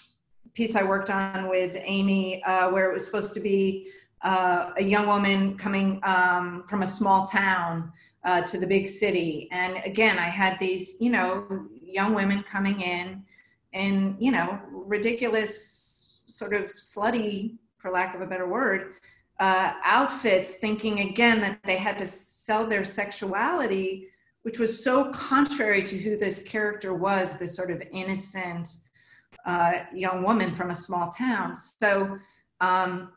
piece 0.55 0.75
i 0.75 0.83
worked 0.83 1.09
on 1.09 1.49
with 1.49 1.77
amy 1.79 2.43
uh, 2.43 2.69
where 2.71 2.91
it 2.91 2.93
was 2.93 3.05
supposed 3.05 3.33
to 3.33 3.41
be 3.41 3.93
uh, 4.23 4.73
a 4.77 4.83
young 4.83 5.07
woman 5.07 5.57
coming 5.57 6.01
um, 6.03 6.65
from 6.69 6.83
a 6.83 6.87
small 6.87 7.25
town 7.25 7.93
uh, 8.25 8.43
to 8.43 8.59
the 8.59 8.67
big 8.67 8.89
city. 8.89 9.49
And 9.53 9.77
again 9.85 10.19
i 10.19 10.29
had 10.29 10.59
these 10.59 10.97
you 11.01 11.11
know 11.11 11.67
young 11.71 12.15
women 12.15 12.43
coming 12.43 12.81
in 12.81 13.25
in 13.73 14.17
you 14.19 14.33
know 14.33 14.59
ridiculous 14.73 16.25
sort 16.27 16.53
of 16.53 16.73
slutty 16.75 17.57
for 17.79 17.91
lack 17.91 18.15
of 18.15 18.21
a 18.21 18.27
better 18.27 18.47
word, 18.47 18.95
uh, 19.41 19.73
outfits, 19.85 20.53
thinking 20.55 21.01
again 21.01 21.41
that 21.41 21.63
they 21.65 21.77
had 21.77 21.99
to 21.99 22.07
sell 22.07 22.67
their 22.67 22.85
sexuality, 22.85 24.09
which 24.43 24.59
was 24.59 24.83
so 24.83 25.11
contrary 25.13 25.83
to 25.83 25.97
who 25.97 26.17
this 26.17 26.43
character 26.43 26.95
was 26.95 27.39
this 27.39 27.55
sort 27.55 27.71
of 27.71 27.83
innocent 27.93 28.69
uh, 29.47 29.73
young 29.93 30.23
woman 30.23 30.55
from 30.55 30.71
a 30.71 30.77
small 30.77 31.09
town. 31.09 31.55
So 31.55 32.19
um, 32.61 33.13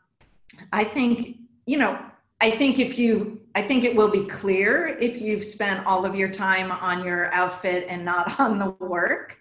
I 0.72 0.84
think, 0.84 1.38
you 1.66 1.78
know, 1.78 1.98
I 2.40 2.50
think 2.50 2.78
if 2.78 2.98
you, 2.98 3.40
I 3.54 3.62
think 3.62 3.84
it 3.84 3.94
will 3.94 4.10
be 4.10 4.24
clear 4.24 4.88
if 5.00 5.20
you've 5.20 5.44
spent 5.44 5.86
all 5.86 6.04
of 6.04 6.14
your 6.14 6.28
time 6.28 6.70
on 6.70 7.04
your 7.04 7.32
outfit 7.32 7.86
and 7.88 8.04
not 8.04 8.38
on 8.40 8.58
the 8.58 8.70
work. 8.84 9.38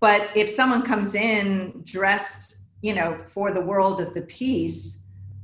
But 0.00 0.30
if 0.34 0.48
someone 0.48 0.82
comes 0.82 1.14
in 1.14 1.82
dressed 1.84 2.60
you 2.82 2.94
know, 2.94 3.18
for 3.28 3.52
the 3.52 3.60
world 3.60 4.00
of 4.00 4.14
the 4.14 4.22
piece, 4.22 4.99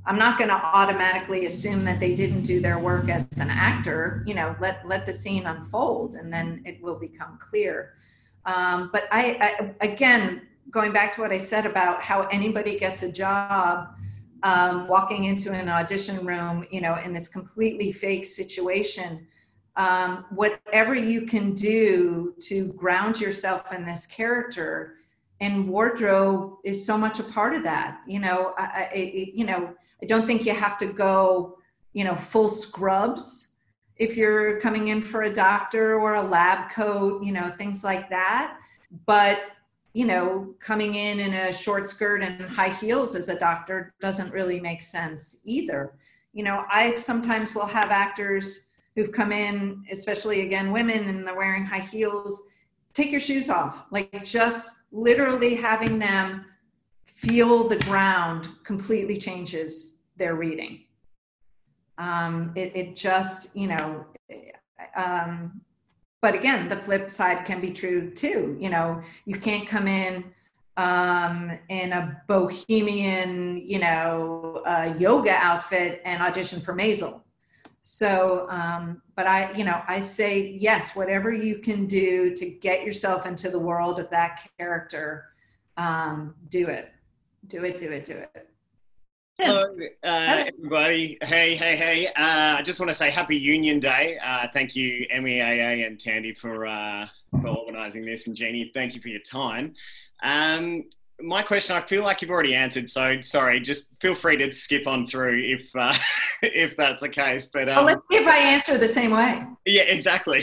I'm 0.06 0.18
not 0.18 0.38
going 0.38 0.50
to 0.50 0.54
automatically 0.54 1.46
assume 1.46 1.84
that 1.84 1.98
they 1.98 2.14
didn't 2.14 2.42
do 2.42 2.60
their 2.60 2.78
work 2.78 3.08
as 3.08 3.28
an 3.38 3.50
actor. 3.50 4.22
You 4.26 4.34
know, 4.34 4.54
let 4.60 4.86
let 4.86 5.04
the 5.04 5.12
scene 5.12 5.46
unfold, 5.46 6.14
and 6.14 6.32
then 6.32 6.62
it 6.64 6.80
will 6.80 6.94
become 6.94 7.38
clear. 7.40 7.94
Um, 8.44 8.90
but 8.92 9.08
I, 9.10 9.36
I, 9.40 9.84
again, 9.84 10.42
going 10.70 10.92
back 10.92 11.12
to 11.16 11.20
what 11.20 11.32
I 11.32 11.38
said 11.38 11.66
about 11.66 12.02
how 12.02 12.22
anybody 12.28 12.78
gets 12.78 13.02
a 13.02 13.10
job, 13.10 13.96
um, 14.44 14.86
walking 14.86 15.24
into 15.24 15.52
an 15.52 15.68
audition 15.68 16.24
room, 16.24 16.64
you 16.70 16.80
know, 16.80 16.96
in 17.04 17.12
this 17.12 17.26
completely 17.26 17.90
fake 17.90 18.26
situation. 18.26 19.26
Um, 19.74 20.24
whatever 20.30 20.94
you 20.94 21.26
can 21.26 21.52
do 21.52 22.34
to 22.42 22.68
ground 22.74 23.20
yourself 23.20 23.72
in 23.72 23.84
this 23.84 24.06
character 24.06 24.94
and 25.40 25.68
wardrobe 25.68 26.54
is 26.64 26.84
so 26.86 26.96
much 26.96 27.18
a 27.20 27.22
part 27.22 27.54
of 27.54 27.62
that 27.62 28.00
you 28.06 28.18
know 28.18 28.54
I, 28.56 28.88
I, 28.94 29.30
you 29.34 29.44
know 29.44 29.74
i 30.02 30.06
don't 30.06 30.26
think 30.26 30.44
you 30.44 30.54
have 30.54 30.76
to 30.76 30.86
go 30.86 31.58
you 31.92 32.04
know 32.04 32.14
full 32.14 32.48
scrubs 32.48 33.56
if 33.96 34.16
you're 34.16 34.60
coming 34.60 34.88
in 34.88 35.00
for 35.00 35.22
a 35.22 35.32
doctor 35.32 35.98
or 35.98 36.14
a 36.14 36.22
lab 36.22 36.70
coat 36.70 37.22
you 37.22 37.32
know 37.32 37.48
things 37.48 37.82
like 37.82 38.08
that. 38.10 38.58
But 39.06 39.44
you 39.94 40.06
know 40.06 40.54
coming 40.60 40.94
in 40.94 41.20
in 41.20 41.32
a 41.32 41.52
short 41.52 41.88
skirt 41.88 42.22
and 42.22 42.42
high 42.42 42.68
heels 42.68 43.16
as 43.16 43.28
a 43.28 43.38
doctor 43.38 43.94
doesn't 44.00 44.32
really 44.32 44.60
make 44.60 44.82
sense 44.82 45.40
either. 45.44 45.94
You 46.32 46.44
know 46.44 46.64
i 46.70 46.94
sometimes 46.96 47.54
will 47.54 47.66
have 47.66 47.90
actors 47.90 48.60
who've 48.94 49.12
come 49.12 49.32
in 49.32 49.82
especially 49.90 50.42
again 50.42 50.72
women 50.72 51.08
and 51.08 51.26
they're 51.26 51.34
wearing 51.34 51.64
high 51.64 51.80
heels 51.80 52.42
take 52.92 53.10
your 53.10 53.20
shoes 53.20 53.48
off. 53.50 53.86
Like 53.90 54.24
just 54.24 54.74
literally 54.92 55.54
having 55.54 55.98
them 55.98 56.44
feel 57.16 57.66
the 57.66 57.78
ground 57.78 58.48
completely 58.62 59.16
changes 59.16 59.98
their 60.16 60.34
reading. 60.34 60.84
Um, 61.98 62.52
it, 62.54 62.76
it 62.76 62.96
just, 62.96 63.56
you 63.56 63.68
know, 63.68 64.04
um, 64.94 65.60
but 66.20 66.34
again, 66.34 66.68
the 66.68 66.76
flip 66.76 67.10
side 67.10 67.44
can 67.46 67.60
be 67.60 67.70
true 67.70 68.10
too. 68.10 68.56
You 68.60 68.68
know, 68.68 69.02
you 69.24 69.36
can't 69.40 69.66
come 69.66 69.88
in 69.88 70.24
um, 70.76 71.58
in 71.70 71.92
a 71.92 72.20
bohemian, 72.26 73.62
you 73.64 73.78
know, 73.78 74.62
uh, 74.66 74.94
yoga 74.98 75.32
outfit 75.32 76.02
and 76.04 76.22
audition 76.22 76.60
for 76.60 76.74
Maisel. 76.74 77.22
So, 77.80 78.46
um, 78.50 79.00
but 79.14 79.26
I, 79.26 79.52
you 79.52 79.64
know, 79.64 79.80
I 79.86 80.00
say 80.02 80.50
yes, 80.60 80.94
whatever 80.96 81.32
you 81.32 81.58
can 81.58 81.86
do 81.86 82.34
to 82.34 82.50
get 82.50 82.84
yourself 82.84 83.24
into 83.24 83.48
the 83.48 83.58
world 83.58 84.00
of 84.00 84.10
that 84.10 84.50
character, 84.58 85.26
um, 85.76 86.34
do 86.48 86.66
it, 86.66 86.92
do 87.48 87.64
it, 87.64 87.78
do 87.78 87.90
it, 87.90 88.04
do 88.04 88.12
it. 88.14 88.48
Hello, 89.38 89.64
uh, 90.02 90.44
everybody. 90.46 91.18
Hey, 91.22 91.54
hey, 91.54 91.76
hey. 91.76 92.06
Uh, 92.08 92.56
I 92.58 92.62
just 92.62 92.80
want 92.80 92.88
to 92.88 92.94
say 92.94 93.10
Happy 93.10 93.36
Union 93.36 93.78
Day. 93.78 94.18
Uh, 94.24 94.46
thank 94.52 94.74
you, 94.74 95.06
MEAA 95.14 95.86
and 95.86 96.00
Tandy, 96.00 96.32
for, 96.32 96.66
uh, 96.66 97.06
for 97.42 97.48
organising 97.48 98.04
this. 98.04 98.26
And 98.26 98.34
Jeannie, 98.34 98.70
thank 98.72 98.94
you 98.94 99.00
for 99.00 99.08
your 99.08 99.20
time. 99.20 99.74
Um, 100.22 100.84
my 101.20 101.42
question, 101.42 101.76
I 101.76 101.82
feel 101.82 102.02
like 102.02 102.22
you've 102.22 102.30
already 102.30 102.54
answered, 102.54 102.88
so 102.88 103.20
sorry. 103.20 103.60
Just 103.60 103.88
feel 104.00 104.14
free 104.14 104.36
to 104.38 104.50
skip 104.50 104.86
on 104.86 105.06
through 105.06 105.42
if 105.44 105.68
uh, 105.76 105.94
if 106.42 106.76
that's 106.76 107.02
the 107.02 107.08
case. 107.08 107.46
But 107.46 107.68
um, 107.68 107.76
well, 107.76 107.94
let's 107.94 108.06
see 108.08 108.16
if 108.16 108.26
I 108.26 108.38
answer 108.38 108.78
the 108.78 108.88
same 108.88 109.12
way. 109.12 109.44
Yeah, 109.66 109.82
exactly. 109.82 110.42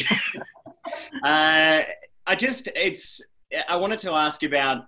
uh, 1.23 1.81
I 2.25 2.35
just, 2.37 2.69
it's. 2.75 3.21
I 3.67 3.75
wanted 3.75 3.99
to 3.99 4.11
ask 4.11 4.41
about 4.43 4.85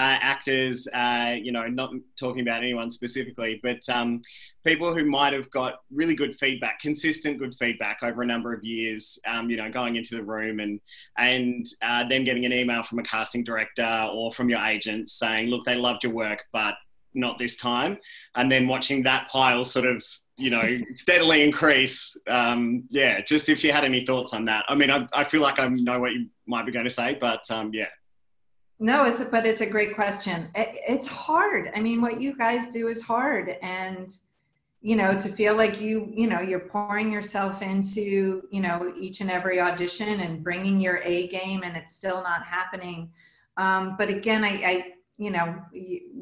actors, 0.00 0.86
uh, 0.94 1.34
you 1.40 1.52
know, 1.52 1.66
not 1.66 1.90
talking 2.18 2.42
about 2.42 2.62
anyone 2.62 2.88
specifically, 2.88 3.60
but 3.62 3.80
um, 3.88 4.22
people 4.64 4.94
who 4.94 5.04
might 5.04 5.32
have 5.32 5.50
got 5.50 5.80
really 5.92 6.14
good 6.14 6.34
feedback, 6.34 6.80
consistent 6.80 7.38
good 7.38 7.54
feedback 7.54 7.98
over 8.02 8.22
a 8.22 8.26
number 8.26 8.52
of 8.52 8.62
years, 8.64 9.18
um, 9.26 9.50
you 9.50 9.56
know, 9.56 9.70
going 9.70 9.96
into 9.96 10.14
the 10.14 10.22
room 10.22 10.60
and 10.60 10.80
and 11.16 11.66
uh, 11.82 12.04
then 12.08 12.24
getting 12.24 12.44
an 12.44 12.52
email 12.52 12.82
from 12.82 12.98
a 12.98 13.02
casting 13.02 13.44
director 13.44 14.08
or 14.12 14.32
from 14.32 14.48
your 14.48 14.62
agent 14.64 15.10
saying, 15.10 15.48
look, 15.48 15.64
they 15.64 15.74
loved 15.74 16.04
your 16.04 16.12
work, 16.12 16.44
but 16.52 16.74
not 17.14 17.38
this 17.38 17.56
time, 17.56 17.98
and 18.36 18.50
then 18.50 18.68
watching 18.68 19.02
that 19.02 19.28
pile 19.28 19.64
sort 19.64 19.86
of 19.86 20.04
you 20.36 20.50
know 20.50 20.78
steadily 20.92 21.42
increase 21.42 22.16
um, 22.28 22.84
yeah 22.90 23.20
just 23.20 23.48
if 23.48 23.64
you 23.64 23.72
had 23.72 23.84
any 23.84 24.04
thoughts 24.04 24.32
on 24.32 24.44
that. 24.46 24.64
I 24.68 24.74
mean 24.74 24.90
I, 24.90 25.08
I 25.12 25.24
feel 25.24 25.40
like 25.40 25.58
i 25.58 25.66
know 25.66 25.98
what 25.98 26.12
you 26.12 26.28
might 26.46 26.64
be 26.64 26.72
going 26.72 26.84
to 26.84 26.90
say 26.90 27.18
but 27.20 27.42
um, 27.50 27.72
yeah 27.74 27.88
no, 28.80 29.04
it's 29.04 29.20
a, 29.20 29.24
but 29.24 29.46
it's 29.46 29.60
a 29.60 29.66
great 29.66 29.94
question. 29.94 30.48
It, 30.54 30.78
it's 30.86 31.06
hard. 31.06 31.70
I 31.74 31.80
mean, 31.80 32.00
what 32.00 32.20
you 32.20 32.36
guys 32.36 32.72
do 32.72 32.88
is 32.88 33.02
hard, 33.02 33.56
and 33.62 34.12
you 34.80 34.94
know, 34.94 35.18
to 35.18 35.28
feel 35.28 35.56
like 35.56 35.80
you, 35.80 36.08
you 36.14 36.28
know, 36.28 36.40
you're 36.40 36.60
pouring 36.60 37.10
yourself 37.10 37.62
into, 37.62 38.42
you 38.50 38.60
know, 38.60 38.92
each 38.96 39.20
and 39.20 39.28
every 39.28 39.58
audition 39.58 40.20
and 40.20 40.44
bringing 40.44 40.80
your 40.80 41.00
A 41.02 41.26
game, 41.28 41.62
and 41.64 41.76
it's 41.76 41.96
still 41.96 42.22
not 42.22 42.44
happening. 42.44 43.10
Um, 43.56 43.96
but 43.98 44.08
again, 44.08 44.44
I, 44.44 44.48
I, 44.48 44.92
you 45.16 45.32
know, 45.32 45.60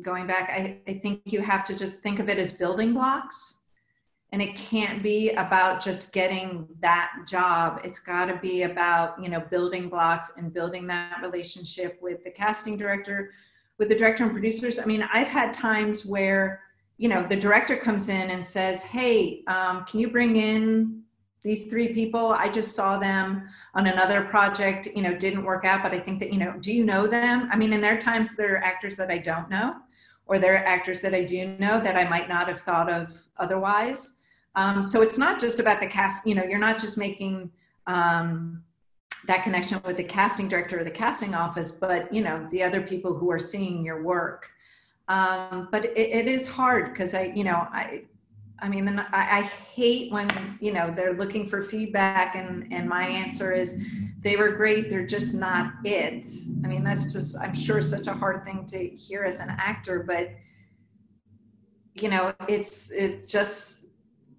going 0.01 0.27
back, 0.27 0.49
I, 0.51 0.79
I 0.89 0.95
think 0.95 1.21
you 1.27 1.43
have 1.43 1.67
to 1.67 1.75
just 1.75 2.01
think 2.01 2.19
of 2.19 2.31
it 2.31 2.39
as 2.39 2.51
building 2.51 2.95
blocks 2.95 3.57
and 4.33 4.43
it 4.43 4.57
can't 4.57 5.03
be 5.03 5.31
about 5.31 5.83
just 5.83 6.13
getting 6.13 6.67
that 6.81 7.11
job. 7.29 7.81
It's 7.85 8.01
got 8.01 8.27
to 8.27 8.37
be 8.37 8.63
about 8.63 9.21
you 9.23 9.29
know 9.29 9.41
building 9.41 9.89
blocks 9.89 10.33
and 10.37 10.53
building 10.53 10.87
that 10.89 11.21
relationship 11.23 11.99
with 12.03 12.23
the 12.25 12.31
casting 12.31 12.77
director 12.77 13.33
with 13.79 13.89
the 13.89 13.95
director 13.95 14.25
and 14.25 14.33
producers. 14.33 14.79
I 14.79 14.85
mean 14.85 15.07
i've 15.13 15.29
had 15.29 15.53
times 15.53 16.05
where 16.05 16.63
you 16.99 17.09
know 17.09 17.27
the 17.27 17.37
director 17.37 17.77
comes 17.77 18.09
in 18.09 18.31
and 18.31 18.45
says 18.45 18.83
hey 18.83 19.43
um, 19.47 19.85
can 19.85 20.01
you 20.01 20.11
bring 20.11 20.37
in 20.37 21.03
these 21.43 21.71
three 21.71 21.93
people? 21.95 22.33
I 22.33 22.49
just 22.49 22.75
saw 22.75 22.99
them 22.99 23.49
on 23.75 23.87
another 23.87 24.23
project 24.23 24.89
you 24.95 25.03
know 25.03 25.17
didn't 25.17 25.45
work 25.45 25.65
out 25.65 25.83
but 25.83 25.93
i 25.93 25.99
think 26.01 26.19
that 26.19 26.33
you 26.33 26.39
know 26.39 26.55
do 26.61 26.73
you 26.73 26.85
know 26.85 27.07
them? 27.07 27.49
I 27.53 27.57
mean 27.57 27.73
in 27.73 27.81
their 27.81 27.99
times 27.99 28.35
there 28.35 28.55
are 28.57 28.65
actors 28.65 28.97
that 28.97 29.11
i 29.11 29.19
don't 29.19 29.49
know 29.49 29.77
or 30.27 30.41
there 30.41 30.55
are 30.55 30.67
actors 30.67 31.01
that 31.03 31.15
i 31.15 31.23
do 31.23 31.57
know 31.59 31.79
that 31.79 31.97
i 31.97 32.09
might 32.09 32.29
not 32.29 32.49
have 32.49 32.63
thought 32.63 32.91
of 32.91 33.15
otherwise 33.39 34.16
um, 34.57 34.83
so 34.83 35.03
it's 35.03 35.19
not 35.19 35.39
just 35.39 35.61
about 35.61 35.81
the 35.81 35.87
cast, 35.87 36.27
you 36.27 36.35
know, 36.35 36.43
you're 36.43 36.59
not 36.59 36.81
just 36.81 36.97
making 36.97 37.51
um, 37.87 38.65
that 39.27 39.45
connection 39.45 39.81
with 39.85 39.99
the 39.99 40.05
casting 40.05 40.49
director 40.49 40.81
or 40.81 40.85
the 40.85 40.91
casting 40.91 41.35
office, 41.35 41.73
but, 41.73 42.13
you 42.13 42.23
know, 42.23 42.47
the 42.51 42.63
other 42.63 42.81
people 42.81 43.15
who 43.15 43.31
are 43.31 43.39
seeing 43.39 43.85
your 43.85 44.03
work. 44.03 44.49
Um, 45.09 45.69
but 45.71 45.85
it, 45.85 45.99
it 45.99 46.27
is 46.27 46.49
hard 46.49 46.93
because 46.93 47.13
I, 47.13 47.33
you 47.35 47.45
know, 47.45 47.69
I, 47.71 48.05
I 48.59 48.71
mean, 48.71 48.89
I, 49.13 49.43
hate 49.43 50.11
when, 50.11 50.57
you 50.61 50.73
know, 50.73 50.91
they're 50.91 51.13
looking 51.13 51.47
for 51.47 51.61
feedback 51.61 52.35
and, 52.35 52.73
and 52.73 52.89
my 52.89 53.07
answer 53.07 53.53
is 53.53 53.79
they 54.23 54.37
were 54.37 54.53
great. 54.53 54.89
They're 54.89 55.07
just 55.07 55.35
not 55.35 55.75
it. 55.85 56.25
I 56.65 56.69
mean, 56.69 56.83
that's 56.83 57.13
just, 57.13 57.39
I'm 57.39 57.55
sure 57.55 57.83
such 57.83 58.07
a 58.07 58.15
hard 58.15 58.45
thing 58.47 58.65
to 58.69 58.89
hear 58.89 59.25
as 59.25 59.41
an 59.41 59.51
actor, 59.51 60.03
but 60.07 60.31
you 62.01 62.09
know, 62.09 62.33
it's, 62.49 62.91
it 62.91 63.29
just, 63.29 63.76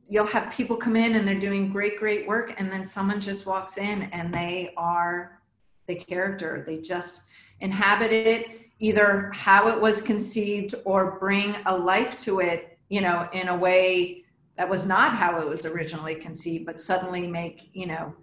you'll 0.10 0.26
have 0.26 0.52
people 0.52 0.78
come 0.78 0.96
in 0.96 1.16
and 1.16 1.28
they're 1.28 1.40
doing 1.40 1.70
great 1.70 1.98
great 1.98 2.28
work 2.28 2.54
and 2.58 2.72
then 2.72 2.86
someone 2.86 3.20
just 3.20 3.46
walks 3.46 3.78
in 3.78 4.04
and 4.14 4.34
they 4.34 4.74
are 4.78 5.40
the 5.88 5.96
character. 5.96 6.64
They 6.66 6.78
just 6.78 7.24
inhabit 7.60 8.12
it 8.12 8.62
either 8.80 9.32
how 9.34 9.68
it 9.70 9.80
was 9.80 10.02
conceived 10.02 10.76
or 10.86 11.18
bring 11.20 11.56
a 11.66 11.76
life 11.76 12.16
to 12.16 12.40
it 12.40 12.78
you 12.90 13.02
know 13.02 13.28
in 13.34 13.48
a 13.48 13.58
way 13.58 14.24
that 14.56 14.70
was 14.70 14.86
not 14.86 15.14
how 15.14 15.40
it 15.42 15.48
was 15.48 15.66
originally 15.66 16.14
conceived 16.14 16.66
but 16.66 16.80
suddenly 16.80 17.26
make 17.26 17.70
you 17.74 17.88
know 17.88 18.14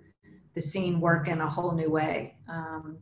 the 0.55 0.61
scene 0.61 1.01
work 1.01 1.29
in 1.29 1.41
a 1.41 1.49
whole 1.49 1.73
new 1.73 1.91
way. 1.91 2.37
Um, 2.49 2.97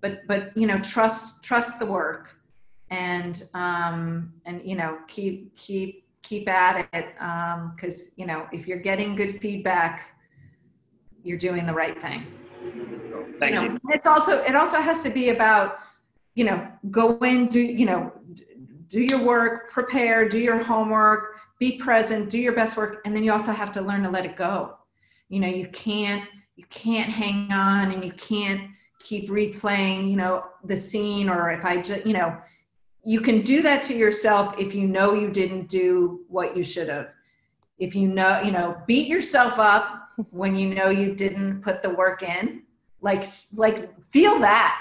but 0.00 0.26
but 0.26 0.56
you 0.56 0.66
know 0.66 0.78
trust 0.78 1.42
trust 1.42 1.78
the 1.78 1.86
work 1.86 2.36
and 2.90 3.42
um, 3.54 4.32
and 4.46 4.62
you 4.62 4.76
know 4.76 4.98
keep 5.08 5.56
keep 5.56 6.04
keep 6.30 6.48
at 6.48 6.88
it 6.92 7.14
because 7.74 8.06
um, 8.06 8.12
you 8.14 8.24
know 8.24 8.46
if 8.52 8.68
you're 8.68 8.78
getting 8.78 9.16
good 9.16 9.40
feedback 9.40 10.14
you're 11.24 11.36
doing 11.36 11.66
the 11.66 11.72
right 11.72 12.00
thing 12.00 12.24
thank 13.40 13.54
you, 13.54 13.60
know, 13.60 13.72
you. 13.72 13.80
it's 13.88 14.06
also 14.06 14.38
it 14.42 14.54
also 14.54 14.80
has 14.80 15.02
to 15.02 15.10
be 15.10 15.30
about 15.30 15.78
you 16.36 16.44
know 16.44 16.68
go 16.92 17.18
in 17.18 17.48
do 17.48 17.58
you 17.58 17.84
know 17.84 18.12
do 18.86 19.00
your 19.00 19.20
work 19.20 19.72
prepare 19.72 20.28
do 20.28 20.38
your 20.38 20.62
homework 20.62 21.40
be 21.58 21.76
present 21.78 22.30
do 22.30 22.38
your 22.38 22.52
best 22.52 22.76
work 22.76 23.00
and 23.04 23.14
then 23.14 23.24
you 23.24 23.32
also 23.32 23.50
have 23.50 23.72
to 23.72 23.80
learn 23.80 24.00
to 24.04 24.08
let 24.08 24.24
it 24.24 24.36
go 24.36 24.76
you 25.30 25.40
know 25.40 25.48
you 25.48 25.66
can't 25.68 26.24
you 26.54 26.64
can't 26.70 27.10
hang 27.10 27.50
on 27.52 27.90
and 27.90 28.04
you 28.04 28.12
can't 28.12 28.70
keep 29.00 29.28
replaying 29.28 30.08
you 30.08 30.16
know 30.16 30.44
the 30.62 30.76
scene 30.76 31.28
or 31.28 31.50
if 31.50 31.64
i 31.64 31.76
just 31.76 32.06
you 32.06 32.12
know 32.12 32.36
you 33.04 33.20
can 33.20 33.42
do 33.42 33.62
that 33.62 33.82
to 33.84 33.94
yourself 33.94 34.58
if 34.58 34.74
you 34.74 34.86
know 34.86 35.14
you 35.14 35.30
didn't 35.30 35.68
do 35.68 36.20
what 36.28 36.56
you 36.56 36.62
should 36.62 36.88
have. 36.88 37.14
If 37.78 37.94
you 37.94 38.08
know 38.08 38.40
you 38.42 38.50
know 38.50 38.76
beat 38.86 39.08
yourself 39.08 39.58
up 39.58 40.08
when 40.30 40.54
you 40.54 40.74
know 40.74 40.90
you 40.90 41.14
didn't 41.14 41.62
put 41.62 41.82
the 41.82 41.90
work 41.90 42.22
in. 42.22 42.62
Like 43.00 43.24
like 43.54 43.90
feel 44.10 44.38
that. 44.40 44.78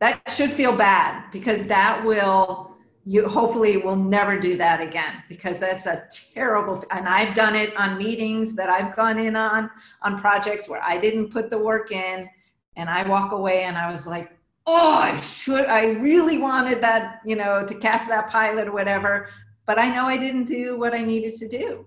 That 0.00 0.30
should 0.30 0.50
feel 0.50 0.74
bad 0.74 1.30
because 1.30 1.64
that 1.64 2.04
will 2.04 2.70
you 3.04 3.26
hopefully 3.26 3.78
will 3.78 3.96
never 3.96 4.38
do 4.38 4.56
that 4.58 4.80
again 4.80 5.22
because 5.28 5.58
that's 5.58 5.86
a 5.86 6.06
terrible 6.34 6.84
and 6.90 7.08
i've 7.08 7.34
done 7.34 7.54
it 7.54 7.74
on 7.76 7.96
meetings 7.96 8.54
that 8.54 8.68
i've 8.68 8.94
gone 8.94 9.18
in 9.18 9.34
on 9.34 9.70
on 10.02 10.18
projects 10.18 10.68
where 10.68 10.82
i 10.82 10.98
didn't 10.98 11.28
put 11.28 11.48
the 11.48 11.58
work 11.58 11.92
in 11.92 12.28
and 12.76 12.90
i 12.90 13.06
walk 13.08 13.32
away 13.32 13.62
and 13.62 13.78
i 13.78 13.90
was 13.90 14.06
like 14.06 14.38
oh, 14.66 14.92
I 14.92 15.18
should, 15.20 15.66
I 15.66 15.86
really 15.92 16.38
wanted 16.38 16.80
that, 16.80 17.20
you 17.24 17.36
know, 17.36 17.66
to 17.66 17.74
cast 17.74 18.08
that 18.08 18.30
pilot 18.30 18.68
or 18.68 18.72
whatever, 18.72 19.28
but 19.66 19.78
I 19.78 19.88
know 19.88 20.06
I 20.06 20.16
didn't 20.16 20.44
do 20.44 20.78
what 20.78 20.94
I 20.94 21.02
needed 21.02 21.34
to 21.34 21.48
do. 21.48 21.86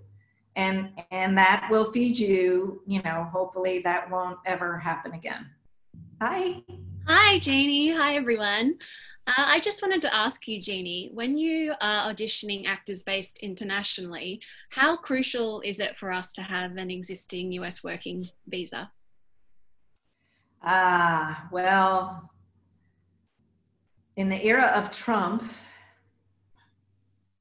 And, 0.56 0.90
and 1.12 1.38
that 1.38 1.68
will 1.72 1.92
feed 1.92 2.18
you, 2.18 2.82
you 2.86 3.02
know, 3.02 3.28
hopefully 3.32 3.80
that 3.80 4.10
won't 4.10 4.38
ever 4.46 4.78
happen 4.78 5.14
again. 5.14 5.48
Hi. 6.22 6.62
Hi, 7.08 7.40
Jeannie. 7.40 7.92
Hi, 7.92 8.16
everyone. 8.16 8.76
Uh, 9.26 9.34
I 9.38 9.60
just 9.62 9.82
wanted 9.82 10.02
to 10.02 10.14
ask 10.14 10.48
you, 10.48 10.62
Jeannie, 10.62 11.10
when 11.14 11.38
you 11.38 11.74
are 11.80 12.12
auditioning 12.12 12.68
actors 12.68 13.04
based 13.04 13.40
internationally, 13.40 14.42
how 14.70 14.98
crucial 14.98 15.62
is 15.62 15.80
it 15.80 15.96
for 15.96 16.12
us 16.12 16.34
to 16.34 16.42
have 16.42 16.76
an 16.76 16.92
existing 16.92 17.54
US 17.54 17.84
working 17.84 18.30
visa? 18.48 18.92
Ah, 20.62 21.48
well, 21.52 22.30
in 24.16 24.30
the 24.30 24.46
era 24.46 24.72
of 24.76 24.92
Trump, 24.92 25.44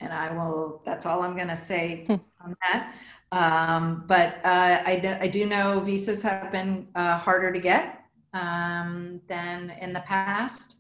and 0.01 0.13
I 0.13 0.33
will, 0.33 0.83
that's 0.85 1.07
all 1.07 1.23
I'm 1.23 1.37
going 1.37 1.49
to 1.49 1.57
say 1.57 2.05
hmm. 2.07 2.15
on 2.45 2.57
that. 2.63 2.95
Um, 3.31 4.05
but 4.07 4.45
uh, 4.45 4.83
I, 4.85 4.97
do, 4.97 5.17
I 5.21 5.29
do 5.29 5.47
know 5.47 5.81
visas 5.81 6.23
have 6.23 6.51
been 6.51 6.87
uh, 6.95 7.17
harder 7.17 7.53
to 7.53 7.59
get 7.59 8.05
um, 8.35 9.21
than 9.27 9.71
in 9.81 9.93
the 9.93 10.01
past. 10.01 10.79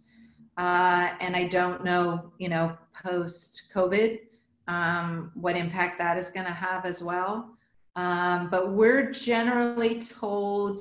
Uh, 0.58 1.10
and 1.20 1.34
I 1.34 1.44
don't 1.44 1.82
know, 1.82 2.32
you 2.38 2.48
know, 2.48 2.76
post 3.02 3.72
COVID, 3.74 4.20
um, 4.68 5.30
what 5.34 5.56
impact 5.56 5.98
that 5.98 6.18
is 6.18 6.28
going 6.28 6.46
to 6.46 6.52
have 6.52 6.84
as 6.84 7.02
well. 7.02 7.54
Um, 7.96 8.50
but 8.50 8.72
we're 8.72 9.10
generally 9.10 9.98
told 10.00 10.78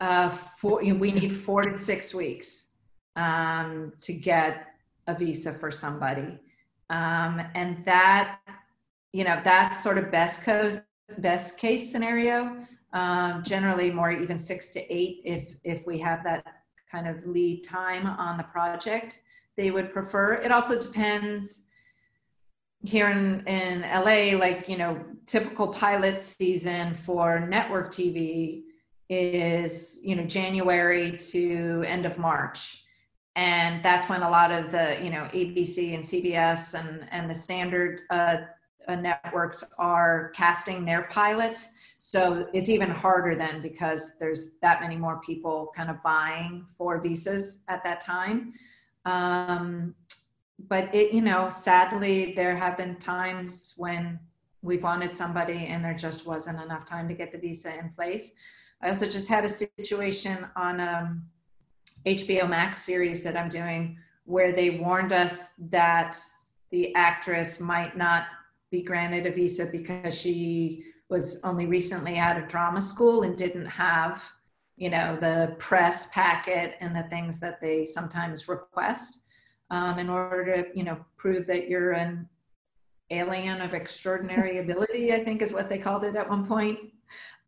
uh, 0.00 0.36
you 0.62 0.92
know, 0.92 0.98
we 0.98 1.12
need 1.12 1.36
four 1.36 1.62
to 1.62 1.76
six 1.76 2.12
weeks 2.12 2.71
um, 3.16 3.92
to 4.00 4.12
get 4.12 4.74
a 5.06 5.14
visa 5.14 5.52
for 5.52 5.70
somebody. 5.70 6.38
Um, 6.90 7.42
and 7.54 7.84
that, 7.84 8.38
you 9.12 9.24
know, 9.24 9.40
that's 9.44 9.82
sort 9.82 9.98
of 9.98 10.10
best 10.10 10.44
case, 10.44 10.80
best 11.18 11.58
case 11.58 11.90
scenario. 11.90 12.56
Um, 12.92 13.42
generally 13.42 13.90
more 13.90 14.12
even 14.12 14.38
six 14.38 14.68
to 14.70 14.94
eight 14.94 15.22
if, 15.24 15.56
if 15.64 15.86
we 15.86 15.98
have 16.00 16.22
that 16.24 16.44
kind 16.90 17.08
of 17.08 17.26
lead 17.26 17.64
time 17.64 18.06
on 18.06 18.36
the 18.36 18.42
project, 18.42 19.22
they 19.56 19.70
would 19.70 19.92
prefer. 19.92 20.34
It 20.34 20.52
also 20.52 20.78
depends, 20.78 21.64
here 22.84 23.08
in, 23.10 23.46
in 23.46 23.82
LA, 23.82 24.36
like, 24.38 24.68
you 24.68 24.76
know, 24.76 25.02
typical 25.24 25.68
pilot 25.68 26.20
season 26.20 26.94
for 26.94 27.40
network 27.40 27.92
TV 27.92 28.62
is, 29.08 30.00
you 30.02 30.16
know, 30.16 30.24
January 30.24 31.16
to 31.16 31.84
end 31.86 32.06
of 32.06 32.18
March. 32.18 32.81
And 33.34 33.82
that's 33.82 34.08
when 34.08 34.22
a 34.22 34.30
lot 34.30 34.52
of 34.52 34.70
the, 34.70 34.98
you 35.02 35.10
know, 35.10 35.28
ABC 35.32 35.94
and 35.94 36.04
CBS 36.04 36.78
and, 36.78 37.06
and 37.10 37.30
the 37.30 37.34
standard 37.34 38.02
uh, 38.10 38.38
uh, 38.88 38.94
networks 38.94 39.64
are 39.78 40.30
casting 40.34 40.84
their 40.84 41.04
pilots. 41.04 41.68
So 41.96 42.48
it's 42.52 42.68
even 42.68 42.90
harder 42.90 43.34
then 43.34 43.62
because 43.62 44.16
there's 44.18 44.58
that 44.60 44.80
many 44.80 44.96
more 44.96 45.20
people 45.20 45.72
kind 45.74 45.88
of 45.88 46.00
buying 46.02 46.66
for 46.76 47.00
visas 47.00 47.62
at 47.68 47.82
that 47.84 48.00
time. 48.00 48.52
Um, 49.04 49.94
but 50.68 50.94
it, 50.94 51.12
you 51.12 51.22
know, 51.22 51.48
sadly, 51.48 52.34
there 52.34 52.56
have 52.56 52.76
been 52.76 52.96
times 52.96 53.74
when 53.76 54.18
we've 54.62 54.82
wanted 54.82 55.16
somebody 55.16 55.66
and 55.66 55.84
there 55.84 55.94
just 55.94 56.26
wasn't 56.26 56.60
enough 56.60 56.84
time 56.84 57.08
to 57.08 57.14
get 57.14 57.32
the 57.32 57.38
visa 57.38 57.76
in 57.78 57.88
place. 57.88 58.34
I 58.80 58.88
also 58.88 59.08
just 59.08 59.28
had 59.28 59.44
a 59.44 59.48
situation 59.48 60.46
on 60.56 60.80
um, 60.80 61.24
HBO 62.06 62.48
Max 62.48 62.82
series 62.82 63.22
that 63.22 63.36
I'm 63.36 63.48
doing 63.48 63.98
where 64.24 64.52
they 64.52 64.70
warned 64.70 65.12
us 65.12 65.48
that 65.70 66.16
the 66.70 66.94
actress 66.94 67.60
might 67.60 67.96
not 67.96 68.24
be 68.70 68.82
granted 68.82 69.26
a 69.26 69.32
visa 69.32 69.66
because 69.70 70.18
she 70.18 70.84
was 71.08 71.40
only 71.44 71.66
recently 71.66 72.18
out 72.18 72.38
of 72.38 72.48
drama 72.48 72.80
school 72.80 73.22
and 73.22 73.36
didn't 73.36 73.66
have, 73.66 74.22
you 74.76 74.88
know, 74.88 75.16
the 75.20 75.54
press 75.58 76.08
packet 76.10 76.76
and 76.80 76.96
the 76.96 77.02
things 77.04 77.38
that 77.38 77.60
they 77.60 77.84
sometimes 77.84 78.48
request 78.48 79.24
um, 79.70 79.98
in 79.98 80.08
order 80.08 80.62
to, 80.62 80.78
you 80.78 80.84
know, 80.84 80.98
prove 81.18 81.46
that 81.46 81.68
you're 81.68 81.92
an 81.92 82.28
alien 83.10 83.60
of 83.60 83.74
extraordinary 83.74 84.58
ability, 84.64 85.12
I 85.12 85.22
think 85.22 85.42
is 85.42 85.52
what 85.52 85.68
they 85.68 85.78
called 85.78 86.04
it 86.04 86.16
at 86.16 86.28
one 86.28 86.46
point. 86.46 86.78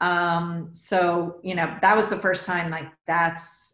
Um, 0.00 0.68
so, 0.72 1.40
you 1.42 1.54
know, 1.54 1.74
that 1.80 1.96
was 1.96 2.10
the 2.10 2.18
first 2.18 2.44
time 2.44 2.70
like 2.70 2.90
that's 3.06 3.73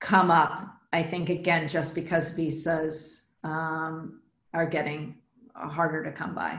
come 0.00 0.30
up. 0.30 0.66
I 0.92 1.02
think 1.02 1.30
again, 1.30 1.68
just 1.68 1.94
because 1.94 2.30
visas 2.30 3.28
um, 3.44 4.20
are 4.52 4.66
getting 4.66 5.16
harder 5.54 6.02
to 6.04 6.12
come 6.12 6.34
by. 6.34 6.58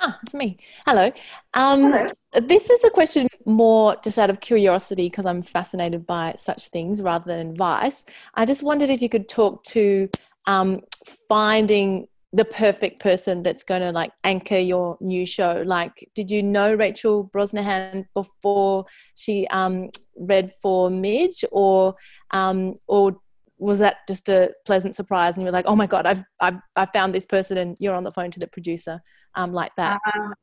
Ah, 0.00 0.18
it's 0.22 0.34
me. 0.34 0.56
Hello. 0.86 1.10
Um, 1.54 1.92
Hello. 1.92 2.06
This 2.40 2.70
is 2.70 2.84
a 2.84 2.90
question 2.90 3.26
more 3.46 3.96
just 4.04 4.18
out 4.18 4.30
of 4.30 4.40
curiosity 4.40 5.06
because 5.06 5.26
I'm 5.26 5.42
fascinated 5.42 6.06
by 6.06 6.34
such 6.36 6.68
things 6.68 7.02
rather 7.02 7.24
than 7.24 7.50
advice. 7.50 8.04
I 8.34 8.44
just 8.44 8.62
wondered 8.62 8.90
if 8.90 9.02
you 9.02 9.08
could 9.08 9.28
talk 9.28 9.64
to 9.64 10.08
um, 10.46 10.82
finding 11.28 12.06
the 12.32 12.44
perfect 12.44 13.00
person 13.00 13.42
that's 13.42 13.64
going 13.64 13.80
to 13.80 13.90
like 13.90 14.12
anchor 14.22 14.58
your 14.58 14.98
new 15.00 15.24
show. 15.24 15.62
Like, 15.64 16.08
did 16.14 16.30
you 16.30 16.42
know 16.42 16.74
Rachel 16.74 17.30
Brosnahan 17.34 18.04
before 18.14 18.84
she 19.14 19.46
um, 19.48 19.90
read 20.16 20.52
for 20.52 20.90
Midge, 20.90 21.44
or 21.50 21.94
um, 22.30 22.76
or 22.86 23.18
was 23.58 23.80
that 23.80 24.06
just 24.06 24.28
a 24.28 24.52
pleasant 24.64 24.94
surprise 24.94 25.36
and 25.36 25.42
you're 25.42 25.52
like 25.52 25.66
oh 25.66 25.76
my 25.76 25.86
god 25.86 26.06
i've 26.06 26.22
i've, 26.40 26.58
I've 26.76 26.92
found 26.92 27.14
this 27.14 27.26
person 27.26 27.58
and 27.58 27.76
you're 27.80 27.94
on 27.94 28.04
the 28.04 28.10
phone 28.12 28.30
to 28.30 28.38
the 28.38 28.46
producer 28.46 29.00
um, 29.34 29.52
like 29.52 29.74
that? 29.76 30.00
Um, 30.14 30.34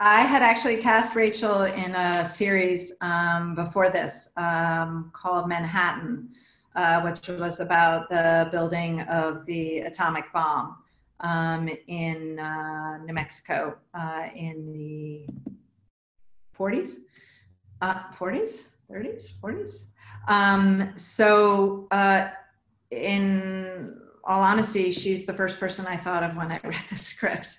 i 0.00 0.20
had 0.22 0.42
actually 0.42 0.76
cast 0.76 1.14
rachel 1.14 1.62
in 1.62 1.94
a 1.94 2.24
series 2.28 2.92
um, 3.00 3.54
before 3.54 3.90
this 3.90 4.30
um, 4.36 5.10
called 5.14 5.48
manhattan 5.48 6.28
uh, 6.74 7.00
which 7.00 7.28
was 7.28 7.60
about 7.60 8.08
the 8.10 8.48
building 8.50 9.00
of 9.02 9.46
the 9.46 9.78
atomic 9.80 10.30
bomb 10.32 10.76
um, 11.20 11.68
in 11.88 12.38
uh, 12.38 12.98
new 12.98 13.14
mexico 13.14 13.76
uh, 13.94 14.24
in 14.34 14.72
the 14.72 15.26
40s 16.58 16.96
40s 17.82 18.64
30s 18.90 19.28
40s 19.42 19.86
um, 20.28 20.92
so, 20.96 21.86
uh, 21.90 22.28
in 22.90 23.96
all 24.24 24.42
honesty, 24.42 24.90
she's 24.90 25.24
the 25.24 25.32
first 25.32 25.60
person 25.60 25.86
I 25.86 25.96
thought 25.96 26.22
of 26.22 26.36
when 26.36 26.50
I 26.50 26.60
read 26.64 26.82
the 26.90 26.96
script. 26.96 27.58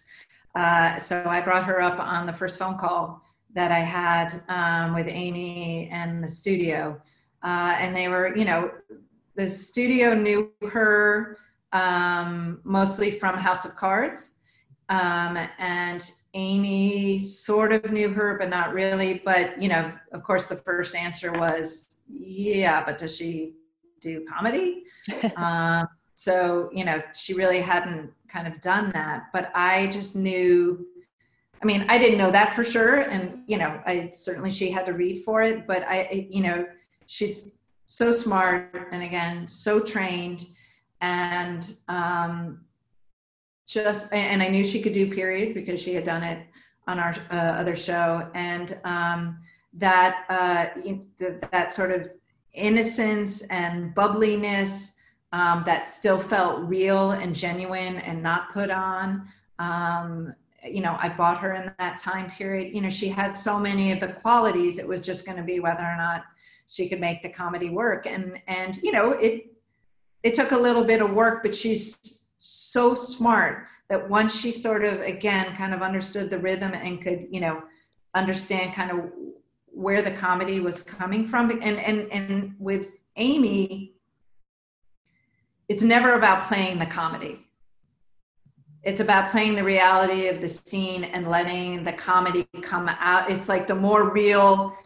Uh, 0.55 0.97
so 0.97 1.23
I 1.25 1.41
brought 1.41 1.65
her 1.65 1.81
up 1.81 1.99
on 1.99 2.25
the 2.25 2.33
first 2.33 2.57
phone 2.57 2.77
call 2.77 3.21
that 3.53 3.71
I 3.71 3.79
had 3.79 4.41
um, 4.49 4.93
with 4.93 5.07
Amy 5.07 5.89
and 5.91 6.23
the 6.23 6.27
studio. 6.27 6.99
Uh, 7.43 7.75
and 7.79 7.95
they 7.95 8.07
were, 8.07 8.35
you 8.35 8.45
know, 8.45 8.71
the 9.35 9.49
studio 9.49 10.13
knew 10.13 10.51
her 10.71 11.37
um, 11.73 12.59
mostly 12.63 13.11
from 13.11 13.37
House 13.37 13.65
of 13.65 13.75
Cards. 13.75 14.35
Um, 14.89 15.37
and 15.59 16.09
Amy 16.33 17.19
sort 17.19 17.73
of 17.73 17.91
knew 17.91 18.09
her, 18.09 18.37
but 18.37 18.49
not 18.49 18.73
really. 18.73 19.21
But, 19.25 19.61
you 19.61 19.69
know, 19.69 19.91
of 20.11 20.23
course, 20.23 20.45
the 20.45 20.55
first 20.55 20.95
answer 20.95 21.31
was 21.31 21.97
yeah, 22.07 22.83
but 22.85 22.97
does 22.97 23.15
she 23.15 23.55
do 23.99 24.25
comedy? 24.25 24.83
um, 25.35 25.87
so, 26.15 26.69
you 26.71 26.85
know, 26.85 27.01
she 27.13 27.33
really 27.33 27.61
hadn't 27.61 28.11
kind 28.27 28.47
of 28.47 28.59
done 28.61 28.91
that. 28.91 29.25
But 29.33 29.51
I 29.53 29.87
just 29.87 30.15
knew, 30.15 30.87
I 31.61 31.65
mean, 31.65 31.85
I 31.89 31.97
didn't 31.97 32.17
know 32.17 32.31
that 32.31 32.55
for 32.55 32.63
sure. 32.63 33.01
And, 33.01 33.43
you 33.47 33.57
know, 33.57 33.81
I 33.85 34.09
certainly 34.13 34.51
she 34.51 34.71
had 34.71 34.85
to 34.85 34.93
read 34.93 35.23
for 35.23 35.41
it, 35.41 35.67
but 35.67 35.83
I, 35.83 36.27
you 36.29 36.41
know, 36.41 36.65
she's 37.07 37.59
so 37.85 38.11
smart 38.11 38.89
and 38.91 39.03
again, 39.03 39.47
so 39.47 39.79
trained 39.79 40.45
and 41.01 41.75
um, 41.87 42.61
just, 43.67 44.11
and 44.13 44.41
I 44.41 44.47
knew 44.47 44.63
she 44.63 44.81
could 44.81 44.93
do 44.93 45.13
period 45.13 45.53
because 45.53 45.79
she 45.81 45.93
had 45.93 46.03
done 46.03 46.23
it 46.23 46.45
on 46.87 46.99
our 46.99 47.15
uh, 47.31 47.35
other 47.35 47.75
show. 47.75 48.29
And, 48.33 48.77
um, 48.83 49.39
that 49.77 50.25
uh, 50.29 50.65
that 51.51 51.71
sort 51.71 51.91
of 51.91 52.11
innocence 52.53 53.41
and 53.43 53.93
bubbliness 53.93 54.93
um, 55.31 55.63
that 55.65 55.87
still 55.87 56.19
felt 56.19 56.67
real 56.67 57.11
and 57.11 57.35
genuine 57.35 57.97
and 57.97 58.21
not 58.21 58.53
put 58.53 58.71
on. 58.71 59.27
Um, 59.59 60.33
you 60.63 60.81
know, 60.81 60.97
I 60.99 61.09
bought 61.09 61.37
her 61.39 61.53
in 61.53 61.71
that 61.77 61.99
time 61.99 62.29
period. 62.31 62.73
You 62.73 62.81
know, 62.81 62.89
she 62.89 63.07
had 63.07 63.37
so 63.37 63.59
many 63.59 63.91
of 63.91 63.99
the 63.99 64.07
qualities. 64.07 64.79
It 64.79 64.87
was 64.87 64.99
just 64.99 65.25
going 65.25 65.37
to 65.37 65.43
be 65.43 65.59
whether 65.59 65.83
or 65.83 65.95
not 65.95 66.23
she 66.65 66.89
could 66.89 66.99
make 66.99 67.21
the 67.21 67.29
comedy 67.29 67.69
work. 67.69 68.07
And 68.07 68.39
and 68.47 68.77
you 68.77 68.91
know, 68.91 69.11
it 69.11 69.56
it 70.27 70.33
took 70.33 70.51
a 70.51 70.57
little 70.57 70.83
bit 70.83 71.01
of 71.01 71.13
work, 71.13 71.41
but 71.41 71.55
she's 71.55 72.25
so 72.37 72.93
smart 72.93 73.65
that 73.87 74.09
once 74.09 74.37
she 74.37 74.51
sort 74.51 74.83
of 74.83 74.99
again 74.99 75.55
kind 75.55 75.73
of 75.73 75.81
understood 75.81 76.29
the 76.29 76.37
rhythm 76.37 76.73
and 76.73 77.01
could 77.01 77.27
you 77.31 77.39
know 77.39 77.63
understand 78.13 78.73
kind 78.73 78.91
of 78.91 79.09
where 79.67 80.01
the 80.01 80.11
comedy 80.11 80.59
was 80.59 80.83
coming 80.83 81.25
from. 81.25 81.49
And 81.49 81.79
and 81.79 82.11
and 82.11 82.55
with 82.59 82.91
amy 83.15 83.93
it's 85.69 85.83
never 85.83 86.13
about 86.13 86.45
playing 86.45 86.79
the 86.79 86.85
comedy. 86.85 87.45
It's 88.83 89.01
about 89.01 89.31
playing 89.31 89.55
the 89.55 89.63
reality 89.63 90.27
of 90.27 90.39
the 90.39 90.47
scene 90.47 91.03
and 91.03 91.27
letting 91.29 91.83
the 91.83 91.91
comedy 91.91 92.47
come 92.61 92.87
out. 92.87 93.29
It's 93.29 93.49
like 93.49 93.67
the 93.67 93.75
more 93.75 94.09
real 94.09 94.77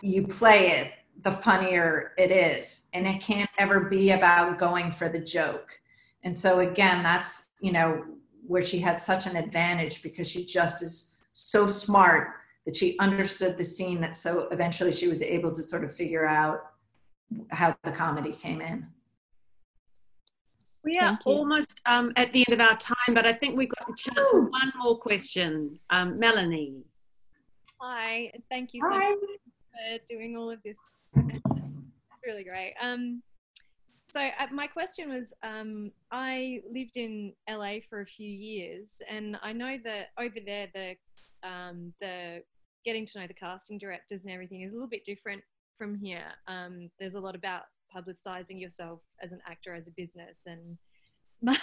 you 0.00 0.26
play 0.26 0.70
it 0.78 0.92
the 1.22 1.30
funnier 1.30 2.12
it 2.16 2.30
is 2.30 2.88
and 2.92 3.06
it 3.06 3.20
can't 3.20 3.50
ever 3.58 3.80
be 3.80 4.12
about 4.12 4.58
going 4.58 4.92
for 4.92 5.08
the 5.08 5.18
joke 5.18 5.80
and 6.22 6.36
so 6.36 6.60
again 6.60 7.02
that's 7.02 7.48
you 7.60 7.72
know 7.72 8.04
where 8.46 8.64
she 8.64 8.78
had 8.78 9.00
such 9.00 9.26
an 9.26 9.36
advantage 9.36 10.02
because 10.02 10.28
she 10.28 10.44
just 10.44 10.82
is 10.82 11.18
so 11.32 11.66
smart 11.66 12.30
that 12.64 12.76
she 12.76 12.98
understood 12.98 13.56
the 13.56 13.64
scene 13.64 14.00
that 14.00 14.16
so 14.16 14.48
eventually 14.50 14.92
she 14.92 15.08
was 15.08 15.22
able 15.22 15.50
to 15.50 15.62
sort 15.62 15.84
of 15.84 15.94
figure 15.94 16.26
out 16.26 16.60
how 17.50 17.76
the 17.84 17.90
comedy 17.90 18.32
came 18.32 18.60
in. 18.60 18.86
We 20.84 20.98
are 20.98 21.18
almost 21.26 21.80
um, 21.86 22.12
at 22.16 22.32
the 22.32 22.44
end 22.48 22.60
of 22.60 22.66
our 22.66 22.76
time, 22.76 23.14
but 23.14 23.26
I 23.26 23.32
think 23.32 23.56
we've 23.56 23.68
got 23.68 23.88
a 23.90 23.94
chance 23.96 24.28
for 24.28 24.42
one 24.42 24.72
more 24.82 24.96
question. 24.96 25.78
Um, 25.90 26.18
Melanie. 26.18 26.84
Hi, 27.80 28.32
thank 28.50 28.72
you 28.72 28.80
so 28.82 28.90
Hi. 28.90 29.10
much 29.10 29.18
for 29.18 29.98
doing 30.08 30.36
all 30.36 30.50
of 30.50 30.62
this. 30.62 30.78
Really 32.24 32.44
great. 32.44 32.74
Um, 32.80 33.22
so 34.08 34.20
uh, 34.20 34.46
my 34.52 34.66
question 34.66 35.10
was, 35.10 35.34
um, 35.42 35.90
I 36.10 36.62
lived 36.72 36.96
in 36.96 37.32
LA 37.48 37.76
for 37.88 38.00
a 38.00 38.06
few 38.06 38.28
years, 38.28 39.02
and 39.08 39.38
I 39.42 39.52
know 39.52 39.76
that 39.84 40.08
over 40.18 40.36
there 40.44 40.68
the 40.74 40.96
um, 41.48 41.92
the 42.00 42.42
getting 42.84 43.06
to 43.06 43.20
know 43.20 43.26
the 43.26 43.34
casting 43.34 43.78
directors 43.78 44.24
and 44.24 44.32
everything 44.32 44.62
is 44.62 44.72
a 44.72 44.76
little 44.76 44.88
bit 44.88 45.04
different 45.04 45.42
from 45.76 45.94
here. 45.94 46.24
Um, 46.46 46.90
there's 46.98 47.14
a 47.14 47.20
lot 47.20 47.34
about 47.34 47.62
publicizing 47.94 48.60
yourself 48.60 49.00
as 49.22 49.32
an 49.32 49.40
actor 49.48 49.74
as 49.74 49.88
a 49.88 49.90
business 49.92 50.46
and 50.46 50.76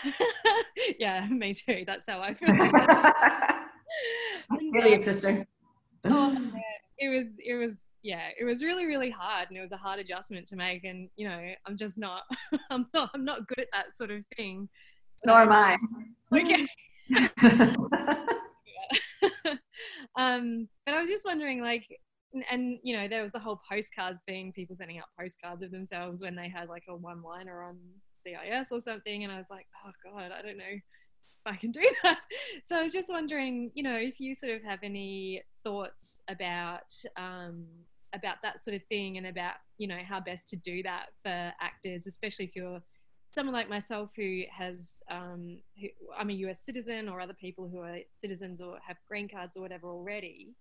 yeah 1.00 1.28
me 1.30 1.54
too 1.54 1.84
that's 1.86 2.08
how 2.08 2.22
i 2.22 2.34
feel 2.34 2.48
really 4.72 4.96
um, 4.96 5.02
sister 5.02 5.46
oh, 6.06 6.52
it 6.98 7.10
was 7.10 7.26
it 7.46 7.56
was 7.56 7.88
yeah 8.04 8.28
it 8.39 8.46
was 8.46 8.64
really 8.64 8.86
really 8.86 9.10
hard 9.10 9.48
and 9.50 9.58
it 9.58 9.62
was 9.62 9.72
a 9.72 9.78
hard 9.78 10.00
adjustment 10.00 10.48
to 10.48 10.56
make 10.56 10.84
and 10.84 11.10
you 11.16 11.28
know 11.28 11.52
i'm 11.66 11.76
just 11.76 11.98
not 11.98 12.24
i'm 12.70 12.88
not 12.93 13.10
i'm 13.14 13.26
not 13.26 13.48
good 13.48 13.60
at 13.60 13.68
that 13.72 13.96
sort 13.96 14.12
of 14.12 14.24
thing. 14.38 14.70
So, 15.12 15.32
nor 15.32 15.41
am 15.41 15.52
i. 15.52 15.78
okay. 16.34 16.68
Um 20.18 20.70
but 20.86 20.96
i 20.96 21.02
was 21.02 21.10
just 21.10 21.26
wondering 21.26 21.62
like 21.62 21.86
and 22.50 22.80
you 22.84 22.96
know 22.96 23.08
there 23.08 23.24
was 23.24 23.34
the 23.34 23.39
whole 23.39 23.60
postcards 23.70 24.20
thing 24.26 24.52
people 24.54 24.76
sending 24.76 24.98
out 24.98 25.06
postcards 25.20 25.62
of 25.62 25.72
themselves 25.72 26.22
when 26.22 26.36
they 26.36 26.50
had 26.50 26.70
like 26.70 26.84
a 26.89 26.96
one 26.96 27.22
liner 27.22 27.64
on 27.64 27.78
cis 28.24 28.72
or 28.72 28.82
something 28.82 29.24
and 29.24 29.32
i 29.32 29.38
was 29.38 29.48
like 29.50 29.68
oh 29.86 29.91
god 30.04 30.32
i 30.32 30.41
don't 30.41 30.58
know 30.58 30.64
i 31.46 31.56
can 31.56 31.72
do 31.72 31.82
that 32.04 32.20
so 32.64 32.78
i 32.78 32.84
was 32.84 32.93
just 32.93 33.10
wondering 33.10 33.72
you 33.74 33.84
know 33.84 33.96
if 33.96 34.20
you 34.20 34.34
sort 34.36 34.54
of 34.54 34.64
have 34.64 34.80
any 34.84 35.41
thoughts 35.64 36.22
about 36.28 36.93
um, 37.18 37.66
about 38.14 38.38
that 38.43 38.64
sort 38.64 38.76
of 38.76 38.84
thing 38.86 39.18
and 39.18 39.28
about 39.28 39.56
you 39.78 39.88
know 39.88 40.00
how 40.04 40.20
best 40.20 40.48
to 40.50 40.56
do 40.56 40.82
that 40.84 41.08
for 41.24 41.54
actors 41.60 42.08
especially 42.08 42.46
if 42.46 42.56
you're 42.56 42.82
someone 43.34 43.54
like 43.54 43.70
myself 43.70 44.12
who 44.16 44.43
has 44.50 45.04
um, 45.10 45.58
who, 45.80 45.88
i'm 46.18 46.30
a 46.30 46.34
us 46.34 46.60
citizen 46.60 47.10
or 47.10 47.20
other 47.20 47.34
people 47.34 47.68
who 47.68 47.80
are 47.80 47.98
citizens 48.14 48.62
or 48.62 48.78
have 48.86 48.98
green 49.08 49.28
cards 49.28 49.58
or 49.58 49.62
whatever 49.62 49.89
already 49.89 50.56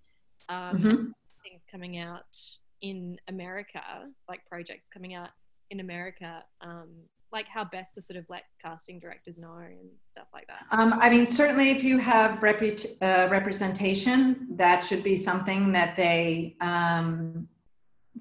um, 0.48 0.76
mm-hmm. 0.76 1.02
things 1.42 1.64
coming 1.70 1.98
out 1.98 2.36
in 2.82 3.16
america 3.28 3.80
like 4.28 4.44
projects 4.46 4.88
coming 4.92 5.14
out 5.14 5.30
in 5.70 5.80
america 5.80 6.42
um, 6.60 6.88
like 7.34 7.48
how 7.48 7.64
best 7.64 7.94
to 7.96 8.00
sort 8.00 8.16
of 8.16 8.24
let 8.30 8.44
casting 8.62 8.98
directors 8.98 9.36
know 9.36 9.56
and 9.56 9.76
stuff 10.00 10.28
like 10.32 10.46
that? 10.46 10.64
Um, 10.70 10.94
I 10.94 11.10
mean, 11.10 11.26
certainly 11.26 11.70
if 11.70 11.84
you 11.84 11.98
have 11.98 12.38
reput- 12.38 12.96
uh, 13.02 13.28
representation, 13.28 14.46
that 14.52 14.82
should 14.82 15.02
be 15.02 15.16
something 15.16 15.72
that 15.72 15.96
they 15.96 16.56
um, 16.62 17.46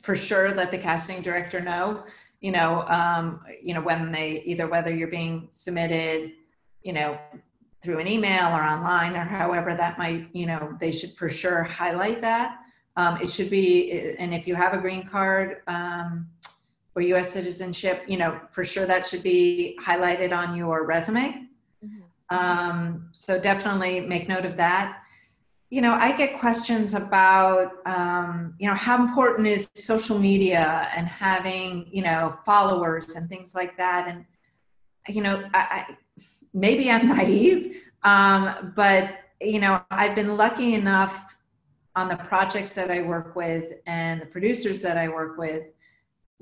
for 0.02 0.16
sure 0.16 0.52
let 0.52 0.72
the 0.72 0.78
casting 0.78 1.22
director 1.22 1.62
know. 1.62 2.04
You 2.42 2.52
know, 2.52 2.82
um, 2.88 3.40
you 3.62 3.74
know 3.74 3.82
when 3.82 4.12
they 4.12 4.42
either 4.44 4.68
whether 4.68 4.94
you're 4.94 5.08
being 5.08 5.48
submitted, 5.52 6.34
you 6.82 6.92
know, 6.92 7.18
through 7.82 8.00
an 8.00 8.08
email 8.08 8.48
or 8.48 8.64
online 8.64 9.16
or 9.16 9.24
however 9.24 9.76
that 9.76 9.98
might, 9.98 10.28
you 10.34 10.46
know, 10.46 10.76
they 10.80 10.92
should 10.92 11.14
for 11.14 11.30
sure 11.30 11.64
highlight 11.64 12.20
that. 12.22 12.60
Um, 12.96 13.18
it 13.22 13.30
should 13.30 13.50
be, 13.50 14.16
and 14.20 14.34
if 14.34 14.48
you 14.48 14.56
have 14.56 14.74
a 14.74 14.78
green 14.78 15.08
card, 15.08 15.62
um, 15.68 16.28
or 16.96 17.02
US 17.02 17.32
citizenship, 17.32 18.04
you 18.08 18.18
know, 18.18 18.40
for 18.50 18.64
sure 18.64 18.86
that 18.86 19.08
should 19.08 19.24
be 19.24 19.78
highlighted 19.82 20.36
on 20.36 20.56
your 20.56 20.86
resume. 20.86 21.48
Mm-hmm. 21.84 22.36
Um, 22.36 23.10
so 23.12 23.40
definitely 23.40 24.00
make 24.02 24.28
note 24.28 24.46
of 24.46 24.58
that. 24.58 25.02
You 25.70 25.82
know, 25.82 25.94
I 25.94 26.16
get 26.16 26.40
questions 26.40 26.94
about, 26.94 27.86
um, 27.88 28.54
you 28.60 28.68
know, 28.68 28.76
how 28.76 29.02
important 29.04 29.48
is 29.48 29.72
social 29.74 30.20
media 30.20 30.88
and 30.96 31.08
having, 31.08 31.88
you 31.92 32.04
know, 32.04 32.38
followers 32.46 33.16
and 33.16 33.28
things 33.28 33.56
like 33.56 33.76
that. 33.78 34.08
And, 34.08 34.26
you 35.08 35.24
know, 35.24 35.44
I, 35.54 35.60
I 35.60 35.98
maybe 36.54 36.92
I'm 36.92 37.08
naive, 37.08 37.84
um, 38.04 38.72
but, 38.76 39.18
you 39.42 39.60
know, 39.60 39.82
I've 39.90 40.14
been 40.14 40.38
lucky 40.38 40.76
enough 40.76 41.36
on 41.96 42.08
the 42.08 42.18
projects 42.18 42.74
that 42.76 42.92
I 42.92 43.02
work 43.02 43.36
with 43.36 43.74
and 43.88 44.22
the 44.22 44.26
producers 44.28 44.82
that 44.84 44.98
I 44.98 45.08
work 45.08 45.38
with 45.38 45.74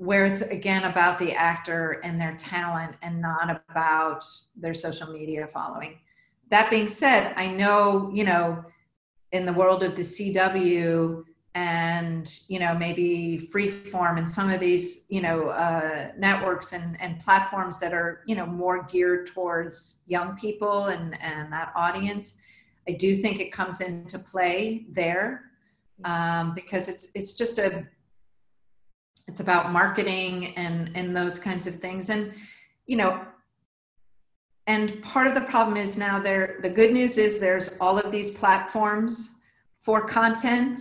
where 0.02 0.26
it's 0.26 0.40
again 0.40 0.82
about 0.82 1.16
the 1.16 1.32
actor 1.32 2.00
and 2.02 2.20
their 2.20 2.34
talent 2.34 2.96
and 3.02 3.22
not 3.22 3.62
about 3.70 4.24
their 4.56 4.74
social 4.74 5.12
media 5.12 5.46
following. 5.46 5.96
That 6.48 6.68
being 6.70 6.88
said, 6.88 7.32
I 7.36 7.46
know, 7.46 8.10
you 8.12 8.24
know, 8.24 8.64
in 9.30 9.46
the 9.46 9.52
world 9.52 9.84
of 9.84 9.94
the 9.94 10.02
CW 10.02 11.22
and, 11.54 12.40
you 12.48 12.58
know, 12.58 12.74
maybe 12.74 13.48
Freeform 13.54 14.18
and 14.18 14.28
some 14.28 14.50
of 14.50 14.58
these, 14.58 15.06
you 15.08 15.20
know, 15.20 15.50
uh, 15.50 16.10
networks 16.18 16.72
and, 16.72 17.00
and 17.00 17.20
platforms 17.20 17.78
that 17.78 17.94
are, 17.94 18.22
you 18.26 18.34
know, 18.34 18.44
more 18.44 18.82
geared 18.90 19.28
towards 19.28 20.00
young 20.08 20.34
people 20.34 20.86
and, 20.86 21.16
and 21.22 21.52
that 21.52 21.72
audience, 21.76 22.38
I 22.88 22.92
do 22.92 23.14
think 23.14 23.38
it 23.38 23.52
comes 23.52 23.80
into 23.80 24.18
play 24.18 24.84
there 24.90 25.44
um, 26.04 26.54
because 26.56 26.88
it's, 26.88 27.12
it's 27.14 27.34
just 27.34 27.60
a, 27.60 27.86
it's 29.28 29.40
about 29.40 29.72
marketing 29.72 30.54
and 30.56 30.90
and 30.94 31.16
those 31.16 31.38
kinds 31.38 31.66
of 31.66 31.76
things. 31.76 32.10
And 32.10 32.32
you 32.86 32.96
know 32.96 33.24
and 34.66 35.02
part 35.02 35.26
of 35.26 35.34
the 35.34 35.40
problem 35.40 35.76
is 35.76 35.98
now 35.98 36.20
there 36.20 36.58
the 36.62 36.68
good 36.68 36.92
news 36.92 37.18
is 37.18 37.38
there's 37.38 37.70
all 37.80 37.98
of 37.98 38.12
these 38.12 38.30
platforms 38.30 39.36
for 39.80 40.06
content. 40.06 40.78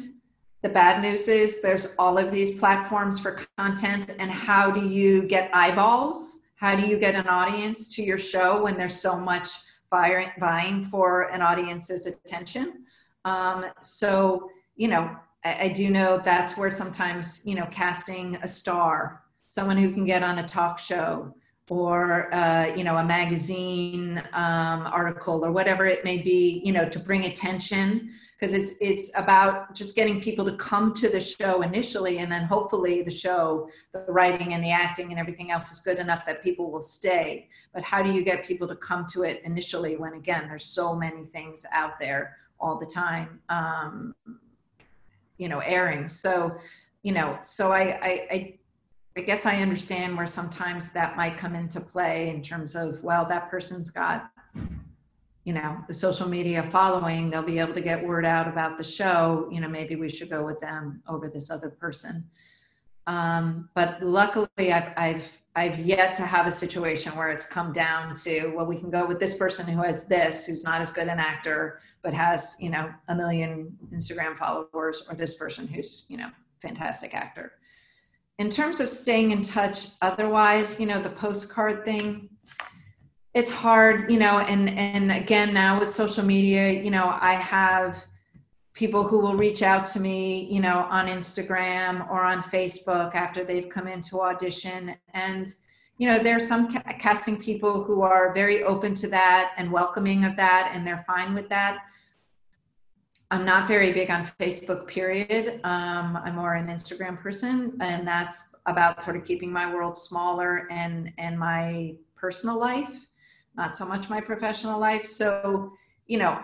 The 0.61 0.69
bad 0.69 1.01
news 1.01 1.27
is 1.27 1.61
there's 1.61 1.95
all 1.97 2.19
of 2.19 2.31
these 2.31 2.59
platforms 2.59 3.19
for 3.19 3.39
content. 3.57 4.13
And 4.19 4.29
how 4.29 4.69
do 4.69 4.85
you 4.85 5.23
get 5.23 5.49
eyeballs? 5.53 6.41
How 6.55 6.75
do 6.75 6.85
you 6.85 6.99
get 6.99 7.15
an 7.15 7.27
audience 7.27 7.87
to 7.95 8.03
your 8.03 8.19
show 8.19 8.61
when 8.61 8.77
there's 8.77 8.99
so 9.01 9.17
much 9.17 9.49
vying 9.89 10.83
for 10.85 11.23
an 11.33 11.41
audience's 11.41 12.05
attention? 12.05 12.85
Um, 13.25 13.65
so 13.81 14.49
you 14.75 14.87
know 14.87 15.15
I, 15.43 15.65
I 15.65 15.67
do 15.69 15.89
know 15.89 16.21
that's 16.23 16.57
where 16.57 16.71
sometimes 16.71 17.41
you 17.45 17.55
know 17.55 17.67
casting 17.71 18.35
a 18.37 18.47
star 18.47 19.23
someone 19.49 19.77
who 19.77 19.91
can 19.91 20.05
get 20.05 20.23
on 20.23 20.39
a 20.39 20.47
talk 20.47 20.79
show 20.79 21.33
or 21.71 22.33
uh, 22.35 22.65
you 22.75 22.83
know 22.83 22.97
a 22.97 23.03
magazine 23.03 24.21
um, 24.33 24.81
article 24.91 25.45
or 25.45 25.53
whatever 25.53 25.85
it 25.85 26.03
may 26.03 26.17
be 26.17 26.61
you 26.65 26.73
know 26.73 26.87
to 26.89 26.99
bring 26.99 27.25
attention. 27.25 28.09
Because 28.37 28.53
it's 28.55 28.73
it's 28.81 29.11
about 29.15 29.73
just 29.73 29.95
getting 29.95 30.19
people 30.19 30.43
to 30.45 30.57
come 30.57 30.93
to 30.95 31.07
the 31.07 31.19
show 31.19 31.61
initially 31.61 32.17
and 32.17 32.29
then 32.31 32.43
hopefully 32.43 33.03
the 33.03 33.11
show 33.11 33.69
the 33.93 34.03
writing 34.07 34.53
and 34.53 34.63
the 34.63 34.71
acting 34.71 35.11
and 35.11 35.19
everything 35.19 35.51
else 35.51 35.71
is 35.71 35.79
good 35.79 35.99
enough 35.99 36.25
that 36.25 36.43
people 36.43 36.71
will 36.71 36.81
stay. 36.81 37.47
But 37.73 37.83
how 37.83 38.01
do 38.01 38.11
you 38.11 38.23
get 38.23 38.43
people 38.43 38.67
to 38.67 38.75
come 38.75 39.05
to 39.13 39.23
it 39.23 39.41
initially 39.45 39.95
when 39.95 40.15
again 40.15 40.47
there's 40.47 40.65
so 40.65 40.95
many 40.95 41.23
things 41.23 41.65
out 41.71 41.99
there 41.99 42.35
all 42.59 42.77
the 42.77 42.85
time? 42.85 43.39
Um, 43.47 44.13
you 45.41 45.49
know 45.49 45.59
airing. 45.59 46.07
So 46.07 46.55
you 47.03 47.11
know 47.11 47.37
so 47.41 47.71
I, 47.71 47.81
I 47.81 48.27
i 48.31 48.59
i 49.17 49.21
guess 49.21 49.47
i 49.47 49.55
understand 49.57 50.15
where 50.15 50.27
sometimes 50.27 50.93
that 50.93 51.17
might 51.17 51.35
come 51.35 51.55
into 51.55 51.81
play 51.81 52.29
in 52.29 52.43
terms 52.43 52.75
of 52.75 53.03
well 53.03 53.25
that 53.25 53.49
person's 53.49 53.89
got 53.89 54.29
you 55.43 55.53
know 55.53 55.77
the 55.87 55.93
social 55.95 56.29
media 56.29 56.61
following. 56.69 57.31
They'll 57.31 57.41
be 57.41 57.57
able 57.57 57.73
to 57.73 57.81
get 57.81 58.05
word 58.05 58.25
out 58.25 58.47
about 58.47 58.77
the 58.77 58.83
show. 58.83 59.49
You 59.51 59.59
know 59.61 59.67
maybe 59.67 59.95
we 59.95 60.09
should 60.09 60.29
go 60.29 60.45
with 60.45 60.59
them 60.59 61.01
over 61.07 61.27
this 61.27 61.49
other 61.49 61.69
person 61.69 62.23
um, 63.07 63.69
but 63.73 64.01
luckily 64.01 64.71
I've, 64.71 64.93
I've 64.95 65.41
i've 65.55 65.79
yet 65.79 66.15
to 66.15 66.23
have 66.23 66.47
a 66.47 66.51
situation 66.51 67.15
where 67.15 67.29
it's 67.29 67.45
come 67.45 67.73
down 67.73 68.15
to 68.15 68.53
well 68.55 68.65
we 68.65 68.77
can 68.77 68.89
go 68.89 69.05
with 69.07 69.19
this 69.19 69.33
person 69.33 69.67
who 69.67 69.81
has 69.81 70.05
this 70.05 70.45
who's 70.45 70.63
not 70.63 70.81
as 70.81 70.91
good 70.91 71.07
an 71.07 71.19
actor 71.19 71.79
but 72.03 72.13
has 72.13 72.55
you 72.59 72.69
know 72.69 72.89
a 73.09 73.15
million 73.15 73.75
instagram 73.93 74.37
followers 74.37 75.03
or 75.09 75.15
this 75.15 75.33
person 75.33 75.67
who's 75.67 76.05
you 76.07 76.17
know 76.17 76.29
fantastic 76.61 77.15
actor. 77.15 77.53
In 78.37 78.49
terms 78.49 78.79
of 78.79 78.89
staying 78.89 79.31
in 79.31 79.41
touch 79.41 79.87
otherwise 80.01 80.79
you 80.79 80.85
know 80.85 80.99
the 80.99 81.09
postcard 81.09 81.83
thing 81.83 82.29
it's 83.33 83.51
hard 83.51 84.11
you 84.11 84.17
know 84.17 84.39
and 84.39 84.69
and 84.69 85.11
again 85.11 85.53
now 85.53 85.79
with 85.79 85.89
social 85.91 86.23
media 86.23 86.71
you 86.71 86.91
know 86.91 87.17
i 87.21 87.33
have 87.33 88.03
people 88.73 89.05
who 89.05 89.19
will 89.19 89.35
reach 89.35 89.61
out 89.63 89.83
to 89.85 89.99
me, 89.99 90.45
you 90.45 90.59
know, 90.59 90.87
on 90.89 91.07
Instagram 91.07 92.09
or 92.09 92.23
on 92.23 92.41
Facebook 92.43 93.15
after 93.15 93.43
they've 93.43 93.69
come 93.69 93.87
into 93.87 94.21
audition. 94.21 94.95
And, 95.13 95.53
you 95.97 96.07
know, 96.07 96.19
there 96.19 96.37
are 96.37 96.39
some 96.39 96.71
ca- 96.71 96.93
casting 96.97 97.37
people 97.37 97.83
who 97.83 98.01
are 98.01 98.33
very 98.33 98.63
open 98.63 98.93
to 98.95 99.07
that 99.09 99.51
and 99.57 99.71
welcoming 99.71 100.23
of 100.25 100.37
that, 100.37 100.71
and 100.73 100.87
they're 100.87 101.03
fine 101.05 101.33
with 101.33 101.49
that. 101.49 101.79
I'm 103.29 103.45
not 103.45 103.67
very 103.67 103.93
big 103.93 104.09
on 104.09 104.25
Facebook, 104.25 104.87
period. 104.87 105.61
Um, 105.63 106.17
I'm 106.17 106.35
more 106.35 106.55
an 106.55 106.67
Instagram 106.67 107.19
person, 107.21 107.77
and 107.79 108.05
that's 108.05 108.55
about 108.65 109.03
sort 109.03 109.15
of 109.15 109.23
keeping 109.23 109.51
my 109.51 109.73
world 109.73 109.97
smaller 109.97 110.67
and 110.69 111.11
and 111.17 111.39
my 111.39 111.95
personal 112.15 112.59
life, 112.59 113.07
not 113.55 113.75
so 113.75 113.85
much 113.85 114.09
my 114.09 114.19
professional 114.19 114.79
life. 114.79 115.05
So, 115.05 115.71
you 116.07 116.17
know, 116.17 116.41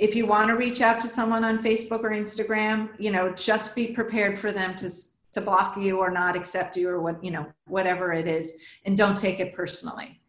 if 0.00 0.16
you 0.16 0.24
want 0.24 0.48
to 0.48 0.56
reach 0.56 0.80
out 0.80 0.98
to 1.00 1.08
someone 1.08 1.44
on 1.44 1.62
Facebook 1.62 2.00
or 2.00 2.10
Instagram, 2.10 2.88
you 2.98 3.10
know, 3.10 3.32
just 3.32 3.76
be 3.76 3.88
prepared 3.88 4.38
for 4.38 4.50
them 4.50 4.74
to 4.76 4.90
to 5.32 5.40
block 5.40 5.76
you 5.76 5.98
or 5.98 6.10
not 6.10 6.34
accept 6.34 6.76
you 6.76 6.88
or 6.88 7.00
what 7.00 7.22
you 7.22 7.30
know 7.30 7.46
whatever 7.66 8.12
it 8.12 8.26
is, 8.26 8.56
and 8.86 8.96
don't 8.96 9.16
take 9.16 9.40
it 9.40 9.54
personally. 9.54 10.20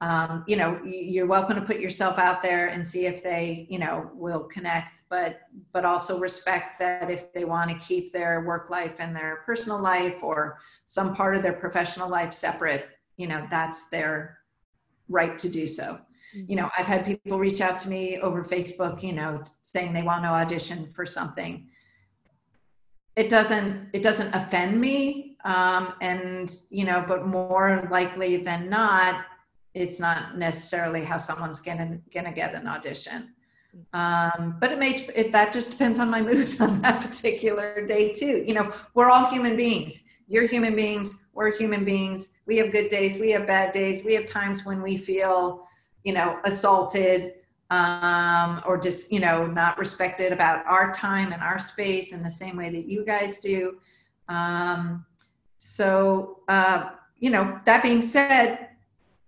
Um, 0.00 0.44
you 0.48 0.56
know, 0.56 0.82
you're 0.84 1.26
welcome 1.26 1.54
to 1.54 1.62
put 1.62 1.78
yourself 1.78 2.18
out 2.18 2.42
there 2.42 2.66
and 2.66 2.86
see 2.86 3.06
if 3.06 3.22
they 3.22 3.66
you 3.70 3.78
know 3.78 4.10
will 4.12 4.40
connect, 4.40 5.02
but 5.08 5.42
but 5.72 5.84
also 5.84 6.18
respect 6.18 6.80
that 6.80 7.08
if 7.08 7.32
they 7.32 7.44
want 7.44 7.70
to 7.70 7.86
keep 7.86 8.12
their 8.12 8.40
work 8.40 8.68
life 8.68 8.96
and 8.98 9.14
their 9.14 9.44
personal 9.46 9.80
life 9.80 10.24
or 10.24 10.58
some 10.86 11.14
part 11.14 11.36
of 11.36 11.42
their 11.42 11.52
professional 11.52 12.08
life 12.08 12.34
separate, 12.34 12.86
you 13.16 13.28
know, 13.28 13.46
that's 13.48 13.88
their 13.90 14.38
right 15.08 15.38
to 15.38 15.48
do 15.48 15.68
so 15.68 16.00
you 16.34 16.56
know 16.56 16.70
i've 16.76 16.86
had 16.86 17.04
people 17.04 17.38
reach 17.38 17.60
out 17.60 17.78
to 17.78 17.88
me 17.88 18.18
over 18.18 18.42
facebook 18.44 19.02
you 19.02 19.12
know 19.12 19.42
saying 19.62 19.92
they 19.92 20.02
want 20.02 20.22
to 20.22 20.28
audition 20.28 20.86
for 20.94 21.06
something. 21.06 21.66
It 23.16 23.28
doesn't 23.28 23.90
it 23.92 24.02
doesn't 24.02 24.34
offend 24.34 24.80
me 24.80 25.36
um, 25.44 25.94
and 26.00 26.52
you 26.70 26.84
know 26.84 27.04
but 27.06 27.26
more 27.26 27.86
likely 27.90 28.38
than 28.38 28.68
not 28.68 29.26
it's 29.74 29.98
not 30.00 30.36
necessarily 30.36 31.04
how 31.04 31.16
someone's 31.16 31.60
gonna 31.60 31.98
gonna 32.12 32.32
get 32.32 32.54
an 32.54 32.66
audition. 32.66 33.32
Um, 33.92 34.56
but 34.60 34.70
it 34.72 34.78
may 34.78 34.94
it, 35.14 35.32
that 35.32 35.52
just 35.52 35.72
depends 35.72 35.98
on 35.98 36.10
my 36.10 36.22
mood 36.22 36.54
on 36.60 36.82
that 36.82 37.00
particular 37.02 37.86
day 37.86 38.12
too. 38.12 38.44
You 38.46 38.54
know 38.54 38.72
we're 38.94 39.10
all 39.10 39.26
human 39.26 39.56
beings. 39.56 40.04
You're 40.26 40.46
human 40.46 40.74
beings 40.74 41.20
we're 41.34 41.52
human 41.56 41.84
beings. 41.84 42.38
We 42.46 42.56
have 42.58 42.72
good 42.72 42.88
days 42.88 43.18
we 43.18 43.30
have 43.32 43.46
bad 43.46 43.72
days 43.72 44.04
we 44.04 44.14
have 44.14 44.26
times 44.26 44.64
when 44.64 44.82
we 44.82 44.96
feel 44.96 45.66
you 46.04 46.12
know 46.12 46.38
assaulted 46.44 47.34
um, 47.70 48.62
or 48.66 48.78
just 48.78 49.10
you 49.10 49.20
know 49.20 49.46
not 49.46 49.78
respected 49.78 50.32
about 50.32 50.64
our 50.66 50.92
time 50.92 51.32
and 51.32 51.42
our 51.42 51.58
space 51.58 52.12
in 52.12 52.22
the 52.22 52.30
same 52.30 52.56
way 52.56 52.70
that 52.70 52.86
you 52.86 53.04
guys 53.04 53.40
do. 53.40 53.78
Um, 54.28 55.04
so 55.58 56.40
uh, 56.48 56.90
you 57.18 57.30
know 57.30 57.58
that 57.64 57.82
being 57.82 58.02
said 58.02 58.68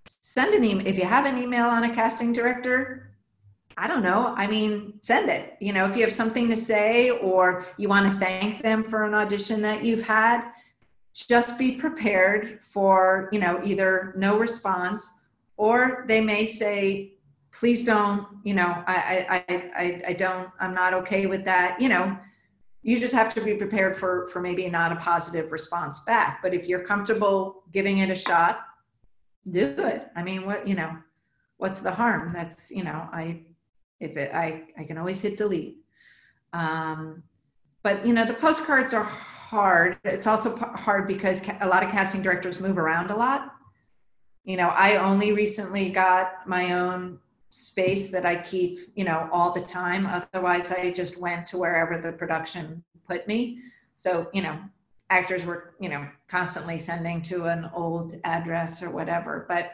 send 0.07 0.55
an 0.55 0.65
email 0.65 0.87
if 0.87 0.97
you 0.99 1.05
have 1.05 1.27
an 1.27 1.39
email 1.39 1.65
on 1.65 1.85
a 1.85 1.93
casting 1.93 2.33
director 2.33 3.11
i 3.77 3.89
don't 3.89 4.03
know 4.03 4.35
i 4.37 4.47
mean 4.47 4.95
send 5.01 5.29
it. 5.29 5.57
You 5.61 5.73
know 5.73 5.87
if 5.87 5.97
you 5.97 6.03
have 6.03 6.13
something 6.13 6.49
to 6.49 6.57
say 6.57 7.11
or 7.11 7.65
you 7.77 7.89
want 7.89 8.13
to 8.13 8.19
thank 8.19 8.63
them 8.63 8.85
for 8.85 9.05
an 9.05 9.15
audition 9.15 9.61
that 9.63 9.83
you've 9.85 10.03
had 10.03 10.53
just 11.15 11.59
be 11.59 11.73
prepared 11.73 12.61
for 12.63 13.29
you 13.33 13.39
know 13.39 13.61
either 13.65 14.13
no 14.17 14.39
response 14.39 15.16
or 15.57 16.05
they 16.09 16.21
may 16.21 16.45
say 16.45 17.13
please 17.53 17.85
don't 17.85 18.27
you 18.45 18.55
know 18.55 18.83
I, 18.87 19.27
I 19.29 19.63
i 19.77 20.03
i 20.09 20.13
don't 20.13 20.51
i'm 20.61 20.75
not 20.75 20.93
okay 20.95 21.27
with 21.27 21.45
that 21.45 21.81
you 21.81 21.89
know. 21.89 22.17
You 22.83 23.01
just 23.01 23.15
have 23.15 23.35
to 23.35 23.41
be 23.41 23.55
prepared 23.55 23.97
for 23.97 24.29
for 24.29 24.41
maybe 24.41 24.69
not 24.71 24.93
a 24.93 24.97
positive 24.97 25.51
response 25.51 26.05
back. 26.05 26.41
But 26.41 26.55
if 26.55 26.67
you're 26.69 26.85
comfortable 26.85 27.65
giving 27.73 27.99
it 27.99 28.11
a 28.11 28.15
shot 28.15 28.61
do 29.51 29.75
it. 29.79 30.07
I 30.15 30.23
mean 30.23 30.47
what 30.47 30.69
you 30.69 30.77
know 30.77 30.97
what's 31.57 31.81
the 31.81 31.91
harm? 31.91 32.33
That's 32.33 32.71
you 32.71 32.85
know 32.85 33.09
i 33.13 33.43
if 33.99 34.17
it 34.17 34.33
i 34.33 34.65
i 34.79 34.85
can 34.85 34.99
always 34.99 35.21
hit 35.21 35.37
delete. 35.37 35.79
Um 36.53 37.25
but 37.83 38.07
you 38.07 38.13
know 38.13 38.25
the 38.25 38.35
postcards 38.35 38.95
are 38.95 39.03
hard. 39.03 39.99
It's 40.05 40.29
also 40.29 40.57
hard 40.57 41.09
because 41.09 41.43
a 41.61 41.67
lot 41.67 41.83
of 41.83 41.91
casting 41.91 42.23
directors 42.23 42.61
move 42.61 42.79
around 42.79 43.11
a 43.11 43.17
lot 43.17 43.56
you 44.47 44.57
know 44.57 44.69
i 44.69 44.97
only 44.97 45.33
recently 45.33 45.91
got 45.91 46.49
my 46.49 46.73
own 46.73 47.19
space 47.57 48.11
that 48.11 48.27
I 48.27 48.37
keep, 48.37 48.91
you 48.95 49.05
know, 49.05 49.29
all 49.33 49.51
the 49.51 49.61
time. 49.61 50.07
Otherwise, 50.07 50.73
I 50.73 50.91
just 50.91 51.19
went 51.19 51.47
to 51.47 51.59
wherever 51.59 51.99
the 51.99 52.13
production 52.13 52.85
put 53.09 53.27
me. 53.27 53.61
So, 53.95 54.29
you 54.33 54.43
know, 54.43 54.59
actors 55.11 55.45
were, 55.45 55.75
you 55.81 55.89
know, 55.89 56.07
constantly 56.29 56.79
sending 56.79 57.23
to 57.23 57.45
an 57.45 57.71
old 57.75 58.15
address 58.25 58.83
or 58.83 58.91
whatever. 58.91 59.47
But 59.49 59.73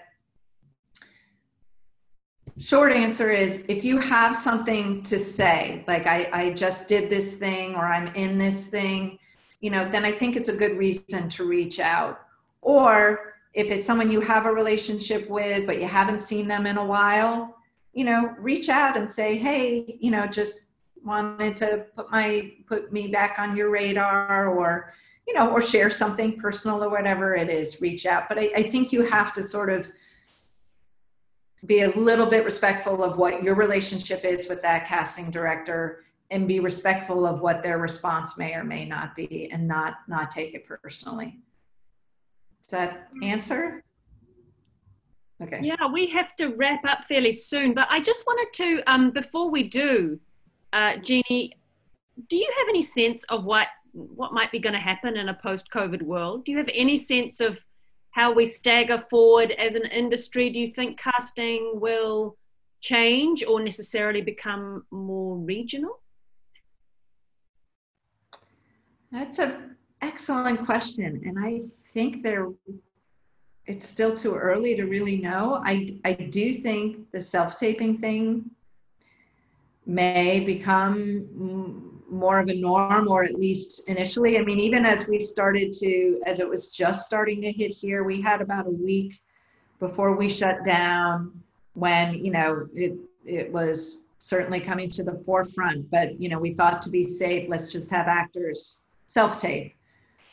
short 2.58 2.92
answer 2.92 3.30
is 3.30 3.64
if 3.68 3.82
you 3.82 3.98
have 3.98 4.36
something 4.36 5.02
to 5.04 5.18
say, 5.18 5.84
like 5.88 6.06
I, 6.06 6.28
I 6.32 6.50
just 6.50 6.88
did 6.88 7.10
this 7.10 7.34
thing 7.34 7.74
or 7.74 7.86
I'm 7.86 8.14
in 8.14 8.38
this 8.38 8.66
thing, 8.66 9.18
you 9.60 9.70
know, 9.70 9.88
then 9.90 10.04
I 10.04 10.12
think 10.12 10.36
it's 10.36 10.48
a 10.48 10.56
good 10.56 10.76
reason 10.76 11.28
to 11.30 11.44
reach 11.44 11.80
out. 11.80 12.20
Or 12.60 13.34
if 13.54 13.70
it's 13.70 13.86
someone 13.86 14.10
you 14.10 14.20
have 14.20 14.46
a 14.46 14.52
relationship 14.52 15.28
with, 15.28 15.66
but 15.66 15.80
you 15.80 15.86
haven't 15.86 16.22
seen 16.22 16.48
them 16.48 16.66
in 16.66 16.78
a 16.78 16.84
while, 16.84 17.56
you 17.92 18.04
know, 18.04 18.34
reach 18.38 18.68
out 18.68 18.96
and 18.96 19.10
say, 19.10 19.36
hey, 19.36 19.98
you 20.00 20.10
know, 20.10 20.26
just 20.26 20.72
wanted 21.04 21.56
to 21.56 21.84
put 21.96 22.10
my 22.10 22.52
put 22.66 22.92
me 22.92 23.08
back 23.08 23.38
on 23.38 23.56
your 23.56 23.70
radar 23.70 24.48
or 24.48 24.92
you 25.26 25.34
know 25.34 25.50
or 25.50 25.60
share 25.60 25.90
something 25.90 26.36
personal 26.36 26.82
or 26.82 26.88
whatever 26.88 27.34
it 27.34 27.50
is 27.50 27.80
reach 27.80 28.06
out. 28.06 28.28
But 28.28 28.38
I, 28.38 28.52
I 28.56 28.62
think 28.62 28.92
you 28.92 29.02
have 29.02 29.32
to 29.34 29.42
sort 29.42 29.70
of 29.70 29.88
be 31.66 31.82
a 31.82 31.90
little 31.90 32.26
bit 32.26 32.44
respectful 32.44 33.02
of 33.04 33.18
what 33.18 33.42
your 33.42 33.54
relationship 33.54 34.24
is 34.24 34.48
with 34.48 34.62
that 34.62 34.86
casting 34.86 35.30
director 35.30 36.00
and 36.30 36.48
be 36.48 36.60
respectful 36.60 37.26
of 37.26 37.40
what 37.40 37.62
their 37.62 37.78
response 37.78 38.38
may 38.38 38.54
or 38.54 38.64
may 38.64 38.84
not 38.84 39.14
be 39.14 39.50
and 39.52 39.66
not 39.66 39.98
not 40.08 40.30
take 40.30 40.54
it 40.54 40.64
personally 40.64 41.38
that 42.72 43.08
answer 43.22 43.82
Okay. 45.42 45.58
Yeah, 45.60 45.86
we 45.92 46.06
have 46.10 46.36
to 46.36 46.48
wrap 46.48 46.84
up 46.84 47.04
fairly 47.08 47.32
soon, 47.32 47.74
but 47.74 47.88
I 47.90 48.00
just 48.00 48.24
wanted 48.26 48.52
to, 48.54 48.82
um, 48.86 49.10
before 49.10 49.50
we 49.50 49.64
do, 49.64 50.20
uh, 50.72 50.96
Jeannie, 50.98 51.56
do 52.28 52.36
you 52.36 52.48
have 52.58 52.68
any 52.68 52.82
sense 52.82 53.24
of 53.24 53.44
what 53.44 53.68
what 53.94 54.32
might 54.32 54.50
be 54.50 54.58
going 54.58 54.72
to 54.72 54.78
happen 54.78 55.18
in 55.18 55.28
a 55.28 55.34
post-COVID 55.34 56.00
world? 56.00 56.46
Do 56.46 56.52
you 56.52 56.56
have 56.56 56.70
any 56.72 56.96
sense 56.96 57.40
of 57.40 57.62
how 58.12 58.32
we 58.32 58.46
stagger 58.46 58.96
forward 58.96 59.50
as 59.52 59.74
an 59.74 59.84
industry? 59.84 60.48
Do 60.48 60.58
you 60.58 60.68
think 60.68 60.98
casting 60.98 61.72
will 61.74 62.38
change 62.80 63.44
or 63.44 63.62
necessarily 63.62 64.22
become 64.22 64.86
more 64.90 65.36
regional? 65.36 66.00
That's 69.10 69.38
an 69.38 69.76
excellent 70.00 70.64
question, 70.64 71.20
and 71.26 71.38
I 71.38 71.60
think 71.92 72.22
there 72.22 72.48
it's 73.66 73.86
still 73.86 74.14
too 74.14 74.34
early 74.34 74.74
to 74.76 74.84
really 74.84 75.16
know. 75.16 75.62
I, 75.64 75.96
I 76.04 76.14
do 76.14 76.54
think 76.54 77.10
the 77.12 77.20
self 77.20 77.58
taping 77.58 77.96
thing 77.96 78.50
may 79.86 80.40
become 80.40 82.00
more 82.10 82.38
of 82.38 82.48
a 82.48 82.54
norm, 82.54 83.08
or 83.08 83.24
at 83.24 83.34
least 83.34 83.88
initially. 83.88 84.38
I 84.38 84.42
mean, 84.42 84.58
even 84.58 84.84
as 84.84 85.08
we 85.08 85.18
started 85.18 85.72
to, 85.74 86.20
as 86.26 86.40
it 86.40 86.48
was 86.48 86.70
just 86.70 87.06
starting 87.06 87.40
to 87.42 87.52
hit 87.52 87.70
here, 87.70 88.04
we 88.04 88.20
had 88.20 88.42
about 88.42 88.66
a 88.66 88.70
week 88.70 89.20
before 89.78 90.14
we 90.16 90.28
shut 90.28 90.64
down 90.64 91.32
when, 91.74 92.14
you 92.14 92.30
know, 92.30 92.68
it, 92.74 92.94
it 93.24 93.52
was 93.52 94.06
certainly 94.18 94.60
coming 94.60 94.88
to 94.90 95.02
the 95.02 95.22
forefront. 95.24 95.90
But, 95.90 96.20
you 96.20 96.28
know, 96.28 96.38
we 96.38 96.52
thought 96.52 96.82
to 96.82 96.90
be 96.90 97.02
safe, 97.02 97.48
let's 97.48 97.72
just 97.72 97.90
have 97.90 98.08
actors 98.08 98.84
self 99.06 99.40
tape 99.40 99.74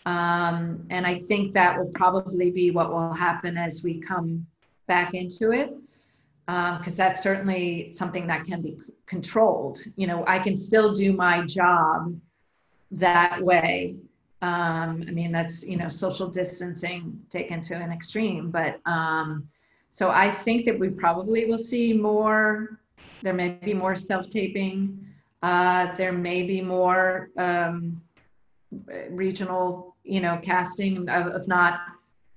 um, 0.05 0.85
and 0.89 1.05
I 1.05 1.19
think 1.19 1.53
that 1.53 1.77
will 1.77 1.91
probably 1.93 2.51
be 2.51 2.71
what 2.71 2.91
will 2.91 3.13
happen 3.13 3.57
as 3.57 3.83
we 3.83 3.99
come 3.99 4.45
back 4.87 5.13
into 5.13 5.51
it, 5.51 5.73
because 6.45 6.99
um, 6.99 7.05
that's 7.05 7.21
certainly 7.21 7.91
something 7.93 8.25
that 8.27 8.45
can 8.45 8.61
be 8.61 8.77
controlled. 9.05 9.79
You 9.95 10.07
know, 10.07 10.23
I 10.27 10.39
can 10.39 10.55
still 10.55 10.93
do 10.93 11.13
my 11.13 11.45
job 11.45 12.19
that 12.91 13.41
way. 13.41 13.95
Um, 14.41 15.03
I 15.07 15.11
mean, 15.11 15.31
that's, 15.31 15.67
you 15.67 15.77
know, 15.77 15.89
social 15.89 16.27
distancing 16.27 17.21
taken 17.29 17.61
to 17.61 17.75
an 17.75 17.91
extreme. 17.91 18.49
But 18.49 18.79
um, 18.85 19.47
so 19.89 20.11
I 20.11 20.31
think 20.31 20.65
that 20.65 20.79
we 20.79 20.89
probably 20.89 21.45
will 21.45 21.57
see 21.57 21.93
more, 21.93 22.79
there 23.21 23.33
may 23.33 23.49
be 23.49 23.73
more 23.73 23.95
self 23.95 24.29
taping, 24.29 25.05
uh, 25.43 25.93
there 25.95 26.13
may 26.13 26.43
be 26.43 26.61
more 26.61 27.29
um, 27.37 28.01
regional 29.09 29.95
you 30.09 30.19
know, 30.19 30.39
casting 30.41 31.07
of, 31.07 31.27
of 31.27 31.47
not, 31.47 31.81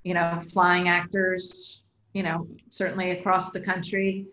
you 0.04 0.14
know, 0.14 0.42
flying 0.52 0.88
actors, 0.88 1.82
you 2.12 2.22
know, 2.22 2.46
certainly 2.70 3.12
across 3.12 3.50
the 3.50 3.60
country. 3.60 4.26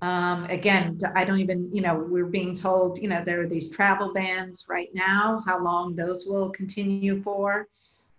Um, 0.00 0.44
again, 0.44 0.98
I 1.16 1.24
don't 1.24 1.40
even, 1.40 1.74
you 1.74 1.82
know, 1.82 1.96
we're 1.96 2.26
being 2.26 2.54
told, 2.54 2.98
you 2.98 3.08
know, 3.08 3.22
there 3.24 3.40
are 3.40 3.48
these 3.48 3.74
travel 3.74 4.12
bans 4.12 4.66
right 4.68 4.90
now, 4.94 5.42
how 5.44 5.62
long 5.62 5.96
those 5.96 6.26
will 6.28 6.50
continue 6.50 7.22
for. 7.22 7.66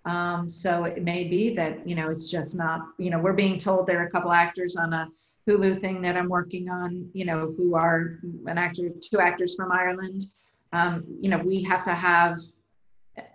Um, 0.04 0.50
so 0.50 0.84
it 0.84 1.04
may 1.04 1.24
be 1.28 1.56
that, 1.56 1.88
you 1.88 1.96
know, 1.96 2.10
it's 2.10 2.30
just 2.30 2.56
not, 2.56 2.82
you 2.98 3.10
know, 3.10 3.20
we're 3.20 3.34
being 3.34 3.58
told 3.58 3.88
there 3.88 4.02
are 4.02 4.08
a 4.08 4.12
couple 4.12 4.32
actors 4.32 4.76
on 4.76 4.94
a 4.94 5.08
Hulu 5.48 5.80
thing 5.80 6.02
that 6.02 6.18
I'm 6.18 6.28
working 6.28 6.70
on, 6.70 7.10
you 7.14 7.24
know, 7.24 7.54
who 7.56 7.76
are 7.76 8.20
an 8.48 8.58
actor, 8.58 8.90
two 9.02 9.20
actors 9.20 9.56
from 9.56 9.72
Ireland. 9.72 10.26
Um, 10.74 11.06
you 11.22 11.30
know, 11.30 11.38
we 11.38 11.64
have 11.64 11.84
to 11.84 11.94
have 11.94 12.40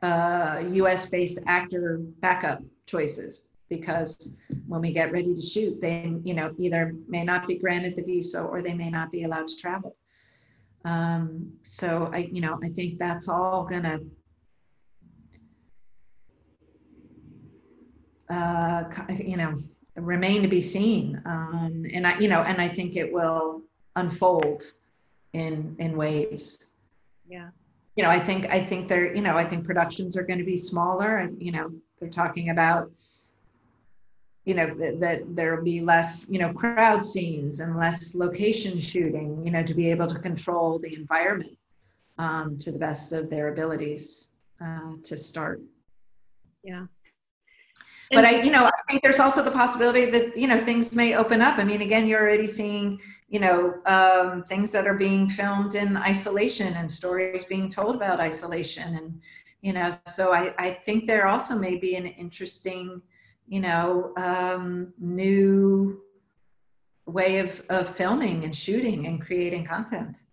uh, 0.02 0.62
US 0.66 1.06
based 1.06 1.38
actor 1.46 1.98
backup 2.20 2.62
choices 2.86 3.42
because 3.68 4.36
when 4.66 4.80
we 4.80 4.92
get 4.92 5.12
ready 5.12 5.34
to 5.34 5.40
shoot, 5.40 5.80
they 5.80 6.12
you 6.24 6.34
know 6.34 6.52
either 6.58 6.94
may 7.08 7.24
not 7.24 7.46
be 7.46 7.56
granted 7.56 7.96
the 7.96 8.02
visa 8.02 8.42
or 8.42 8.62
they 8.62 8.74
may 8.74 8.90
not 8.90 9.10
be 9.10 9.24
allowed 9.24 9.46
to 9.48 9.56
travel. 9.56 9.96
Um, 10.84 11.52
so 11.62 12.10
I 12.12 12.28
you 12.32 12.40
know 12.40 12.58
I 12.62 12.68
think 12.68 12.98
that's 12.98 13.28
all 13.28 13.64
gonna 13.64 14.00
uh, 18.28 18.84
you 19.18 19.36
know 19.36 19.56
remain 19.96 20.42
to 20.42 20.48
be 20.48 20.62
seen. 20.62 21.22
Um, 21.24 21.86
and 21.92 22.06
I 22.06 22.18
you 22.18 22.28
know 22.28 22.42
and 22.42 22.60
I 22.60 22.68
think 22.68 22.96
it 22.96 23.12
will 23.12 23.62
unfold 23.96 24.62
in 25.32 25.76
in 25.78 25.96
waves. 25.96 26.72
Yeah 27.28 27.50
you 27.96 28.04
know, 28.04 28.10
I 28.10 28.20
think 28.20 28.46
I 28.46 28.64
think 28.64 28.88
they're, 28.88 29.14
you 29.14 29.22
know, 29.22 29.36
I 29.36 29.46
think 29.46 29.64
productions 29.64 30.16
are 30.16 30.22
going 30.22 30.38
to 30.38 30.44
be 30.44 30.56
smaller. 30.56 31.30
You 31.38 31.52
know, 31.52 31.72
they're 31.98 32.08
talking 32.08 32.50
about, 32.50 32.90
you 34.44 34.54
know, 34.54 34.66
that, 34.66 35.00
that 35.00 35.36
there'll 35.36 35.64
be 35.64 35.80
less, 35.80 36.26
you 36.28 36.38
know, 36.38 36.52
crowd 36.52 37.04
scenes 37.04 37.60
and 37.60 37.76
less 37.76 38.14
location 38.14 38.80
shooting. 38.80 39.44
You 39.44 39.52
know, 39.52 39.62
to 39.62 39.74
be 39.74 39.90
able 39.90 40.06
to 40.06 40.18
control 40.18 40.78
the 40.78 40.94
environment 40.94 41.58
um, 42.18 42.58
to 42.58 42.72
the 42.72 42.78
best 42.78 43.12
of 43.12 43.28
their 43.28 43.52
abilities. 43.52 44.30
uh, 44.60 44.92
to 45.02 45.16
start. 45.16 45.60
Yeah. 46.62 46.86
But 48.12 48.24
I, 48.24 48.42
you 48.42 48.50
know, 48.50 48.66
I 48.66 48.72
think 48.88 49.02
there's 49.02 49.20
also 49.20 49.42
the 49.42 49.52
possibility 49.52 50.06
that 50.06 50.36
you 50.36 50.48
know 50.48 50.64
things 50.64 50.92
may 50.92 51.14
open 51.14 51.40
up. 51.40 51.58
I 51.58 51.64
mean, 51.64 51.80
again, 51.80 52.08
you're 52.08 52.20
already 52.20 52.46
seeing 52.46 53.00
you 53.28 53.38
know 53.38 53.74
um, 53.86 54.42
things 54.44 54.72
that 54.72 54.86
are 54.86 54.94
being 54.94 55.28
filmed 55.28 55.76
in 55.76 55.96
isolation 55.96 56.74
and 56.74 56.90
stories 56.90 57.44
being 57.44 57.68
told 57.68 57.94
about 57.94 58.18
isolation, 58.18 58.96
and 58.96 59.20
you 59.62 59.72
know, 59.72 59.92
so 60.06 60.34
I 60.34 60.52
I 60.58 60.70
think 60.72 61.06
there 61.06 61.28
also 61.28 61.54
may 61.54 61.76
be 61.76 61.94
an 61.94 62.06
interesting 62.06 63.00
you 63.46 63.60
know 63.60 64.12
um, 64.16 64.92
new 64.98 66.02
way 67.06 67.38
of 67.38 67.62
of 67.70 67.94
filming 67.94 68.42
and 68.42 68.56
shooting 68.56 69.06
and 69.06 69.24
creating 69.24 69.64
content. 69.64 70.24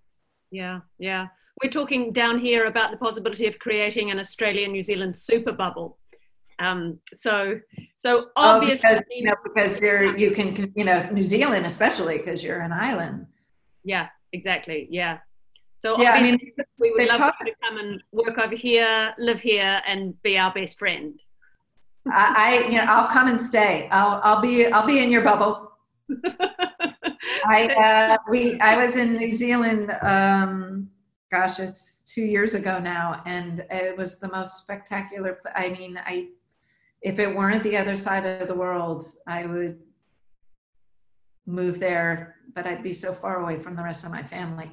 Yeah, 0.49 0.79
yeah. 0.97 1.27
We're 1.61 1.71
talking 1.71 2.11
down 2.11 2.39
here 2.39 2.65
about 2.65 2.91
the 2.91 2.97
possibility 2.97 3.45
of 3.45 3.59
creating 3.59 4.09
an 4.09 4.19
Australia 4.19 4.67
New 4.67 4.83
Zealand 4.83 5.15
super 5.15 5.51
bubble 5.51 5.97
um, 6.59 6.99
so, 7.13 7.59
so 7.97 8.29
obviously, 8.35 8.89
oh, 8.89 8.93
because, 8.93 9.05
you 9.11 9.23
know, 9.23 9.35
because 9.43 9.81
you're 9.81 10.17
you 10.17 10.31
can 10.31 10.71
you 10.75 10.83
know 10.83 10.99
New 11.11 11.23
Zealand 11.23 11.65
especially 11.65 12.17
because 12.17 12.43
you're 12.43 12.61
an 12.61 12.71
island. 12.71 13.27
Yeah, 13.83 14.07
exactly. 14.33 14.87
Yeah. 14.89 15.19
So 15.79 16.01
yeah, 16.01 16.13
I 16.13 16.23
mean, 16.23 16.39
we 16.79 16.91
would 16.91 17.07
love 17.07 17.17
talk- 17.17 17.37
to 17.39 17.53
come 17.63 17.77
and 17.77 18.01
work 18.11 18.39
over 18.39 18.55
here, 18.55 19.13
live 19.19 19.41
here, 19.41 19.81
and 19.87 20.19
be 20.23 20.37
our 20.37 20.51
best 20.51 20.79
friend. 20.79 21.19
I, 22.11 22.63
I 22.65 22.69
you 22.69 22.77
know, 22.77 22.85
I'll 22.87 23.07
come 23.07 23.27
and 23.27 23.45
stay. 23.45 23.87
I'll, 23.91 24.19
I'll 24.23 24.41
be, 24.41 24.65
I'll 24.67 24.87
be 24.87 25.03
in 25.03 25.11
your 25.11 25.21
bubble. 25.21 25.71
I, 27.45 27.67
uh, 28.17 28.17
we, 28.29 28.59
I 28.59 28.75
was 28.77 28.95
in 28.95 29.17
New 29.17 29.33
Zealand. 29.33 29.91
Um, 30.01 30.89
gosh, 31.29 31.59
it's 31.59 32.03
two 32.03 32.23
years 32.23 32.53
ago 32.53 32.79
now, 32.79 33.21
and 33.25 33.65
it 33.69 33.95
was 33.95 34.19
the 34.19 34.29
most 34.29 34.61
spectacular. 34.61 35.37
I 35.55 35.69
mean, 35.69 35.99
I 36.03 36.29
if 37.01 37.19
it 37.19 37.35
weren't 37.35 37.63
the 37.63 37.77
other 37.77 37.95
side 37.95 38.25
of 38.25 38.47
the 38.47 38.55
world, 38.55 39.05
I 39.27 39.45
would 39.45 39.79
move 41.45 41.79
there, 41.79 42.35
but 42.53 42.67
I'd 42.67 42.83
be 42.83 42.93
so 42.93 43.13
far 43.13 43.41
away 43.41 43.57
from 43.57 43.75
the 43.75 43.83
rest 43.83 44.03
of 44.03 44.11
my 44.11 44.23
family. 44.23 44.71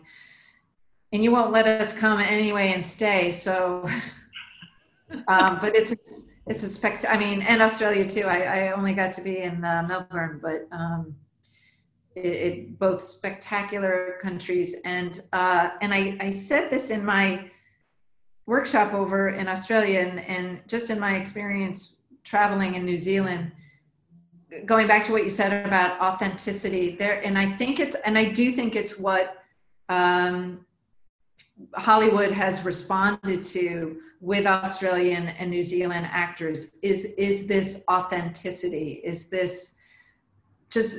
And 1.13 1.23
you 1.23 1.31
won't 1.31 1.53
let 1.53 1.67
us 1.67 1.93
come 1.93 2.21
anyway 2.21 2.73
and 2.73 2.85
stay. 2.85 3.31
So, 3.31 3.89
um, 5.29 5.59
but 5.61 5.77
it's, 5.77 5.93
it's, 6.47 6.63
a 6.63 6.69
spect. 6.69 7.05
I 7.09 7.17
mean, 7.17 7.43
and 7.43 7.63
Australia 7.63 8.05
too. 8.05 8.25
I, 8.25 8.69
I 8.69 8.73
only 8.73 8.95
got 8.95 9.13
to 9.13 9.23
be 9.23 9.39
in 9.39 9.65
uh, 9.65 9.85
Melbourne, 9.87 10.41
but 10.43 10.67
um, 10.73 11.15
it, 12.17 12.27
it, 12.27 12.79
both 12.79 13.01
spectacular 13.03 14.19
countries. 14.23 14.77
And 14.85 15.21
uh, 15.33 15.71
and 15.81 15.95
I, 15.95 16.17
I 16.21 16.31
said 16.31 16.69
this 16.71 16.91
in 16.91 17.05
my 17.05 17.49
workshop 18.47 18.93
over 18.93 19.29
in 19.29 19.47
Australia, 19.47 20.01
and, 20.01 20.21
and 20.21 20.69
just 20.69 20.91
in 20.91 20.99
my 20.99 21.15
experience 21.17 21.94
traveling 22.25 22.75
in 22.75 22.85
New 22.85 22.99
Zealand, 22.99 23.53
going 24.65 24.87
back 24.87 25.05
to 25.05 25.13
what 25.13 25.25
you 25.25 25.31
said 25.31 25.67
about 25.67 26.01
authenticity 26.01 26.97
there, 26.97 27.25
and 27.25 27.39
I 27.39 27.47
think 27.47 27.81
it's, 27.81 27.97
and 28.05 28.19
I 28.19 28.25
do 28.25 28.53
think 28.53 28.75
it's 28.77 28.99
what 28.99 29.45
um, 29.89 30.65
Hollywood 31.75 32.33
has 32.33 32.65
responded 32.65 33.45
to 33.45 34.01
with 34.21 34.47
Australian 34.47 35.29
and 35.29 35.51
New 35.51 35.63
Zealand 35.63 36.09
actors 36.11 36.73
is 36.83 37.05
is 37.19 37.47
this 37.47 37.85
authenticity, 37.91 39.03
is 39.05 39.29
this 39.29 39.77
just 40.71 40.99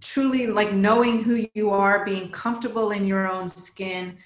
truly 0.00 0.46
like 0.46 0.72
knowing 0.72 1.22
who 1.22 1.46
you 1.54 1.70
are, 1.70 2.04
being 2.04 2.30
comfortable 2.30 2.92
in 2.92 3.06
your 3.06 3.30
own 3.30 3.48
skin, 3.48 4.16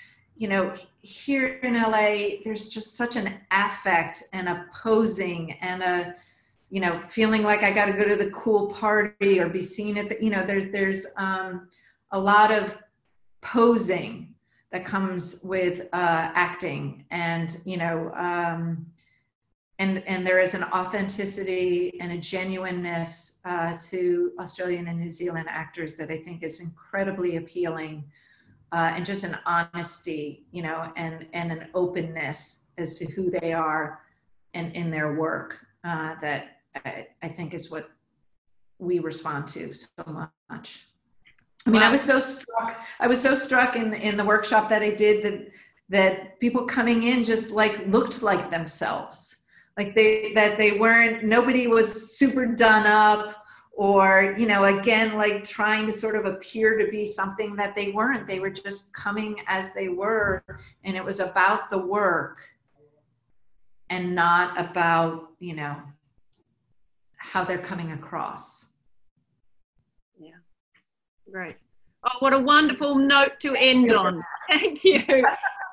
you 0.40 0.48
know, 0.48 0.72
here 1.02 1.58
in 1.62 1.74
LA, 1.74 2.40
there's 2.42 2.70
just 2.70 2.96
such 2.96 3.16
an 3.16 3.34
affect 3.50 4.24
and 4.32 4.48
a 4.48 4.64
posing 4.72 5.52
and 5.60 5.82
a, 5.82 6.14
you 6.70 6.80
know, 6.80 6.98
feeling 6.98 7.42
like 7.42 7.62
I 7.62 7.70
got 7.70 7.86
to 7.86 7.92
go 7.92 8.08
to 8.08 8.16
the 8.16 8.30
cool 8.30 8.68
party 8.68 9.38
or 9.38 9.50
be 9.50 9.60
seen 9.60 9.98
at 9.98 10.08
the, 10.08 10.16
you 10.18 10.30
know, 10.30 10.42
there's 10.46 10.72
there's 10.72 11.06
um, 11.18 11.68
a 12.12 12.18
lot 12.18 12.50
of 12.50 12.78
posing 13.42 14.34
that 14.72 14.86
comes 14.86 15.42
with 15.44 15.80
uh, 15.92 16.32
acting, 16.34 17.04
and 17.10 17.58
you 17.66 17.76
know, 17.76 18.10
um, 18.14 18.86
and 19.78 20.02
and 20.06 20.26
there 20.26 20.40
is 20.40 20.54
an 20.54 20.64
authenticity 20.64 22.00
and 22.00 22.12
a 22.12 22.16
genuineness 22.16 23.40
uh, 23.44 23.76
to 23.90 24.32
Australian 24.40 24.88
and 24.88 24.98
New 24.98 25.10
Zealand 25.10 25.48
actors 25.50 25.96
that 25.96 26.10
I 26.10 26.16
think 26.16 26.42
is 26.42 26.60
incredibly 26.60 27.36
appealing 27.36 28.04
uh, 28.72 28.92
and 28.94 29.05
just 29.05 29.24
an 29.24 29.36
honesty, 29.47 30.44
you 30.52 30.62
know, 30.62 30.92
and 30.97 31.26
and 31.32 31.51
an 31.51 31.68
openness 31.74 32.64
as 32.78 32.98
to 32.98 33.10
who 33.12 33.30
they 33.30 33.52
are 33.52 34.01
and 34.55 34.74
in 34.74 34.90
their 34.90 35.14
work 35.14 35.59
uh, 35.84 36.14
that 36.20 36.59
I, 36.84 37.06
I, 37.22 37.28
think 37.28 37.55
is 37.55 37.70
what 37.70 37.90
we 38.78 38.98
respond 38.98 39.47
to 39.48 39.72
so 39.72 40.28
much. 40.48 40.86
I 41.66 41.70
mean, 41.70 41.80
wow. 41.80 41.88
I 41.88 41.92
was 41.92 42.01
so 42.01 42.20
struck. 42.20 42.80
I 43.01 43.06
was 43.06 43.20
so 43.20 43.34
struck 43.34 43.76
in 43.76 43.92
in 43.94 44.16
the 44.16 44.24
workshop 44.24 44.68
that 44.70 44.82
I 44.82 44.90
did 44.90 45.22
that 45.24 45.48
that 45.88 46.40
people 46.40 46.64
coming 46.64 47.02
in 47.05 47.24
just 47.24 47.51
like 47.51 47.86
looked 47.88 48.22
like 48.22 48.51
themselves, 48.51 49.42
like 49.76 49.94
they 49.94 50.32
that 50.34 50.56
they 50.56 50.78
weren't. 50.78 51.24
Nobody 51.24 51.66
was 51.66 52.16
super 52.16 52.47
done 52.47 52.86
up 52.86 53.39
or 53.81 54.35
you 54.36 54.47
know 54.47 54.65
again 54.66 55.15
like 55.15 55.43
trying 55.43 55.86
to 55.86 55.93
sort 55.93 56.15
of 56.15 56.27
appear 56.27 56.77
to 56.77 56.90
be 56.90 57.07
something 57.07 57.57
that 57.57 57.74
they 57.74 57.93
weren't. 57.93 58.27
They 58.27 58.39
were 58.39 58.51
just 58.51 58.93
coming 58.93 59.40
as 59.47 59.73
they 59.73 59.89
were 59.89 60.44
and 60.85 60.94
it 60.94 61.02
was 61.02 61.19
about 61.19 61.70
the 61.70 61.78
work 61.78 62.43
and 63.89 64.15
not 64.15 64.61
about 64.61 65.31
you 65.39 65.55
know 65.55 65.77
how 67.16 67.43
they're 67.43 67.57
coming 67.57 67.93
across. 67.93 68.66
Yeah. 70.19 70.32
Great. 71.32 71.57
Oh 72.05 72.19
what 72.19 72.35
a 72.35 72.39
wonderful 72.39 72.97
note 72.97 73.40
to 73.40 73.57
end 73.57 73.90
on. 73.90 74.23
Thank 74.51 74.85
you. 74.85 75.02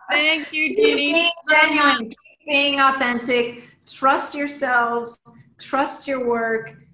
Thank 0.10 0.54
you 0.54 0.78
Jenny. 0.78 1.12
being 1.12 1.32
genuine. 1.50 2.14
being 2.48 2.80
authentic. 2.80 3.64
Trust 3.86 4.34
yourselves. 4.34 5.20
Trust 5.60 6.08
your 6.08 6.26
work 6.26 6.87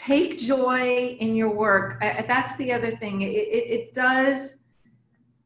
take 0.00 0.38
joy 0.38 1.16
in 1.20 1.36
your 1.36 1.50
work. 1.50 1.98
I, 2.00 2.24
that's 2.26 2.56
the 2.56 2.72
other 2.72 2.90
thing. 2.96 3.20
It, 3.20 3.32
it, 3.32 3.70
it, 3.70 3.94
does. 3.94 4.58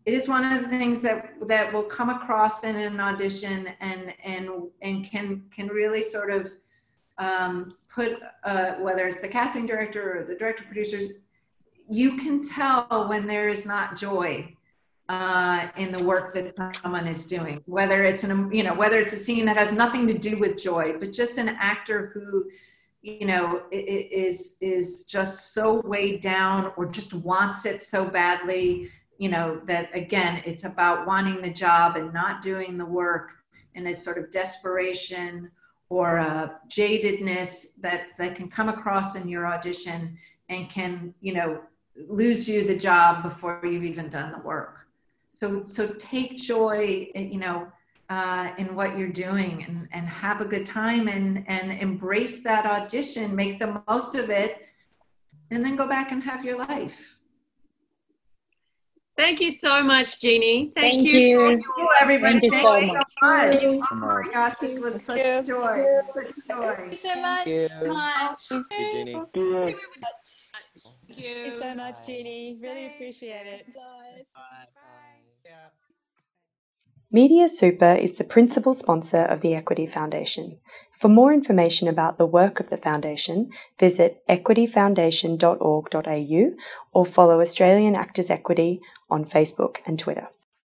It 0.06 0.14
is 0.14 0.28
one 0.28 0.44
of 0.44 0.62
the 0.62 0.68
things 0.68 1.00
that 1.00 1.34
that 1.48 1.72
will 1.72 1.82
come 1.82 2.10
across 2.10 2.62
in 2.62 2.76
an 2.76 3.00
audition 3.00 3.68
and 3.80 4.14
and 4.22 4.48
and 4.82 5.04
can 5.04 5.42
can 5.50 5.68
really 5.68 6.04
sort 6.04 6.30
of 6.30 6.52
um, 7.18 7.74
put 7.92 8.18
uh, 8.44 8.74
whether 8.74 9.08
it's 9.08 9.22
the 9.22 9.28
casting 9.28 9.66
director 9.66 10.20
or 10.20 10.24
the 10.24 10.34
director 10.34 10.64
producers, 10.64 11.08
you 11.88 12.16
can 12.16 12.42
tell 12.42 13.06
when 13.08 13.26
there 13.26 13.48
is 13.48 13.66
not 13.66 13.96
joy 13.96 14.54
uh, 15.08 15.68
in 15.76 15.88
the 15.88 16.04
work 16.04 16.32
that 16.34 16.76
someone 16.76 17.08
is 17.08 17.26
doing. 17.26 17.60
Whether 17.66 18.04
it's 18.04 18.22
an 18.22 18.52
you 18.52 18.62
know 18.62 18.74
whether 18.74 19.00
it's 19.00 19.14
a 19.14 19.22
scene 19.26 19.46
that 19.46 19.56
has 19.56 19.72
nothing 19.72 20.06
to 20.06 20.16
do 20.16 20.38
with 20.38 20.62
joy, 20.62 20.94
but 21.00 21.12
just 21.12 21.38
an 21.38 21.48
actor 21.48 22.12
who 22.14 22.44
you 23.04 23.26
know 23.26 23.62
is 23.70 24.56
is 24.62 25.04
just 25.04 25.52
so 25.52 25.82
weighed 25.84 26.20
down 26.20 26.72
or 26.76 26.86
just 26.86 27.12
wants 27.12 27.66
it 27.66 27.82
so 27.82 28.04
badly 28.04 28.88
you 29.18 29.28
know 29.28 29.60
that 29.64 29.94
again 29.94 30.42
it's 30.46 30.64
about 30.64 31.06
wanting 31.06 31.42
the 31.42 31.50
job 31.50 31.96
and 31.96 32.14
not 32.14 32.40
doing 32.40 32.78
the 32.78 32.84
work 32.84 33.32
and 33.74 33.86
a 33.86 33.94
sort 33.94 34.16
of 34.16 34.30
desperation 34.30 35.50
or 35.90 36.16
a 36.16 36.60
jadedness 36.68 37.66
that 37.78 38.06
that 38.18 38.34
can 38.34 38.48
come 38.48 38.70
across 38.70 39.16
in 39.16 39.28
your 39.28 39.46
audition 39.46 40.16
and 40.48 40.70
can 40.70 41.12
you 41.20 41.34
know 41.34 41.60
lose 42.08 42.48
you 42.48 42.64
the 42.64 42.76
job 42.76 43.22
before 43.22 43.60
you've 43.64 43.84
even 43.84 44.08
done 44.08 44.32
the 44.32 44.38
work. 44.38 44.86
So 45.30 45.64
so 45.64 45.88
take 45.98 46.36
joy 46.36 47.08
you 47.14 47.38
know 47.38 47.68
uh, 48.10 48.50
in 48.58 48.74
what 48.74 48.96
you're 48.96 49.08
doing 49.08 49.64
and, 49.66 49.88
and 49.92 50.06
have 50.06 50.40
a 50.40 50.44
good 50.44 50.66
time 50.66 51.08
and, 51.08 51.44
and 51.48 51.72
embrace 51.72 52.42
that 52.42 52.66
audition, 52.66 53.34
make 53.34 53.58
the 53.58 53.82
most 53.88 54.14
of 54.14 54.30
it, 54.30 54.66
and 55.50 55.64
then 55.64 55.76
go 55.76 55.88
back 55.88 56.12
and 56.12 56.22
have 56.22 56.44
your 56.44 56.58
life. 56.58 57.16
Thank 59.16 59.40
you 59.40 59.52
so 59.52 59.80
much, 59.82 60.20
Jeannie. 60.20 60.72
Thank, 60.74 61.02
Thank 61.02 61.02
you. 61.04 61.20
you. 61.20 61.38
Thank 61.38 61.64
you, 61.78 61.88
everybody. 62.00 62.40
Thank 62.40 62.52
you 62.52 62.60
so 62.60 62.72
Thank 62.80 62.92
much. 62.94 63.12
much. 63.22 63.60
Oh 63.62 63.94
my 63.94 64.22
gosh, 64.32 64.54
this 64.56 64.80
was 64.80 64.96
such 65.04 65.18
you. 65.18 65.42
joy. 65.54 65.84
Such 66.12 66.32
joy. 66.48 66.74
Thank 66.76 66.92
you 66.92 66.98
so 66.98 67.20
much. 67.20 67.44
Thank 67.44 67.46
you. 67.48 67.68
Thank 68.48 68.68
you 68.72 68.92
Jeannie. 68.92 69.24
Thank 71.06 71.18
you. 71.18 71.58
So 71.60 71.74
much, 71.76 72.04
Jeannie. 72.04 72.58
Really 72.60 72.86
appreciate 72.86 73.46
it. 73.46 73.66
Bye. 73.72 74.24
Bye. 74.34 74.66
Bye. 74.74 74.93
Media 77.14 77.46
Super 77.46 77.94
is 77.94 78.18
the 78.18 78.24
principal 78.24 78.74
sponsor 78.74 79.18
of 79.18 79.40
the 79.40 79.54
Equity 79.54 79.86
Foundation. 79.86 80.58
For 80.90 81.06
more 81.06 81.32
information 81.32 81.86
about 81.86 82.18
the 82.18 82.26
work 82.26 82.58
of 82.58 82.70
the 82.70 82.76
Foundation, 82.76 83.52
visit 83.78 84.20
equityfoundation.org.au 84.28 86.56
or 86.92 87.06
follow 87.06 87.40
Australian 87.40 87.94
Actors 87.94 88.30
Equity 88.30 88.80
on 89.08 89.24
Facebook 89.24 89.76
and 89.86 89.96
Twitter. 89.96 90.30